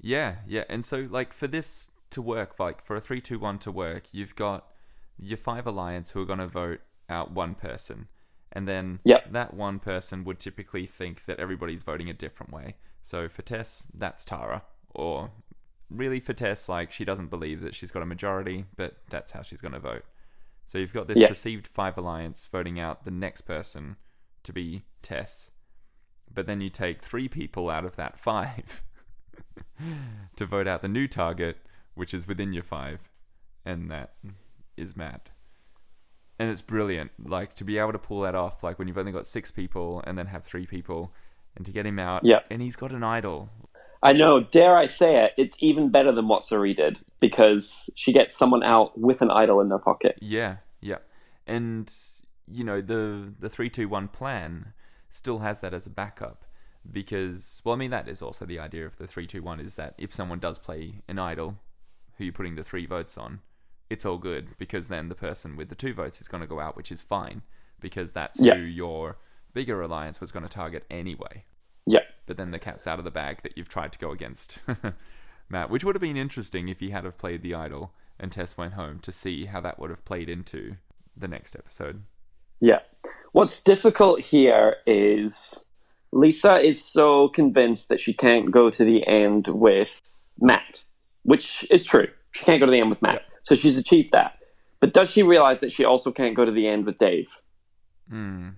Yeah, 0.00 0.36
yeah. 0.46 0.64
And 0.68 0.84
so 0.84 1.08
like 1.10 1.32
for 1.32 1.48
this 1.48 1.90
to 2.10 2.22
work, 2.22 2.60
like 2.60 2.84
for 2.84 2.94
a 2.94 3.00
three 3.00 3.20
two 3.20 3.38
one 3.40 3.58
to 3.60 3.72
work, 3.72 4.04
you've 4.12 4.36
got 4.36 4.66
your 5.18 5.36
five 5.38 5.66
alliance 5.66 6.12
who 6.12 6.20
are 6.22 6.26
going 6.26 6.38
to 6.38 6.46
vote 6.46 6.80
out 7.08 7.32
one 7.32 7.54
person, 7.54 8.08
and 8.52 8.66
then 8.66 9.00
Yep. 9.04 9.32
that 9.32 9.54
one 9.54 9.78
person 9.78 10.24
would 10.24 10.38
typically 10.38 10.86
think 10.86 11.24
that 11.26 11.38
everybody's 11.38 11.82
voting 11.82 12.08
a 12.10 12.14
different 12.14 12.52
way. 12.52 12.76
So 13.02 13.28
for 13.28 13.42
Tess, 13.42 13.84
that's 13.94 14.24
Tara, 14.24 14.62
or 14.94 15.30
really 15.90 16.18
for 16.20 16.32
Tess, 16.32 16.68
like 16.68 16.90
she 16.92 17.04
doesn't 17.04 17.28
believe 17.30 17.60
that 17.60 17.74
she's 17.74 17.92
got 17.92 18.02
a 18.02 18.06
majority, 18.06 18.64
but 18.76 18.96
that's 19.08 19.30
how 19.32 19.42
she's 19.42 19.60
going 19.60 19.74
to 19.74 19.80
vote. 19.80 20.04
So 20.64 20.78
you've 20.78 20.92
got 20.92 21.06
this 21.06 21.18
perceived 21.28 21.66
five 21.68 21.96
alliance 21.96 22.46
voting 22.46 22.80
out 22.80 23.04
the 23.04 23.10
next 23.12 23.42
person 23.42 23.96
to 24.42 24.52
be 24.52 24.82
Tess, 25.02 25.52
but 26.32 26.46
then 26.46 26.60
you 26.60 26.70
take 26.70 27.02
three 27.02 27.28
people 27.28 27.70
out 27.70 27.84
of 27.84 27.94
that 27.96 28.18
five 28.18 28.82
to 30.36 30.46
vote 30.46 30.66
out 30.66 30.82
the 30.82 30.88
new 30.88 31.06
target, 31.06 31.58
which 31.94 32.12
is 32.12 32.26
within 32.26 32.52
your 32.52 32.62
five, 32.64 33.08
and 33.64 33.90
that 33.90 34.14
is 34.76 34.96
Matt. 34.96 35.30
And 36.38 36.50
it's 36.50 36.62
brilliant, 36.62 37.12
like 37.24 37.54
to 37.54 37.64
be 37.64 37.78
able 37.78 37.92
to 37.92 37.98
pull 37.98 38.20
that 38.20 38.34
off, 38.34 38.62
like 38.62 38.78
when 38.78 38.88
you've 38.88 38.98
only 38.98 39.12
got 39.12 39.26
six 39.26 39.50
people 39.50 40.02
and 40.06 40.18
then 40.18 40.26
have 40.26 40.44
three 40.44 40.66
people, 40.66 41.12
and 41.56 41.64
to 41.64 41.72
get 41.72 41.86
him 41.86 41.98
out. 41.98 42.24
Yeah. 42.24 42.40
And 42.50 42.60
he's 42.60 42.76
got 42.76 42.92
an 42.92 43.02
idol. 43.02 43.48
I 44.02 44.12
know, 44.12 44.40
dare 44.40 44.76
I 44.76 44.86
say 44.86 45.24
it, 45.24 45.32
it's 45.38 45.56
even 45.60 45.90
better 45.90 46.12
than 46.12 46.28
what 46.28 46.44
Sari 46.44 46.74
did 46.74 46.98
because 47.20 47.88
she 47.96 48.12
gets 48.12 48.36
someone 48.36 48.62
out 48.62 48.98
with 48.98 49.22
an 49.22 49.30
idol 49.30 49.60
in 49.60 49.70
their 49.70 49.78
pocket. 49.78 50.18
Yeah, 50.20 50.56
yeah. 50.80 50.98
And 51.46 51.92
you 52.50 52.64
know, 52.64 52.80
the 52.80 53.32
the 53.38 53.48
three 53.48 53.70
two 53.70 53.88
one 53.88 54.08
plan 54.08 54.74
still 55.10 55.38
has 55.38 55.60
that 55.60 55.72
as 55.72 55.86
a 55.86 55.90
backup 55.90 56.44
because 56.92 57.60
well 57.64 57.74
I 57.74 57.78
mean 57.78 57.90
that 57.90 58.06
is 58.06 58.22
also 58.22 58.44
the 58.44 58.58
idea 58.58 58.86
of 58.86 58.96
the 58.96 59.06
three 59.06 59.26
two 59.26 59.42
one 59.42 59.60
is 59.60 59.76
that 59.76 59.94
if 59.98 60.12
someone 60.12 60.38
does 60.38 60.58
play 60.58 61.00
an 61.08 61.18
idol 61.18 61.56
who 62.16 62.24
you're 62.24 62.32
putting 62.32 62.54
the 62.54 62.64
three 62.64 62.86
votes 62.86 63.18
on, 63.18 63.40
it's 63.90 64.04
all 64.04 64.18
good 64.18 64.48
because 64.58 64.88
then 64.88 65.08
the 65.08 65.14
person 65.14 65.56
with 65.56 65.68
the 65.68 65.74
two 65.74 65.94
votes 65.94 66.20
is 66.20 66.28
gonna 66.28 66.46
go 66.46 66.60
out, 66.60 66.76
which 66.76 66.90
is 66.92 67.02
fine. 67.02 67.42
Because 67.80 68.12
that's 68.12 68.40
Yeah. 68.40 68.54
who 68.56 68.62
your 68.62 69.18
bigger 69.52 69.80
alliance 69.82 70.20
was 70.20 70.32
gonna 70.32 70.48
target 70.48 70.84
anyway. 70.90 71.44
Yeah. 71.86 72.00
But 72.26 72.36
then 72.36 72.50
the 72.50 72.58
cat's 72.58 72.86
out 72.86 72.98
of 72.98 73.04
the 73.04 73.10
bag 73.10 73.42
that 73.42 73.56
you've 73.56 73.68
tried 73.68 73.92
to 73.92 73.98
go 73.98 74.10
against 74.10 74.62
Matt, 75.48 75.70
which 75.70 75.84
would 75.84 75.94
have 75.94 76.00
been 76.02 76.16
interesting 76.16 76.68
if 76.68 76.80
he 76.80 76.90
had 76.90 77.04
have 77.04 77.18
played 77.18 77.42
the 77.42 77.54
idol 77.54 77.92
and 78.18 78.32
Tess 78.32 78.56
went 78.56 78.74
home 78.74 78.98
to 79.00 79.12
see 79.12 79.44
how 79.44 79.60
that 79.60 79.78
would 79.78 79.90
have 79.90 80.04
played 80.04 80.28
into 80.28 80.76
the 81.16 81.28
next 81.28 81.54
episode. 81.54 82.02
Yeah. 82.60 82.80
What's 83.32 83.62
difficult 83.62 84.20
here 84.20 84.76
is 84.86 85.66
Lisa 86.12 86.58
is 86.58 86.82
so 86.82 87.28
convinced 87.28 87.88
that 87.90 88.00
she 88.00 88.14
can't 88.14 88.50
go 88.50 88.70
to 88.70 88.84
the 88.84 89.06
end 89.06 89.46
with 89.48 90.00
Matt, 90.40 90.82
which 91.22 91.66
is 91.70 91.84
true. 91.84 92.08
She 92.32 92.44
can't 92.44 92.58
go 92.60 92.66
to 92.66 92.72
the 92.72 92.80
end 92.80 92.90
with 92.90 93.02
Matt. 93.02 93.22
So 93.46 93.54
she's 93.54 93.78
achieved 93.78 94.10
that. 94.10 94.38
But 94.80 94.92
does 94.92 95.08
she 95.08 95.22
realize 95.22 95.60
that 95.60 95.70
she 95.70 95.84
also 95.84 96.10
can't 96.10 96.34
go 96.34 96.44
to 96.44 96.50
the 96.50 96.66
end 96.66 96.84
with 96.84 96.98
Dave? 96.98 97.40
Hmm. 98.10 98.50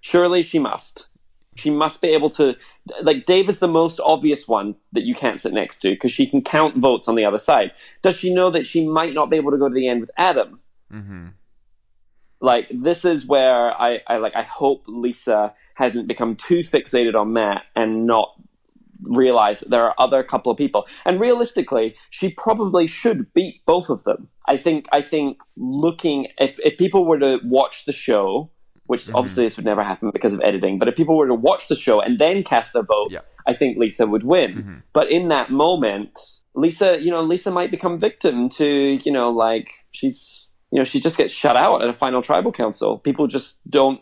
Surely 0.00 0.42
she 0.42 0.60
must. 0.60 1.08
She 1.56 1.70
must 1.70 2.00
be 2.00 2.08
able 2.08 2.30
to. 2.30 2.54
Like, 3.02 3.26
Dave 3.26 3.48
is 3.48 3.58
the 3.58 3.66
most 3.66 4.00
obvious 4.04 4.46
one 4.46 4.76
that 4.92 5.02
you 5.02 5.16
can't 5.16 5.40
sit 5.40 5.52
next 5.52 5.80
to 5.80 5.90
because 5.90 6.12
she 6.12 6.26
can 6.26 6.40
count 6.40 6.76
votes 6.76 7.08
on 7.08 7.16
the 7.16 7.24
other 7.24 7.36
side. 7.36 7.72
Does 8.00 8.16
she 8.16 8.32
know 8.32 8.48
that 8.52 8.64
she 8.64 8.86
might 8.86 9.12
not 9.12 9.28
be 9.28 9.36
able 9.36 9.50
to 9.50 9.58
go 9.58 9.68
to 9.68 9.74
the 9.74 9.88
end 9.88 10.00
with 10.00 10.10
Adam? 10.16 10.60
Mm-hmm. 10.92 11.26
like 12.40 12.66
this 12.72 13.04
is 13.04 13.24
where 13.24 13.70
I, 13.80 14.00
I 14.08 14.16
like 14.16 14.34
I 14.34 14.42
hope 14.42 14.82
Lisa 14.88 15.54
hasn't 15.74 16.08
become 16.08 16.34
too 16.34 16.60
fixated 16.60 17.14
on 17.14 17.32
Matt 17.32 17.62
and 17.76 18.06
not 18.08 18.34
realize 19.02 19.60
that 19.60 19.70
there 19.70 19.84
are 19.84 19.94
other 19.98 20.22
couple 20.22 20.50
of 20.52 20.58
people. 20.58 20.86
And 21.04 21.20
realistically, 21.20 21.96
she 22.10 22.30
probably 22.30 22.86
should 22.86 23.32
beat 23.32 23.64
both 23.66 23.90
of 23.90 24.04
them. 24.04 24.28
I 24.48 24.56
think 24.56 24.86
I 24.92 25.02
think 25.02 25.38
looking 25.56 26.28
if 26.38 26.58
if 26.60 26.78
people 26.78 27.04
were 27.06 27.18
to 27.18 27.38
watch 27.44 27.84
the 27.84 27.92
show, 27.92 28.50
which 28.86 29.02
mm-hmm. 29.04 29.16
obviously 29.16 29.44
this 29.44 29.56
would 29.56 29.66
never 29.66 29.84
happen 29.84 30.10
because 30.12 30.32
of 30.32 30.40
editing, 30.42 30.78
but 30.78 30.88
if 30.88 30.96
people 30.96 31.16
were 31.16 31.28
to 31.28 31.34
watch 31.34 31.68
the 31.68 31.76
show 31.76 32.00
and 32.00 32.18
then 32.18 32.42
cast 32.42 32.72
their 32.72 32.82
votes, 32.82 33.12
Yeah. 33.12 33.20
I 33.46 33.54
think 33.54 33.78
Lisa 33.78 34.06
would 34.06 34.24
win. 34.24 34.54
Mm-hmm. 34.54 34.74
But 34.92 35.10
in 35.10 35.28
that 35.28 35.50
moment, 35.50 36.18
Lisa, 36.54 36.98
you 37.00 37.10
know, 37.10 37.22
Lisa 37.22 37.50
might 37.50 37.70
become 37.70 37.98
victim 37.98 38.48
to, 38.50 38.66
you 39.04 39.12
know, 39.12 39.30
like 39.30 39.68
she's 39.92 40.48
you 40.72 40.78
know, 40.78 40.84
she 40.84 41.00
just 41.00 41.18
gets 41.18 41.32
shut 41.32 41.56
out 41.56 41.82
at 41.82 41.88
a 41.88 41.92
final 41.92 42.22
tribal 42.22 42.52
council. 42.52 42.98
People 42.98 43.26
just 43.26 43.58
don't. 43.68 44.00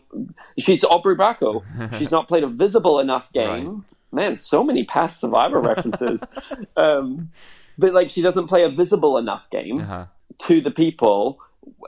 She's 0.58 0.84
Aubrey 0.84 1.16
Bracco. 1.16 1.62
She's 1.98 2.10
not 2.10 2.28
played 2.28 2.44
a 2.44 2.46
visible 2.46 3.00
enough 3.00 3.32
game. 3.32 3.86
Man, 4.10 4.36
so 4.36 4.64
many 4.64 4.84
past 4.84 5.20
Survivor 5.20 5.60
references. 5.60 6.24
um, 6.76 7.30
but 7.76 7.92
like, 7.92 8.10
she 8.10 8.22
doesn't 8.22 8.48
play 8.48 8.64
a 8.64 8.68
visible 8.70 9.18
enough 9.18 9.48
game 9.50 9.80
Uh-huh. 9.80 10.06
to 10.38 10.60
the 10.60 10.70
people 10.70 11.38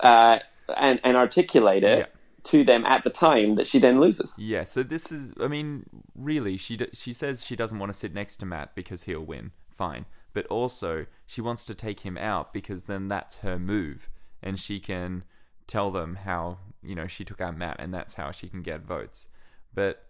uh, 0.03 0.39
and 0.77 1.01
and 1.03 1.17
articulate 1.17 1.83
it 1.83 1.99
Yeah. 2.01 2.07
to 2.45 2.63
them 2.65 2.85
at 2.87 3.03
the 3.05 3.11
time 3.11 3.57
that 3.57 3.67
she 3.67 3.79
then 3.79 4.01
loses. 4.01 4.39
Yeah, 4.39 4.65
so 4.65 4.83
this 4.83 5.11
is, 5.11 5.33
I 5.41 5.49
mean, 5.49 5.87
really, 6.15 6.57
she 6.57 6.77
d- 6.77 6.89
she 6.93 7.13
says 7.13 7.45
she 7.45 7.57
doesn't 7.57 7.79
want 7.79 7.91
to 7.93 7.99
sit 7.99 8.13
next 8.15 8.37
to 8.39 8.47
Matt 8.47 8.75
because 8.75 9.05
he'll 9.05 9.25
win. 9.25 9.53
Fine. 9.77 10.05
But 10.33 10.47
also, 10.47 11.07
she 11.27 11.41
wants 11.41 11.65
to 11.65 11.75
take 11.75 12.01
him 12.01 12.17
out 12.19 12.53
because 12.53 12.85
then 12.85 13.09
that's 13.09 13.39
her 13.39 13.59
move. 13.59 14.09
And 14.43 14.61
she 14.61 14.79
can 14.79 15.25
tell 15.67 15.91
them 15.91 16.17
how, 16.25 16.59
you 16.83 16.95
know, 16.95 17.07
she 17.09 17.25
took 17.25 17.41
out 17.41 17.57
Matt 17.57 17.77
and 17.81 17.93
that's 17.93 18.15
how 18.15 18.31
she 18.31 18.49
can 18.49 18.63
get 18.63 18.83
votes. 18.83 19.27
But 19.75 20.05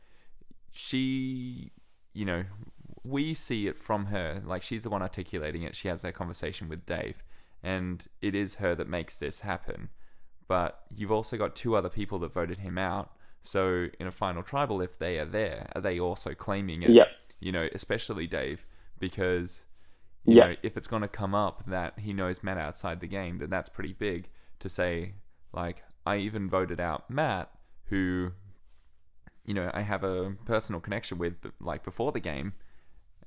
she, 0.71 1.71
you 2.13 2.25
know, 2.25 2.45
we 3.07 3.35
see 3.35 3.67
it 3.67 3.77
from 3.79 4.07
her. 4.07 4.43
Like, 4.45 4.63
she's 4.63 4.83
the 4.85 4.91
one 4.91 5.03
articulating 5.03 5.63
it. 5.63 5.75
She 5.77 5.89
has 5.89 6.03
that 6.03 6.15
conversation 6.15 6.69
with 6.69 6.85
Dave. 6.87 7.23
And 7.63 8.07
it 8.23 8.35
is 8.35 8.57
her 8.57 8.75
that 8.75 8.89
makes 8.89 9.19
this 9.19 9.41
happen 9.41 9.91
but 10.51 10.81
you've 10.93 11.13
also 11.13 11.37
got 11.37 11.55
two 11.55 11.77
other 11.77 11.89
people 11.89 12.19
that 12.19 12.33
voted 12.35 12.59
him 12.59 12.77
out. 12.77 13.13
So 13.41 13.87
in 14.01 14.09
a 14.09 14.11
final 14.11 14.43
tribal, 14.43 14.81
if 14.83 14.99
they 14.99 15.17
are 15.21 15.25
there, 15.25 15.71
are 15.77 15.81
they 15.81 16.01
also 16.01 16.35
claiming 16.35 16.83
it? 16.83 16.91
Yep. 16.91 17.07
You 17.39 17.53
know, 17.53 17.69
especially 17.73 18.27
Dave, 18.27 18.67
because 18.99 19.65
you 20.25 20.35
Yep. 20.35 20.49
know 20.49 20.57
if 20.65 20.77
it's 20.77 20.89
going 20.89 21.03
to 21.03 21.09
come 21.09 21.37
up 21.37 21.63
that 21.67 22.01
he 22.01 22.13
knows 22.13 22.43
Matt 22.43 22.59
outside 22.59 22.99
the 22.99 23.07
game, 23.07 23.39
then 23.39 23.49
that's 23.49 23.69
pretty 23.69 23.93
big 23.93 24.29
to 24.59 24.69
say. 24.69 25.15
Like 25.53 25.85
I 26.05 26.17
even 26.17 26.51
voted 26.51 26.81
out 26.81 27.09
Matt, 27.09 27.49
who 27.85 28.33
you 29.51 29.55
know 29.55 29.69
I 29.75 29.83
have 29.83 30.05
a 30.05 30.37
personal 30.45 30.81
connection 30.81 31.19
with, 31.19 31.35
like 31.61 31.83
before 31.85 32.13
the 32.13 32.21
game, 32.21 32.53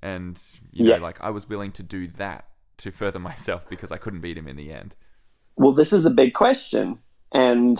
and 0.02 0.42
you 0.72 0.86
know 0.86 0.96
like 1.10 1.20
I 1.20 1.32
was 1.32 1.50
willing 1.50 1.74
to 1.74 1.84
do 1.84 2.08
that 2.24 2.48
to 2.78 2.92
further 2.92 3.20
myself 3.32 3.68
because 3.70 3.92
I 3.92 3.98
couldn't 3.98 4.22
beat 4.22 4.38
him 4.38 4.48
in 4.48 4.56
the 4.56 4.72
end. 4.72 4.96
Well, 5.58 5.74
this 5.74 5.92
is 5.92 6.06
a 6.06 6.10
big 6.10 6.34
question, 6.34 7.00
and 7.34 7.76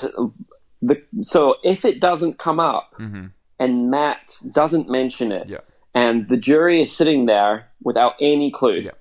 the 0.82 0.96
so 1.22 1.56
if 1.64 1.86
it 1.86 2.02
doesn't 2.02 2.38
come 2.38 2.60
up 2.60 2.94
hmm 2.98 3.28
and 3.60 3.90
Matt 3.90 4.36
doesn't 4.52 4.90
mention 4.90 5.32
it, 5.32 5.48
Yeah. 5.48 5.60
and 5.96 6.28
the 6.28 6.36
jury 6.36 6.82
is 6.82 6.94
sitting 7.00 7.28
there 7.28 7.70
without 7.82 8.14
any 8.20 8.52
clue, 8.52 8.82
Yeah. 8.88 8.92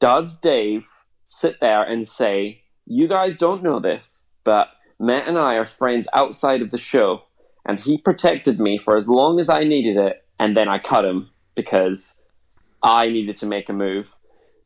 does 0.00 0.38
Dave 0.40 0.86
sit 1.26 1.60
there 1.60 1.82
and 1.82 2.08
say, 2.08 2.62
"You 2.86 3.06
guys 3.06 3.36
don't 3.36 3.62
know 3.62 3.80
this, 3.80 4.24
but 4.44 4.68
Matt 4.98 5.28
and 5.28 5.36
I 5.36 5.54
are 5.56 5.66
friends 5.66 6.08
outside 6.14 6.62
of 6.62 6.70
the 6.70 6.78
show, 6.78 7.24
and 7.68 7.78
he 7.78 7.98
protected 7.98 8.58
me 8.58 8.78
for 8.78 8.96
as 8.96 9.08
long 9.08 9.38
as 9.38 9.48
I 9.48 9.62
needed 9.62 9.96
it, 9.96 10.24
and 10.40 10.56
then 10.56 10.68
I 10.68 10.78
cut 10.78 11.04
him 11.04 11.30
because 11.54 12.20
I 12.82 13.08
needed 13.08 13.36
to 13.38 13.46
make 13.46 13.68
a 13.68 13.72
move." 13.72 14.16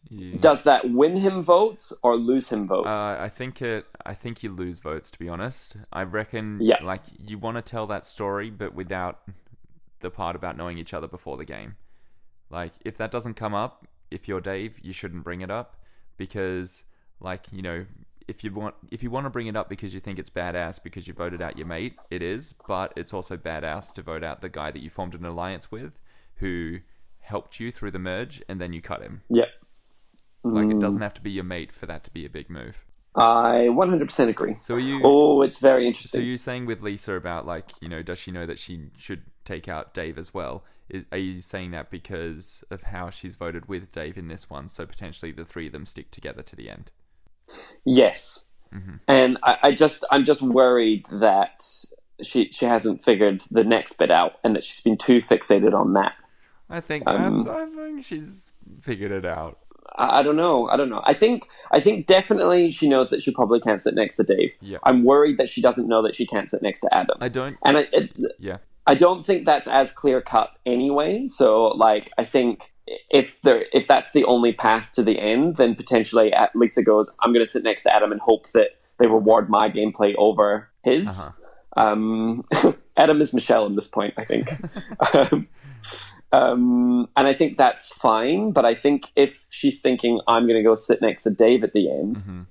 Yeah. 0.08 0.36
Does 0.40 0.64
that 0.64 0.90
win 0.90 1.16
him 1.16 1.42
votes 1.42 1.92
or 2.02 2.16
lose 2.16 2.50
him 2.50 2.66
votes? 2.66 2.88
Uh, 2.88 3.16
I 3.18 3.28
think 3.28 3.60
it. 3.60 3.86
I 4.06 4.14
think 4.14 4.42
you 4.42 4.50
lose 4.50 4.78
votes. 4.78 5.10
To 5.10 5.18
be 5.18 5.28
honest, 5.28 5.76
I 5.92 6.02
reckon. 6.04 6.58
Yeah. 6.60 6.82
Like 6.82 7.02
you 7.18 7.38
want 7.38 7.56
to 7.56 7.62
tell 7.62 7.86
that 7.88 8.06
story, 8.06 8.50
but 8.50 8.74
without 8.74 9.20
the 10.00 10.10
part 10.10 10.36
about 10.36 10.56
knowing 10.56 10.78
each 10.78 10.92
other 10.92 11.08
before 11.08 11.36
the 11.36 11.44
game. 11.44 11.76
Like 12.50 12.72
if 12.84 12.98
that 12.98 13.10
doesn't 13.10 13.34
come 13.34 13.54
up, 13.54 13.86
if 14.10 14.28
you're 14.28 14.40
Dave, 14.40 14.78
you 14.82 14.92
shouldn't 14.92 15.24
bring 15.24 15.40
it 15.40 15.50
up 15.50 15.76
because, 16.18 16.84
like 17.20 17.46
you 17.50 17.62
know, 17.62 17.86
if 18.28 18.44
you 18.44 18.52
want 18.52 18.74
if 18.90 19.02
you 19.02 19.10
want 19.10 19.26
to 19.26 19.30
bring 19.30 19.46
it 19.46 19.56
up 19.56 19.68
because 19.68 19.94
you 19.94 20.00
think 20.00 20.18
it's 20.18 20.30
badass 20.30 20.82
because 20.82 21.06
you 21.06 21.14
voted 21.14 21.42
out 21.42 21.56
your 21.58 21.66
mate, 21.66 21.96
it 22.10 22.22
is. 22.22 22.54
But 22.66 22.92
it's 22.96 23.12
also 23.14 23.36
badass 23.36 23.92
to 23.94 24.02
vote 24.02 24.24
out 24.24 24.40
the 24.40 24.48
guy 24.48 24.70
that 24.70 24.80
you 24.82 24.90
formed 24.90 25.14
an 25.14 25.24
alliance 25.24 25.70
with, 25.70 25.92
who 26.36 26.78
helped 27.20 27.60
you 27.60 27.70
through 27.70 27.92
the 27.92 27.98
merge, 27.98 28.42
and 28.48 28.60
then 28.60 28.72
you 28.72 28.82
cut 28.82 29.02
him. 29.02 29.22
Yep. 29.30 29.48
Like 30.44 30.66
Mm. 30.66 30.72
it 30.72 30.80
doesn't 30.80 31.02
have 31.02 31.14
to 31.14 31.20
be 31.20 31.30
your 31.30 31.44
mate 31.44 31.70
for 31.72 31.86
that 31.86 32.02
to 32.04 32.10
be 32.10 32.26
a 32.26 32.30
big 32.30 32.50
move. 32.50 32.84
I 33.14 33.68
100% 33.70 34.28
agree. 34.28 34.56
So 34.60 34.74
are 34.74 34.80
you? 34.80 35.00
Oh, 35.04 35.42
it's 35.42 35.58
very 35.60 35.86
interesting. 35.86 36.20
So 36.20 36.24
you're 36.24 36.36
saying 36.38 36.66
with 36.66 36.80
Lisa 36.82 37.14
about 37.14 37.46
like 37.46 37.72
you 37.80 37.88
know 37.88 38.02
does 38.02 38.18
she 38.18 38.30
know 38.30 38.46
that 38.46 38.58
she 38.58 38.88
should 38.96 39.22
take 39.44 39.68
out 39.68 39.94
Dave 39.94 40.18
as 40.18 40.32
well? 40.32 40.64
Is, 40.88 41.04
are 41.12 41.18
you 41.18 41.40
saying 41.40 41.70
that 41.72 41.90
because 41.90 42.64
of 42.70 42.82
how 42.82 43.10
she's 43.10 43.36
voted 43.36 43.66
with 43.68 43.92
Dave 43.92 44.18
in 44.18 44.28
this 44.28 44.50
one? 44.50 44.68
So 44.68 44.84
potentially 44.86 45.30
the 45.32 45.44
three 45.44 45.66
of 45.66 45.72
them 45.72 45.86
stick 45.86 46.10
together 46.10 46.42
to 46.42 46.56
the 46.56 46.68
end. 46.70 46.90
Yes. 47.84 48.46
Mm-hmm. 48.74 48.96
And 49.08 49.38
I, 49.42 49.56
I 49.64 49.72
just, 49.72 50.04
I'm 50.10 50.24
just 50.24 50.42
worried 50.42 51.04
that 51.10 51.64
she, 52.22 52.50
she 52.52 52.64
hasn't 52.64 53.04
figured 53.04 53.42
the 53.50 53.64
next 53.64 53.94
bit 53.98 54.10
out 54.10 54.34
and 54.42 54.54
that 54.56 54.64
she's 54.64 54.80
been 54.80 54.96
too 54.96 55.20
fixated 55.20 55.74
on 55.74 55.92
Matt. 55.92 56.14
I 56.70 56.80
think 56.80 57.06
Um, 57.06 57.46
I, 57.48 57.62
I 57.62 57.66
think 57.66 58.04
she's 58.04 58.52
figured 58.80 59.12
it 59.12 59.26
out. 59.26 59.58
I 59.94 60.20
I 60.20 60.22
don't 60.22 60.36
know. 60.36 60.68
I 60.68 60.78
don't 60.78 60.88
know. 60.88 61.02
I 61.04 61.12
think 61.12 61.42
I 61.70 61.80
think 61.80 62.06
definitely 62.06 62.70
she 62.70 62.88
knows 62.88 63.10
that 63.10 63.22
she 63.22 63.30
probably 63.30 63.60
can't 63.60 63.78
sit 63.78 63.94
next 63.94 64.16
to 64.16 64.22
Dave. 64.22 64.54
Yeah. 64.62 64.78
I'm 64.84 65.04
worried 65.04 65.36
that 65.36 65.50
she 65.50 65.60
doesn't 65.60 65.86
know 65.86 66.02
that 66.02 66.14
she 66.14 66.26
can't 66.26 66.48
sit 66.48 66.62
next 66.62 66.80
to 66.80 66.94
Adam. 66.94 67.18
I 67.20 67.28
don't. 67.28 67.58
and 67.64 67.76
I, 67.76 67.88
it, 67.92 68.16
Yeah. 68.38 68.58
I 68.86 68.94
don't 68.94 69.24
think 69.26 69.44
that's 69.44 69.68
as 69.68 69.92
clear 69.92 70.22
cut 70.22 70.50
anyway. 70.64 71.26
So 71.28 71.66
like 71.68 72.10
I 72.16 72.24
think 72.24 72.71
if 73.10 73.40
there 73.42 73.64
if 73.72 73.86
that's 73.86 74.12
the 74.12 74.24
only 74.24 74.52
path 74.52 74.92
to 74.94 75.02
the 75.02 75.18
end, 75.18 75.56
then 75.56 75.74
potentially 75.74 76.32
at 76.32 76.54
Lisa 76.54 76.82
goes, 76.82 77.14
I'm 77.20 77.32
going 77.32 77.44
to 77.44 77.50
sit 77.50 77.62
next 77.62 77.82
to 77.84 77.94
Adam 77.94 78.12
and 78.12 78.20
hope 78.20 78.50
that 78.52 78.78
they 78.98 79.06
reward 79.06 79.48
my 79.48 79.68
gameplay 79.70 80.14
over 80.16 80.68
his. 80.84 81.18
Uh-huh. 81.18 81.32
Um, 81.74 82.44
Adam 82.96 83.20
is 83.20 83.32
Michelle 83.32 83.66
at 83.66 83.74
this 83.74 83.88
point, 83.88 84.14
I 84.18 84.24
think. 84.24 84.50
um, 85.14 85.48
um, 86.32 87.08
and 87.16 87.26
I 87.26 87.32
think 87.34 87.56
that's 87.58 87.92
fine. 87.94 88.52
But 88.52 88.64
I 88.64 88.74
think 88.74 89.06
if 89.16 89.46
she's 89.50 89.80
thinking 89.80 90.20
I'm 90.28 90.44
going 90.46 90.56
to 90.58 90.62
go 90.62 90.74
sit 90.74 91.00
next 91.00 91.22
to 91.24 91.30
Dave 91.30 91.64
at 91.64 91.72
the 91.72 91.90
end, 91.90 92.16
Mhm. 92.26 92.46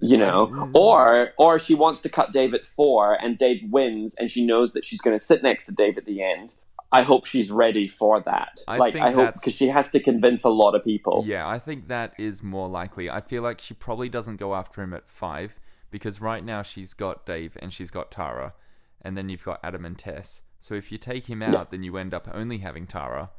you 0.00 0.16
know, 0.16 0.70
or 0.74 1.32
or 1.36 1.58
she 1.58 1.74
wants 1.74 2.00
to 2.02 2.08
cut 2.08 2.32
Dave 2.32 2.54
at 2.54 2.64
four 2.64 3.14
and 3.22 3.36
Dave 3.36 3.62
wins, 3.70 4.14
and 4.14 4.30
she 4.30 4.44
knows 4.46 4.72
that 4.72 4.84
she's 4.84 5.00
going 5.00 5.18
to 5.18 5.24
sit 5.24 5.42
next 5.42 5.66
to 5.66 5.72
Dave 5.72 5.98
at 5.98 6.06
the 6.06 6.22
end. 6.22 6.54
I 6.94 7.02
hope 7.02 7.26
she's 7.26 7.50
ready 7.50 7.88
for 7.88 8.20
that. 8.22 8.60
I 8.68 8.76
like 8.76 8.92
think 8.92 9.04
I 9.04 9.10
hope 9.10 9.34
because 9.34 9.54
she 9.54 9.66
has 9.68 9.90
to 9.90 10.00
convince 10.00 10.44
a 10.44 10.48
lot 10.48 10.74
of 10.76 10.84
people. 10.84 11.24
Yeah, 11.26 11.46
I 11.46 11.58
think 11.58 11.88
that 11.88 12.14
is 12.18 12.42
more 12.42 12.68
likely. 12.68 13.10
I 13.10 13.20
feel 13.20 13.42
like 13.42 13.60
she 13.60 13.74
probably 13.74 14.08
doesn't 14.08 14.36
go 14.36 14.54
after 14.54 14.80
him 14.80 14.94
at 14.94 15.08
five 15.08 15.58
because 15.90 16.20
right 16.20 16.44
now 16.44 16.62
she's 16.62 16.94
got 16.94 17.26
Dave 17.26 17.56
and 17.60 17.72
she's 17.72 17.90
got 17.90 18.10
Tara, 18.12 18.54
and 19.02 19.16
then 19.16 19.28
you've 19.28 19.44
got 19.44 19.58
Adam 19.64 19.84
and 19.84 19.98
Tess. 19.98 20.42
So 20.60 20.74
if 20.74 20.92
you 20.92 20.98
take 20.98 21.26
him 21.26 21.42
out, 21.42 21.70
then 21.72 21.82
you 21.82 21.96
end 21.96 22.14
up 22.14 22.28
only 22.32 22.58
having 22.58 22.86
Tara, 22.86 23.30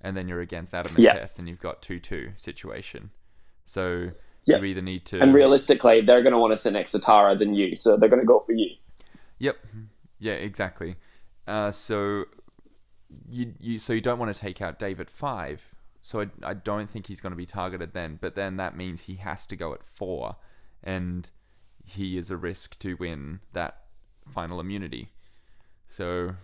and 0.00 0.16
then 0.16 0.26
you're 0.26 0.40
against 0.40 0.72
Adam 0.74 0.94
and 0.96 1.04
Yeah. 1.04 1.12
Tess, 1.12 1.38
and 1.38 1.46
you've 1.48 1.60
got 1.60 1.82
two-two 1.82 2.32
situation. 2.36 3.10
So 3.66 4.10
Yeah. 4.46 4.58
you 4.58 4.64
either 4.64 4.82
need 4.82 5.04
to. 5.06 5.20
And 5.20 5.34
realistically, 5.34 6.00
they're 6.00 6.22
going 6.22 6.32
to 6.32 6.38
want 6.38 6.52
to 6.54 6.56
sit 6.56 6.72
next 6.72 6.92
to 6.92 6.98
Tara 6.98 7.36
than 7.36 7.54
you, 7.54 7.76
so 7.76 7.96
they're 7.98 8.08
going 8.08 8.20
to 8.20 8.26
go 8.26 8.40
for 8.40 8.52
you. 8.52 8.70
Yep. 9.38 9.58
Yeah, 10.18 10.32
exactly. 10.32 10.96
Uh, 11.46 11.70
so 11.70 12.24
you 13.28 13.54
you 13.60 13.78
so 13.78 13.92
you 13.92 14.00
don't 14.00 14.18
want 14.18 14.34
to 14.34 14.40
take 14.40 14.60
out 14.60 14.78
David 14.78 15.10
five. 15.10 15.74
So 16.00 16.22
I, 16.22 16.26
I 16.42 16.54
don't 16.54 16.88
think 16.88 17.06
he's 17.06 17.20
going 17.20 17.30
to 17.30 17.36
be 17.36 17.46
targeted 17.46 17.92
then. 17.92 18.18
But 18.20 18.34
then 18.34 18.56
that 18.56 18.76
means 18.76 19.02
he 19.02 19.16
has 19.16 19.46
to 19.46 19.56
go 19.56 19.72
at 19.72 19.84
four, 19.84 20.36
and 20.82 21.30
he 21.84 22.16
is 22.16 22.30
a 22.30 22.36
risk 22.36 22.78
to 22.80 22.94
win 22.94 23.40
that 23.52 23.82
final 24.28 24.60
immunity. 24.60 25.12
So 25.88 26.34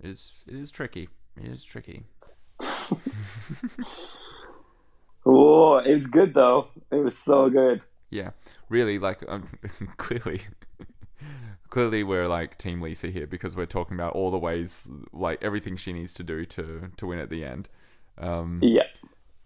it 0.00 0.10
is 0.10 0.32
it 0.46 0.54
is 0.54 0.70
tricky. 0.70 1.08
It 1.36 1.48
is 1.48 1.64
tricky. 1.64 2.04
Oh, 5.26 5.78
it 5.78 5.92
was 5.92 6.06
good 6.06 6.34
though. 6.34 6.68
It 6.90 6.96
was 6.96 7.16
so 7.18 7.50
good. 7.50 7.82
Yeah, 8.10 8.30
really. 8.68 8.98
Like 8.98 9.22
um, 9.28 9.44
clearly, 9.96 10.40
clearly 11.70 12.02
we're 12.02 12.28
like 12.28 12.58
Team 12.58 12.80
Lisa 12.80 13.08
here 13.08 13.26
because 13.26 13.56
we're 13.56 13.66
talking 13.66 13.96
about 13.96 14.12
all 14.12 14.30
the 14.30 14.38
ways, 14.38 14.90
like 15.12 15.42
everything 15.42 15.76
she 15.76 15.92
needs 15.92 16.14
to 16.14 16.22
do 16.22 16.44
to 16.46 16.90
to 16.96 17.06
win 17.06 17.18
at 17.18 17.30
the 17.30 17.44
end. 17.44 17.68
Um, 18.18 18.60
Yeah. 18.62 18.86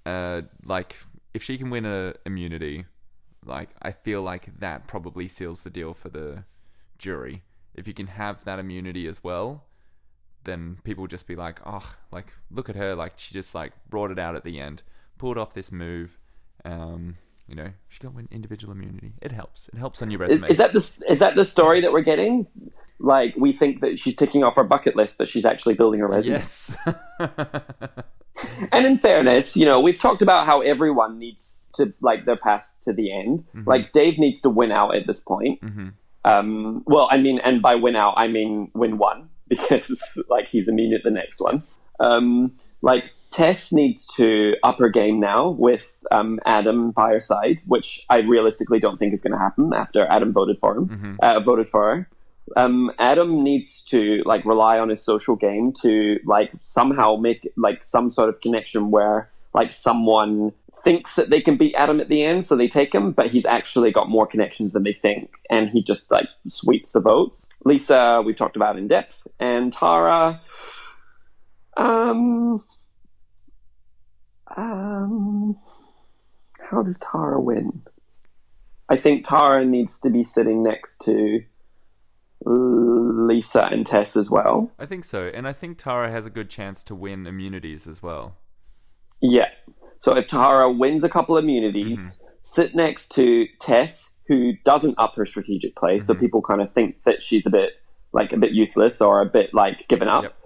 uh, 0.06 0.42
like 0.64 0.96
if 1.32 1.42
she 1.42 1.58
can 1.58 1.70
win 1.70 1.84
a 1.84 2.14
immunity, 2.26 2.86
like 3.44 3.70
I 3.82 3.92
feel 3.92 4.22
like 4.22 4.58
that 4.58 4.86
probably 4.86 5.28
seals 5.28 5.62
the 5.62 5.70
deal 5.70 5.94
for 5.94 6.08
the 6.08 6.44
jury. 6.98 7.42
If 7.74 7.86
you 7.88 7.94
can 7.94 8.06
have 8.06 8.44
that 8.44 8.58
immunity 8.58 9.06
as 9.06 9.22
well, 9.22 9.64
then 10.44 10.78
people 10.84 11.06
just 11.06 11.26
be 11.26 11.36
like, 11.36 11.60
oh, 11.66 11.94
like 12.10 12.32
look 12.50 12.68
at 12.68 12.76
her, 12.76 12.94
like 12.94 13.14
she 13.18 13.34
just 13.34 13.54
like 13.54 13.72
brought 13.88 14.10
it 14.10 14.18
out 14.18 14.36
at 14.36 14.44
the 14.44 14.60
end, 14.60 14.82
pulled 15.18 15.38
off 15.38 15.54
this 15.54 15.72
move. 15.72 16.18
Um, 16.64 17.16
you 17.48 17.54
know, 17.54 17.70
she 17.88 18.00
got 18.00 18.14
win 18.14 18.28
individual 18.30 18.72
immunity. 18.72 19.12
It 19.20 19.32
helps. 19.32 19.68
It 19.68 19.78
helps 19.78 20.00
on 20.02 20.10
your 20.10 20.20
resume. 20.20 20.48
is 20.48 20.56
that 20.58 20.72
the 20.72 20.78
is 21.08 21.18
that 21.18 21.34
the 21.36 21.44
story 21.44 21.80
that 21.80 21.92
we're 21.92 22.00
getting? 22.02 22.46
Like 22.98 23.34
we 23.36 23.52
think 23.52 23.80
that 23.80 23.98
she's 23.98 24.14
ticking 24.16 24.42
off 24.44 24.54
her 24.56 24.64
bucket 24.64 24.96
list, 24.96 25.18
but 25.18 25.28
she's 25.28 25.44
actually 25.44 25.74
building 25.74 26.00
a 26.00 26.06
resume. 26.06 26.36
yes. 26.38 26.76
And 28.72 28.84
in 28.84 28.98
fairness, 28.98 29.56
you 29.56 29.64
know, 29.64 29.78
we've 29.80 29.98
talked 29.98 30.20
about 30.20 30.44
how 30.44 30.60
everyone 30.60 31.18
needs 31.18 31.70
to 31.74 31.94
like 32.00 32.24
their 32.24 32.36
path 32.36 32.74
to 32.84 32.92
the 32.92 33.12
end. 33.12 33.44
Like 33.64 33.92
Dave 33.92 34.18
needs 34.18 34.40
to 34.42 34.50
win 34.50 34.72
out 34.72 34.96
at 34.96 35.06
this 35.06 35.20
point. 35.20 35.60
Mhm. 35.62 35.92
Um, 36.24 36.82
well, 36.86 37.08
I 37.10 37.18
mean, 37.18 37.38
and 37.38 37.62
by 37.62 37.76
win 37.76 37.94
out, 37.96 38.14
I 38.16 38.26
mean 38.28 38.70
win 38.74 38.98
one 38.98 39.28
because 39.48 40.20
like 40.28 40.48
he's 40.48 40.68
immune 40.68 40.94
at 40.94 41.04
the 41.04 41.10
next 41.10 41.40
one. 41.40 41.62
Um, 42.00 42.52
like 42.82 43.04
Tess 43.34 43.58
needs 43.72 44.06
to 44.16 44.54
up 44.62 44.78
her 44.78 44.88
game 44.88 45.18
now 45.18 45.50
with 45.50 46.04
um, 46.12 46.38
Adam 46.46 46.92
by 46.92 47.10
her 47.10 47.20
side, 47.20 47.60
which 47.66 48.04
I 48.08 48.18
realistically 48.18 48.78
don't 48.78 48.96
think 48.96 49.12
is 49.12 49.22
going 49.22 49.32
to 49.32 49.38
happen 49.38 49.72
after 49.74 50.06
Adam 50.06 50.32
voted 50.32 50.58
for 50.58 50.76
him, 50.76 51.18
uh, 51.22 51.40
voted 51.40 51.68
for 51.68 51.96
her. 51.96 52.08
Um, 52.56 52.92
Adam 52.98 53.42
needs 53.42 53.82
to 53.84 54.22
like 54.24 54.44
rely 54.44 54.78
on 54.78 54.88
his 54.90 55.02
social 55.02 55.34
game 55.34 55.72
to 55.82 56.18
like 56.24 56.52
somehow 56.58 57.16
make 57.16 57.50
like 57.56 57.82
some 57.82 58.10
sort 58.10 58.28
of 58.28 58.40
connection 58.40 58.90
where 58.90 59.30
like 59.54 59.72
someone 59.72 60.52
thinks 60.82 61.14
that 61.14 61.30
they 61.30 61.40
can 61.40 61.56
beat 61.56 61.74
Adam 61.76 62.00
at 62.00 62.08
the 62.08 62.22
end, 62.22 62.44
so 62.44 62.56
they 62.56 62.68
take 62.68 62.94
him, 62.94 63.12
but 63.12 63.28
he's 63.28 63.46
actually 63.46 63.90
got 63.92 64.10
more 64.10 64.26
connections 64.26 64.72
than 64.72 64.82
they 64.82 64.92
think, 64.92 65.30
and 65.48 65.70
he 65.70 65.82
just 65.82 66.10
like 66.10 66.26
sweeps 66.46 66.92
the 66.92 67.00
votes. 67.00 67.50
Lisa, 67.64 68.22
we've 68.24 68.36
talked 68.36 68.56
about 68.56 68.76
in 68.76 68.88
depth, 68.88 69.26
and 69.38 69.72
Tara, 69.72 70.40
um, 71.76 72.62
um, 74.56 75.56
how 76.70 76.82
does 76.82 76.98
Tara 76.98 77.40
win? 77.40 77.82
I 78.88 78.96
think 78.96 79.26
Tara 79.26 79.64
needs 79.64 79.98
to 80.00 80.10
be 80.10 80.22
sitting 80.22 80.62
next 80.62 80.98
to 81.04 81.42
Lisa 82.44 83.64
and 83.66 83.86
Tess 83.86 84.16
as 84.16 84.30
well. 84.30 84.70
I 84.78 84.86
think 84.86 85.04
so, 85.04 85.30
and 85.32 85.48
I 85.48 85.52
think 85.52 85.78
Tara 85.78 86.10
has 86.10 86.26
a 86.26 86.30
good 86.30 86.50
chance 86.50 86.84
to 86.84 86.94
win 86.94 87.26
immunities 87.26 87.86
as 87.86 88.02
well. 88.02 88.36
Yeah. 89.20 89.48
So 89.98 90.16
if 90.16 90.28
Tara 90.28 90.70
wins 90.70 91.02
a 91.02 91.08
couple 91.08 91.36
of 91.36 91.44
immunities, 91.44 92.22
sit 92.42 92.74
next 92.74 93.08
to 93.14 93.46
Tess, 93.58 94.10
who 94.28 94.52
doesn't 94.64 94.98
up 94.98 95.14
her 95.16 95.24
strategic 95.24 95.76
play, 95.76 95.98
so 95.98 96.14
people 96.14 96.42
kind 96.42 96.60
of 96.60 96.72
think 96.72 97.02
that 97.04 97.22
she's 97.22 97.46
a 97.46 97.50
bit 97.50 97.70
like 98.12 98.32
a 98.32 98.36
bit 98.36 98.52
useless 98.52 99.00
or 99.00 99.22
a 99.22 99.26
bit 99.26 99.54
like 99.54 99.88
given 99.88 100.08
up. 100.08 100.24
Yep. 100.24 100.36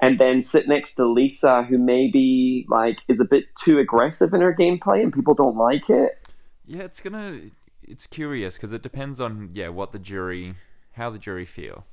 And 0.00 0.18
then 0.18 0.42
sit 0.42 0.68
next 0.68 0.94
to 0.94 1.06
Lisa, 1.06 1.64
who 1.64 1.76
maybe 1.78 2.66
like 2.68 3.00
is 3.08 3.18
a 3.20 3.24
bit 3.24 3.46
too 3.56 3.78
aggressive 3.78 4.32
in 4.32 4.40
her 4.40 4.54
gameplay, 4.54 5.02
and 5.02 5.12
people 5.12 5.34
don't 5.34 5.56
like 5.56 5.90
it. 5.90 6.28
Yeah, 6.66 6.82
it's 6.82 7.00
gonna. 7.00 7.40
It's 7.82 8.06
curious 8.06 8.56
because 8.56 8.72
it 8.72 8.82
depends 8.82 9.20
on 9.20 9.50
yeah 9.52 9.68
what 9.68 9.92
the 9.92 9.98
jury, 9.98 10.54
how 10.92 11.10
the 11.10 11.18
jury 11.18 11.46
feel, 11.46 11.86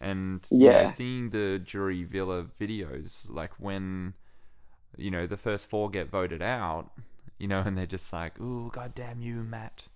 and 0.00 0.46
you 0.58 0.70
know, 0.70 0.84
Yeah. 0.84 0.86
seeing 0.86 1.30
the 1.30 1.58
jury 1.58 2.04
villa 2.04 2.46
videos 2.60 3.28
like 3.30 3.52
when, 3.58 4.14
you 4.96 5.10
know, 5.10 5.26
the 5.26 5.36
first 5.38 5.68
four 5.70 5.90
get 5.90 6.10
voted 6.10 6.42
out, 6.42 6.90
you 7.38 7.48
know, 7.48 7.60
and 7.64 7.76
they're 7.78 7.86
just 7.86 8.12
like, 8.12 8.38
"Ooh, 8.40 8.70
goddamn 8.72 9.20
you, 9.22 9.42
Matt," 9.42 9.88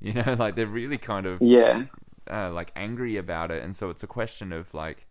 you 0.00 0.12
know, 0.12 0.34
like 0.38 0.54
they're 0.54 0.66
really 0.66 0.98
kind 0.98 1.26
of 1.26 1.40
Yeah. 1.42 1.86
uh, 2.30 2.52
like 2.52 2.70
angry 2.76 3.16
about 3.16 3.50
it, 3.50 3.62
and 3.64 3.74
so 3.74 3.90
it's 3.90 4.02
a 4.02 4.06
question 4.08 4.52
of 4.52 4.72
like, 4.74 5.06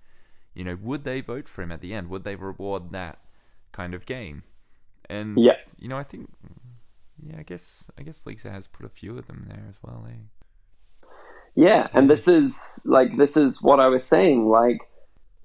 you 0.57 0.63
know, 0.63 0.77
would 0.81 1.03
they 1.03 1.21
vote 1.21 1.47
for 1.47 1.61
him 1.61 1.71
at 1.71 1.81
the 1.81 1.93
end? 1.93 2.09
Would 2.09 2.23
they 2.23 2.35
reward 2.35 2.91
that 2.91 3.19
kind 3.71 3.93
of 3.93 4.05
game? 4.07 4.41
And 5.07 5.37
Yeah. 5.37 5.57
you 5.77 5.87
know, 5.87 5.97
I 5.97 6.03
think, 6.03 6.29
yeah, 7.21 7.37
I 7.39 7.43
guess 7.43 7.89
I 7.97 8.01
guess 8.01 8.25
Lisa 8.25 8.49
has 8.49 8.65
put 8.67 8.85
a 8.85 8.89
few 8.89 9.17
of 9.17 9.27
them 9.27 9.45
there 9.47 9.65
as 9.69 9.77
well. 9.83 10.07
Eh? 10.09 11.07
Yeah, 11.55 11.87
and 11.93 12.09
this 12.09 12.27
is 12.27 12.81
like 12.85 13.17
this 13.17 13.37
is 13.37 13.61
what 13.61 13.79
I 13.79 13.87
was 13.87 14.03
saying. 14.03 14.47
Like, 14.47 14.89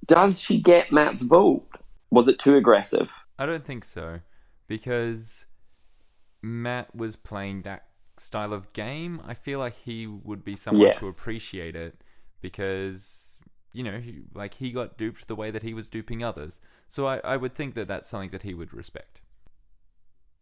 does 0.07 0.41
she 0.41 0.61
get 0.61 0.93
Matt's 0.93 1.23
vote? 1.23 1.67
Was 2.11 2.27
it 2.29 2.39
too 2.39 2.57
aggressive? 2.57 3.11
I 3.39 3.47
don't 3.47 3.65
think 3.65 3.85
so, 3.85 4.21
because 4.67 5.47
Matt 6.43 6.95
was 6.95 7.17
playing 7.17 7.63
that 7.63 7.87
style 8.19 8.53
of 8.53 8.73
game. 8.73 9.21
I 9.27 9.35
feel 9.35 9.59
like 9.59 9.77
he 9.85 10.07
would 10.07 10.43
be 10.45 10.57
someone 10.57 10.87
Yeah. 10.89 10.93
to 10.95 11.09
appreciate 11.09 11.75
it 11.77 12.03
because 12.41 13.32
you 13.73 13.83
know, 13.83 13.99
he, 13.99 14.21
like 14.35 14.55
he 14.55 14.71
got 14.71 14.99
duped 14.99 15.29
the 15.29 15.35
way 15.35 15.51
that 15.51 15.63
he 15.63 15.75
was 15.75 15.89
duping 15.89 16.23
others. 16.23 16.61
So 16.89 17.07
I, 17.07 17.19
I 17.19 17.37
would 17.37 17.55
think 17.55 17.75
that 17.75 17.89
that's 17.89 18.09
something 18.09 18.31
that 18.31 18.43
he 18.43 18.55
would 18.55 18.73
respect. 18.73 19.21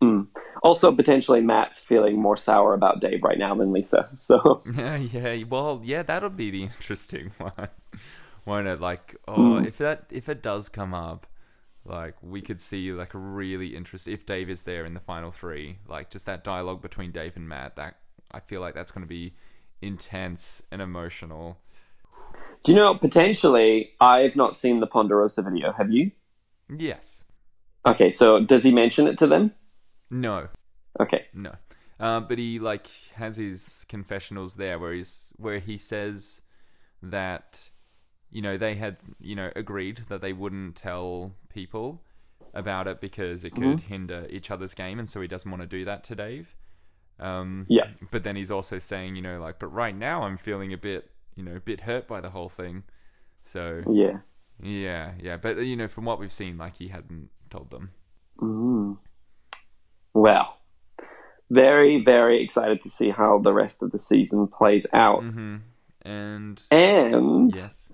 Hmm. 0.02 0.22
Also, 0.62 0.92
potentially 0.94 1.40
Matt's 1.40 1.80
feeling 1.80 2.20
more 2.20 2.36
sour 2.36 2.74
about 2.74 3.00
Dave 3.00 3.22
right 3.22 3.38
now 3.38 3.54
than 3.54 3.72
Lisa. 3.72 4.08
So 4.14 4.60
Yeah, 4.74 4.96
yeah. 4.96 5.44
Well, 5.48 5.80
yeah, 5.84 6.02
that'll 6.02 6.30
be 6.30 6.50
the 6.50 6.62
interesting 6.64 7.32
one, 7.38 7.68
won't 8.44 8.66
it? 8.66 8.80
Like, 8.80 9.16
oh, 9.28 9.58
if 9.58 9.78
that 9.78 10.06
if 10.10 10.28
it 10.28 10.42
does 10.42 10.68
come 10.68 10.94
up, 10.94 11.26
like 11.84 12.14
we 12.22 12.42
could 12.42 12.60
see 12.60 12.92
like 12.92 13.14
a 13.14 13.18
really 13.18 13.76
interesting 13.76 14.12
if 14.14 14.26
Dave 14.26 14.50
is 14.50 14.64
there 14.64 14.84
in 14.84 14.94
the 14.94 15.00
final 15.00 15.30
three, 15.30 15.78
like 15.88 16.10
just 16.10 16.26
that 16.26 16.44
dialogue 16.44 16.82
between 16.82 17.12
Dave 17.12 17.36
and 17.36 17.48
Matt. 17.48 17.76
That 17.76 17.96
I 18.32 18.40
feel 18.40 18.60
like 18.60 18.74
that's 18.74 18.90
going 18.90 19.04
to 19.04 19.08
be 19.08 19.34
intense 19.82 20.62
and 20.70 20.82
emotional. 20.82 21.58
Do 22.62 22.72
you 22.72 22.76
know, 22.76 22.94
potentially, 22.94 23.92
I've 24.00 24.36
not 24.36 24.54
seen 24.54 24.80
the 24.80 24.86
Ponderosa 24.86 25.42
video. 25.42 25.72
Have 25.72 25.90
you? 25.90 26.10
Yes. 26.68 27.24
Okay, 27.86 28.10
so 28.10 28.44
does 28.44 28.62
he 28.62 28.70
mention 28.72 29.06
it 29.06 29.18
to 29.18 29.26
them? 29.26 29.52
No. 30.10 30.48
Okay. 31.00 31.26
No. 31.32 31.54
Uh, 31.98 32.20
but 32.20 32.38
he 32.38 32.58
like 32.58 32.88
has 33.14 33.36
his 33.36 33.84
confessionals 33.88 34.56
there 34.56 34.78
where 34.78 34.92
he's 34.92 35.32
where 35.36 35.58
he 35.58 35.76
says 35.78 36.40
that 37.02 37.68
you 38.30 38.40
know 38.42 38.56
they 38.56 38.74
had 38.74 38.96
you 39.20 39.34
know 39.34 39.50
agreed 39.56 39.98
that 40.08 40.20
they 40.20 40.32
wouldn't 40.32 40.76
tell 40.76 41.32
people 41.48 42.02
about 42.54 42.86
it 42.88 43.00
because 43.00 43.44
it 43.44 43.50
could 43.50 43.62
Mhm. 43.62 43.80
hinder 43.80 44.26
each 44.30 44.50
other's 44.50 44.74
game 44.74 44.98
and 44.98 45.08
so 45.08 45.20
he 45.20 45.28
doesn't 45.28 45.50
want 45.50 45.62
to 45.62 45.66
do 45.68 45.84
that 45.84 46.02
to 46.04 46.14
Dave. 46.14 46.54
Um, 47.18 47.66
Yeah. 47.68 47.88
But 48.10 48.22
then 48.24 48.34
he's 48.36 48.50
also 48.50 48.78
saying 48.78 49.16
you 49.16 49.22
know 49.22 49.38
like 49.40 49.58
but 49.58 49.68
right 49.68 49.94
now 49.94 50.22
I'm 50.22 50.36
feeling 50.38 50.72
a 50.72 50.78
bit 50.78 51.10
you 51.34 51.42
know 51.42 51.56
a 51.56 51.60
bit 51.60 51.82
hurt 51.82 52.06
by 52.06 52.20
the 52.20 52.30
whole 52.30 52.48
thing. 52.48 52.82
So 53.44 53.82
Yeah. 53.90 54.18
yeah 54.62 55.12
yeah 55.18 55.36
but 55.38 55.56
you 55.58 55.76
know 55.76 55.88
from 55.88 56.04
what 56.04 56.18
we've 56.18 56.32
seen 56.32 56.58
like 56.58 56.76
he 56.76 56.88
hadn't 56.88 57.30
told 57.48 57.70
them. 57.70 57.90
Mm. 58.38 58.98
Well, 60.14 60.56
very, 61.50 62.02
very 62.02 62.42
excited 62.42 62.82
to 62.82 62.88
see 62.90 63.10
how 63.10 63.38
the 63.38 63.52
rest 63.52 63.82
of 63.82 63.90
the 63.92 63.98
season 63.98 64.46
plays 64.48 64.86
out. 64.92 65.22
Mm-hmm. 65.22 65.56
And 66.02 66.62
And 66.70 67.54
yes. 67.54 67.92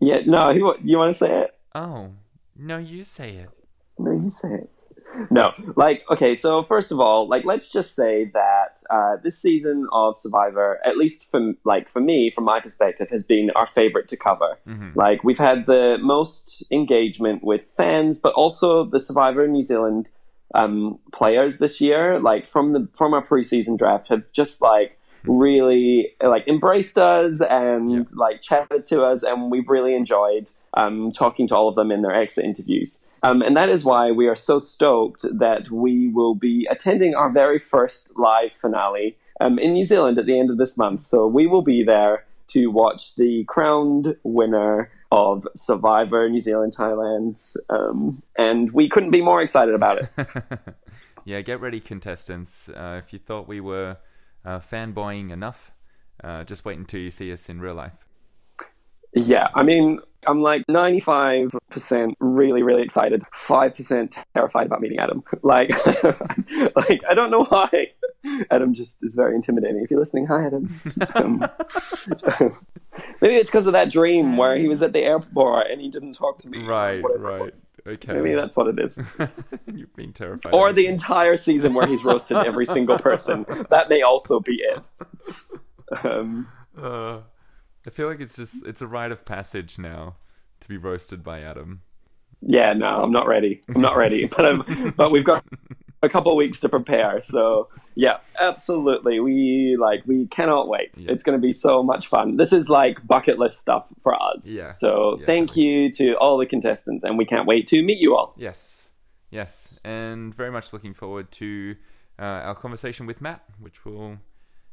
yeah, 0.00 0.22
no, 0.26 0.50
you, 0.50 0.74
you 0.82 0.98
want 0.98 1.10
to 1.10 1.14
say 1.18 1.40
it? 1.42 1.54
Oh 1.74 2.10
no, 2.56 2.78
you 2.78 3.04
say 3.04 3.36
it. 3.36 3.50
No, 3.98 4.12
you 4.12 4.30
say 4.30 4.48
it. 4.54 4.70
No, 5.30 5.52
like 5.76 6.04
okay. 6.10 6.34
So 6.34 6.62
first 6.62 6.90
of 6.90 6.98
all, 7.00 7.28
like 7.28 7.44
let's 7.44 7.70
just 7.70 7.94
say 7.94 8.30
that 8.32 8.82
uh, 8.90 9.16
this 9.22 9.38
season 9.38 9.86
of 9.92 10.16
Survivor, 10.16 10.80
at 10.84 10.96
least 10.96 11.30
from 11.30 11.56
like 11.64 11.88
for 11.88 12.00
me, 12.00 12.30
from 12.30 12.44
my 12.44 12.60
perspective, 12.60 13.08
has 13.10 13.22
been 13.22 13.50
our 13.54 13.66
favorite 13.66 14.08
to 14.08 14.16
cover. 14.16 14.58
hmm 14.66 14.90
Like 14.94 15.22
we've 15.24 15.38
had 15.38 15.66
the 15.66 15.98
most 16.00 16.64
engagement 16.70 17.44
with 17.44 17.64
fans, 17.76 18.18
but 18.18 18.32
also 18.34 18.84
the 18.84 19.00
Survivor 19.00 19.46
New 19.46 19.62
Zealand 19.62 20.08
um, 20.54 20.98
players 21.12 21.58
this 21.58 21.80
year. 21.80 22.18
Like 22.18 22.46
from 22.46 22.72
the 22.72 22.88
from 22.92 23.14
our 23.14 23.24
preseason 23.26 23.76
draft, 23.78 24.08
have 24.08 24.24
just 24.32 24.62
like 24.62 24.98
really 25.24 26.12
like 26.22 26.46
embraced 26.48 26.98
us 26.98 27.40
and 27.40 27.90
Yep. 27.92 28.06
like 28.16 28.40
chatted 28.42 28.86
to 28.88 29.02
us, 29.02 29.22
and 29.22 29.50
we've 29.50 29.68
really 29.68 29.94
enjoyed 29.94 30.50
um, 30.74 31.12
talking 31.12 31.46
to 31.48 31.54
all 31.56 31.68
of 31.68 31.74
them 31.74 31.90
in 31.92 32.02
their 32.02 32.14
exit 32.14 32.44
interviews. 32.44 33.04
Um, 33.22 33.40
and 33.42 33.56
that 33.56 33.68
is 33.68 33.84
why 33.84 34.10
we 34.10 34.26
are 34.26 34.34
so 34.34 34.58
stoked 34.58 35.22
that 35.22 35.70
we 35.70 36.08
will 36.08 36.34
be 36.34 36.66
attending 36.70 37.14
our 37.14 37.30
very 37.30 37.58
first 37.58 38.10
live 38.16 38.52
finale 38.52 39.16
um, 39.40 39.58
in 39.58 39.72
New 39.72 39.84
Zealand 39.84 40.18
at 40.18 40.26
the 40.26 40.38
end 40.38 40.50
of 40.50 40.58
this 40.58 40.76
month. 40.76 41.04
So 41.04 41.26
we 41.26 41.46
will 41.46 41.62
be 41.62 41.84
there 41.84 42.24
to 42.48 42.66
watch 42.66 43.14
the 43.14 43.44
crowned 43.44 44.16
winner 44.24 44.90
of 45.10 45.46
Survivor 45.54 46.28
New 46.28 46.40
Zealand 46.40 46.74
Thailand. 46.76 47.56
Um, 47.70 48.22
and 48.36 48.72
we 48.72 48.88
couldn't 48.88 49.10
be 49.10 49.22
more 49.22 49.40
excited 49.40 49.74
about 49.74 49.98
it. 49.98 50.10
yeah, 51.24 51.40
get 51.42 51.60
ready, 51.60 51.80
contestants. 51.80 52.68
Uh, 52.68 53.00
if 53.04 53.12
you 53.12 53.18
thought 53.18 53.46
we 53.46 53.60
were 53.60 53.98
uh, 54.44 54.58
fanboying 54.58 55.30
enough, 55.30 55.72
uh, 56.24 56.44
just 56.44 56.64
wait 56.64 56.78
until 56.78 57.00
you 57.00 57.10
see 57.10 57.32
us 57.32 57.48
in 57.48 57.60
real 57.60 57.74
life. 57.74 57.92
yeah, 59.14 59.48
I 59.54 59.62
mean, 59.62 60.00
I'm 60.26 60.40
like 60.42 60.64
95% 60.68 62.14
really, 62.20 62.62
really 62.62 62.82
excited, 62.82 63.22
5% 63.34 64.14
terrified 64.34 64.66
about 64.66 64.80
meeting 64.80 64.98
Adam. 64.98 65.22
Like, 65.42 65.70
like 66.76 67.02
I 67.08 67.14
don't 67.14 67.30
know 67.30 67.44
why. 67.44 67.90
Adam 68.50 68.72
just 68.74 69.02
is 69.02 69.14
very 69.16 69.34
intimidating. 69.34 69.82
If 69.82 69.90
you're 69.90 69.98
listening, 69.98 70.26
hi, 70.26 70.46
Adam. 70.46 70.80
Um, 71.16 71.44
maybe 73.20 73.34
it's 73.34 73.50
because 73.50 73.66
of 73.66 73.72
that 73.72 73.90
dream 73.90 74.36
where 74.36 74.56
he 74.56 74.68
was 74.68 74.82
at 74.82 74.92
the 74.92 75.00
airport 75.00 75.68
and 75.70 75.80
he 75.80 75.90
didn't 75.90 76.14
talk 76.14 76.38
to 76.38 76.48
me. 76.48 76.62
Right, 76.62 77.02
right. 77.18 77.54
Okay. 77.84 78.12
Maybe 78.12 78.34
that's 78.34 78.56
what 78.56 78.68
it 78.68 78.78
is. 78.78 79.00
You're 79.66 79.88
being 79.96 80.12
terrified. 80.12 80.54
Or 80.54 80.72
the 80.72 80.86
entire 80.86 81.36
season 81.36 81.74
where 81.74 81.86
he's 81.86 82.04
roasted 82.04 82.36
every 82.36 82.66
single 82.66 82.98
person. 82.98 83.44
That 83.70 83.88
may 83.88 84.02
also 84.02 84.38
be 84.38 84.62
it. 84.62 84.80
Um, 86.04 86.46
Uh, 86.76 87.20
I 87.86 87.90
feel 87.90 88.08
like 88.08 88.20
it's 88.20 88.36
just 88.36 88.66
it's 88.66 88.80
a 88.82 88.86
rite 88.86 89.12
of 89.12 89.24
passage 89.24 89.78
now 89.78 90.16
to 90.60 90.68
be 90.68 90.76
roasted 90.76 91.22
by 91.24 91.40
Adam. 91.40 91.82
yeah, 92.40 92.72
no, 92.72 92.86
I'm 92.86 93.12
not 93.12 93.26
ready. 93.26 93.62
I'm 93.74 93.80
not 93.80 93.96
ready. 93.96 94.26
But 94.36 94.44
I'm, 94.46 94.94
but 94.96 95.10
we've 95.10 95.24
got 95.24 95.44
a 96.04 96.08
couple 96.08 96.32
of 96.32 96.36
weeks 96.36 96.60
to 96.60 96.68
prepare. 96.68 97.20
So 97.20 97.68
yeah, 97.94 98.18
absolutely. 98.40 99.20
We 99.20 99.76
like 99.80 100.02
we 100.06 100.26
cannot 100.28 100.68
wait. 100.68 100.90
Yeah. 100.96 101.12
It's 101.12 101.22
going 101.22 101.38
to 101.38 101.42
be 101.42 101.52
so 101.52 101.82
much 101.82 102.06
fun. 102.08 102.36
This 102.36 102.52
is 102.52 102.68
like 102.68 103.04
bucket 103.06 103.38
list 103.38 103.58
stuff 103.60 103.86
for 104.02 104.14
us. 104.20 104.48
Yeah. 104.48 104.70
So 104.70 105.16
Yeah, 105.20 105.26
thank 105.26 105.48
totally. 105.50 105.66
you 105.66 105.92
to 105.92 106.14
all 106.18 106.38
the 106.38 106.46
contestants, 106.46 107.02
and 107.04 107.18
we 107.18 107.24
can't 107.24 107.46
wait 107.46 107.66
to 107.68 107.82
meet 107.82 107.98
you 107.98 108.16
all. 108.16 108.34
Yes, 108.36 108.88
yes, 109.30 109.80
and 109.84 110.34
very 110.34 110.50
much 110.52 110.72
looking 110.72 110.94
forward 110.94 111.30
to 111.32 111.76
uh, 112.18 112.22
our 112.48 112.54
conversation 112.54 113.06
with 113.06 113.20
Matt, 113.20 113.42
which 113.60 113.84
will 113.84 114.18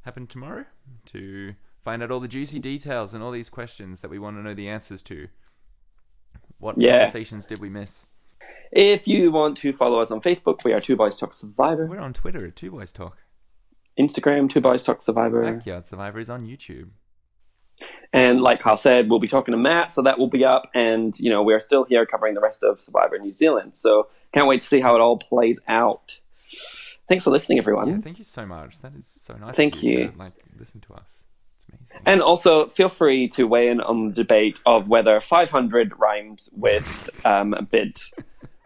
happen 0.01 0.28
tomorrow 0.28 0.66
to 1.07 1.53
find 1.84 2.04
out 2.04 2.12
all 2.12 2.20
the 2.20 2.28
juicy 2.28 2.60
details 2.60 3.14
and 3.14 3.24
all 3.24 3.32
these 3.32 3.50
questions 3.50 4.02
that 4.02 4.10
we 4.10 4.20
want 4.20 4.38
to 4.38 4.42
know 4.44 4.54
the 4.54 4.70
answers 4.70 5.02
to. 5.04 5.28
What 6.60 6.80
Yeah. 6.80 7.00
conversations 7.06 7.46
did 7.46 7.60
we 7.60 7.70
miss? 7.70 8.06
If 8.72 9.08
you 9.08 9.32
want 9.32 9.58
to 9.58 9.74
follow 9.74 10.00
us 10.02 10.12
on 10.12 10.22
Facebook, 10.22 10.64
we 10.64 10.74
are 10.74 10.82
Two 10.82 10.96
Boys 10.96 11.18
Talk 11.18 11.34
Survivor. 11.34 11.88
We're 11.88 12.00
on 12.00 12.14
Twitter 12.14 12.46
at 12.46 12.56
Two 12.56 12.72
Boys 12.72 12.92
Talk. 12.92 13.18
Instagram, 14.00 14.50
Two 14.50 14.62
Boys 14.62 14.84
Talk 14.84 15.02
Survivor. 15.02 15.42
Backyard 15.54 15.88
Survivor 15.88 16.20
is 16.20 16.30
on 16.30 16.46
YouTube. 16.46 16.90
And 18.12 18.42
like 18.42 18.60
Kyle 18.60 18.78
said, 18.78 19.10
we'll 19.10 19.20
be 19.20 19.28
talking 19.28 19.52
to 19.54 19.58
Matt, 19.58 19.94
so 19.94 20.02
that 20.02 20.18
will 20.20 20.30
be 20.30 20.44
up. 20.44 20.70
And, 20.74 21.18
you 21.20 21.30
know, 21.30 21.44
we're 21.44 21.60
still 21.60 21.84
here 21.86 22.06
covering 22.06 22.34
the 22.34 22.42
rest 22.42 22.64
of 22.64 22.82
Survivor 22.82 23.18
New 23.20 23.32
Zealand. 23.32 23.78
So 23.78 24.08
can't 24.34 24.48
wait 24.48 24.62
to 24.62 24.66
see 24.66 24.82
how 24.82 24.96
it 24.96 25.00
all 25.02 25.18
plays 25.18 25.62
out. 25.68 26.20
Thanks 27.08 27.24
for 27.24 27.30
listening, 27.32 27.58
everyone. 27.60 27.88
Yeah, 27.90 27.98
thank 28.02 28.18
you 28.18 28.24
so 28.24 28.46
much. 28.46 28.80
That 28.82 28.94
is 28.96 29.08
so 29.08 29.36
nice. 29.36 29.50
of 29.52 29.56
Thank 29.56 29.82
you. 29.82 30.12
To, 30.12 30.18
like 30.18 30.34
listen 30.60 30.82
to 30.82 30.94
us. 30.94 31.24
Amazing. 31.91 32.01
and 32.05 32.22
also, 32.22 32.67
feel 32.70 32.89
free 32.89 33.28
to 33.30 33.45
weigh 33.45 33.70
in 33.70 33.82
on 33.82 34.09
the 34.09 34.13
debate 34.15 34.59
of 34.65 34.88
whether 34.88 35.20
500 35.20 35.97
rhymes 35.99 36.49
with 36.55 37.09
um, 37.26 37.53
a 37.53 37.61
bid. 37.61 37.97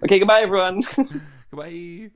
Okay, 0.03 0.19
goodbye, 0.19 0.41
everyone. 0.41 0.83
Goodbye. 1.51 2.09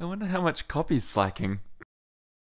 I 0.00 0.04
wonder 0.04 0.26
how 0.26 0.40
much 0.40 0.68
copy's 0.68 1.04
slacking. 1.04 1.60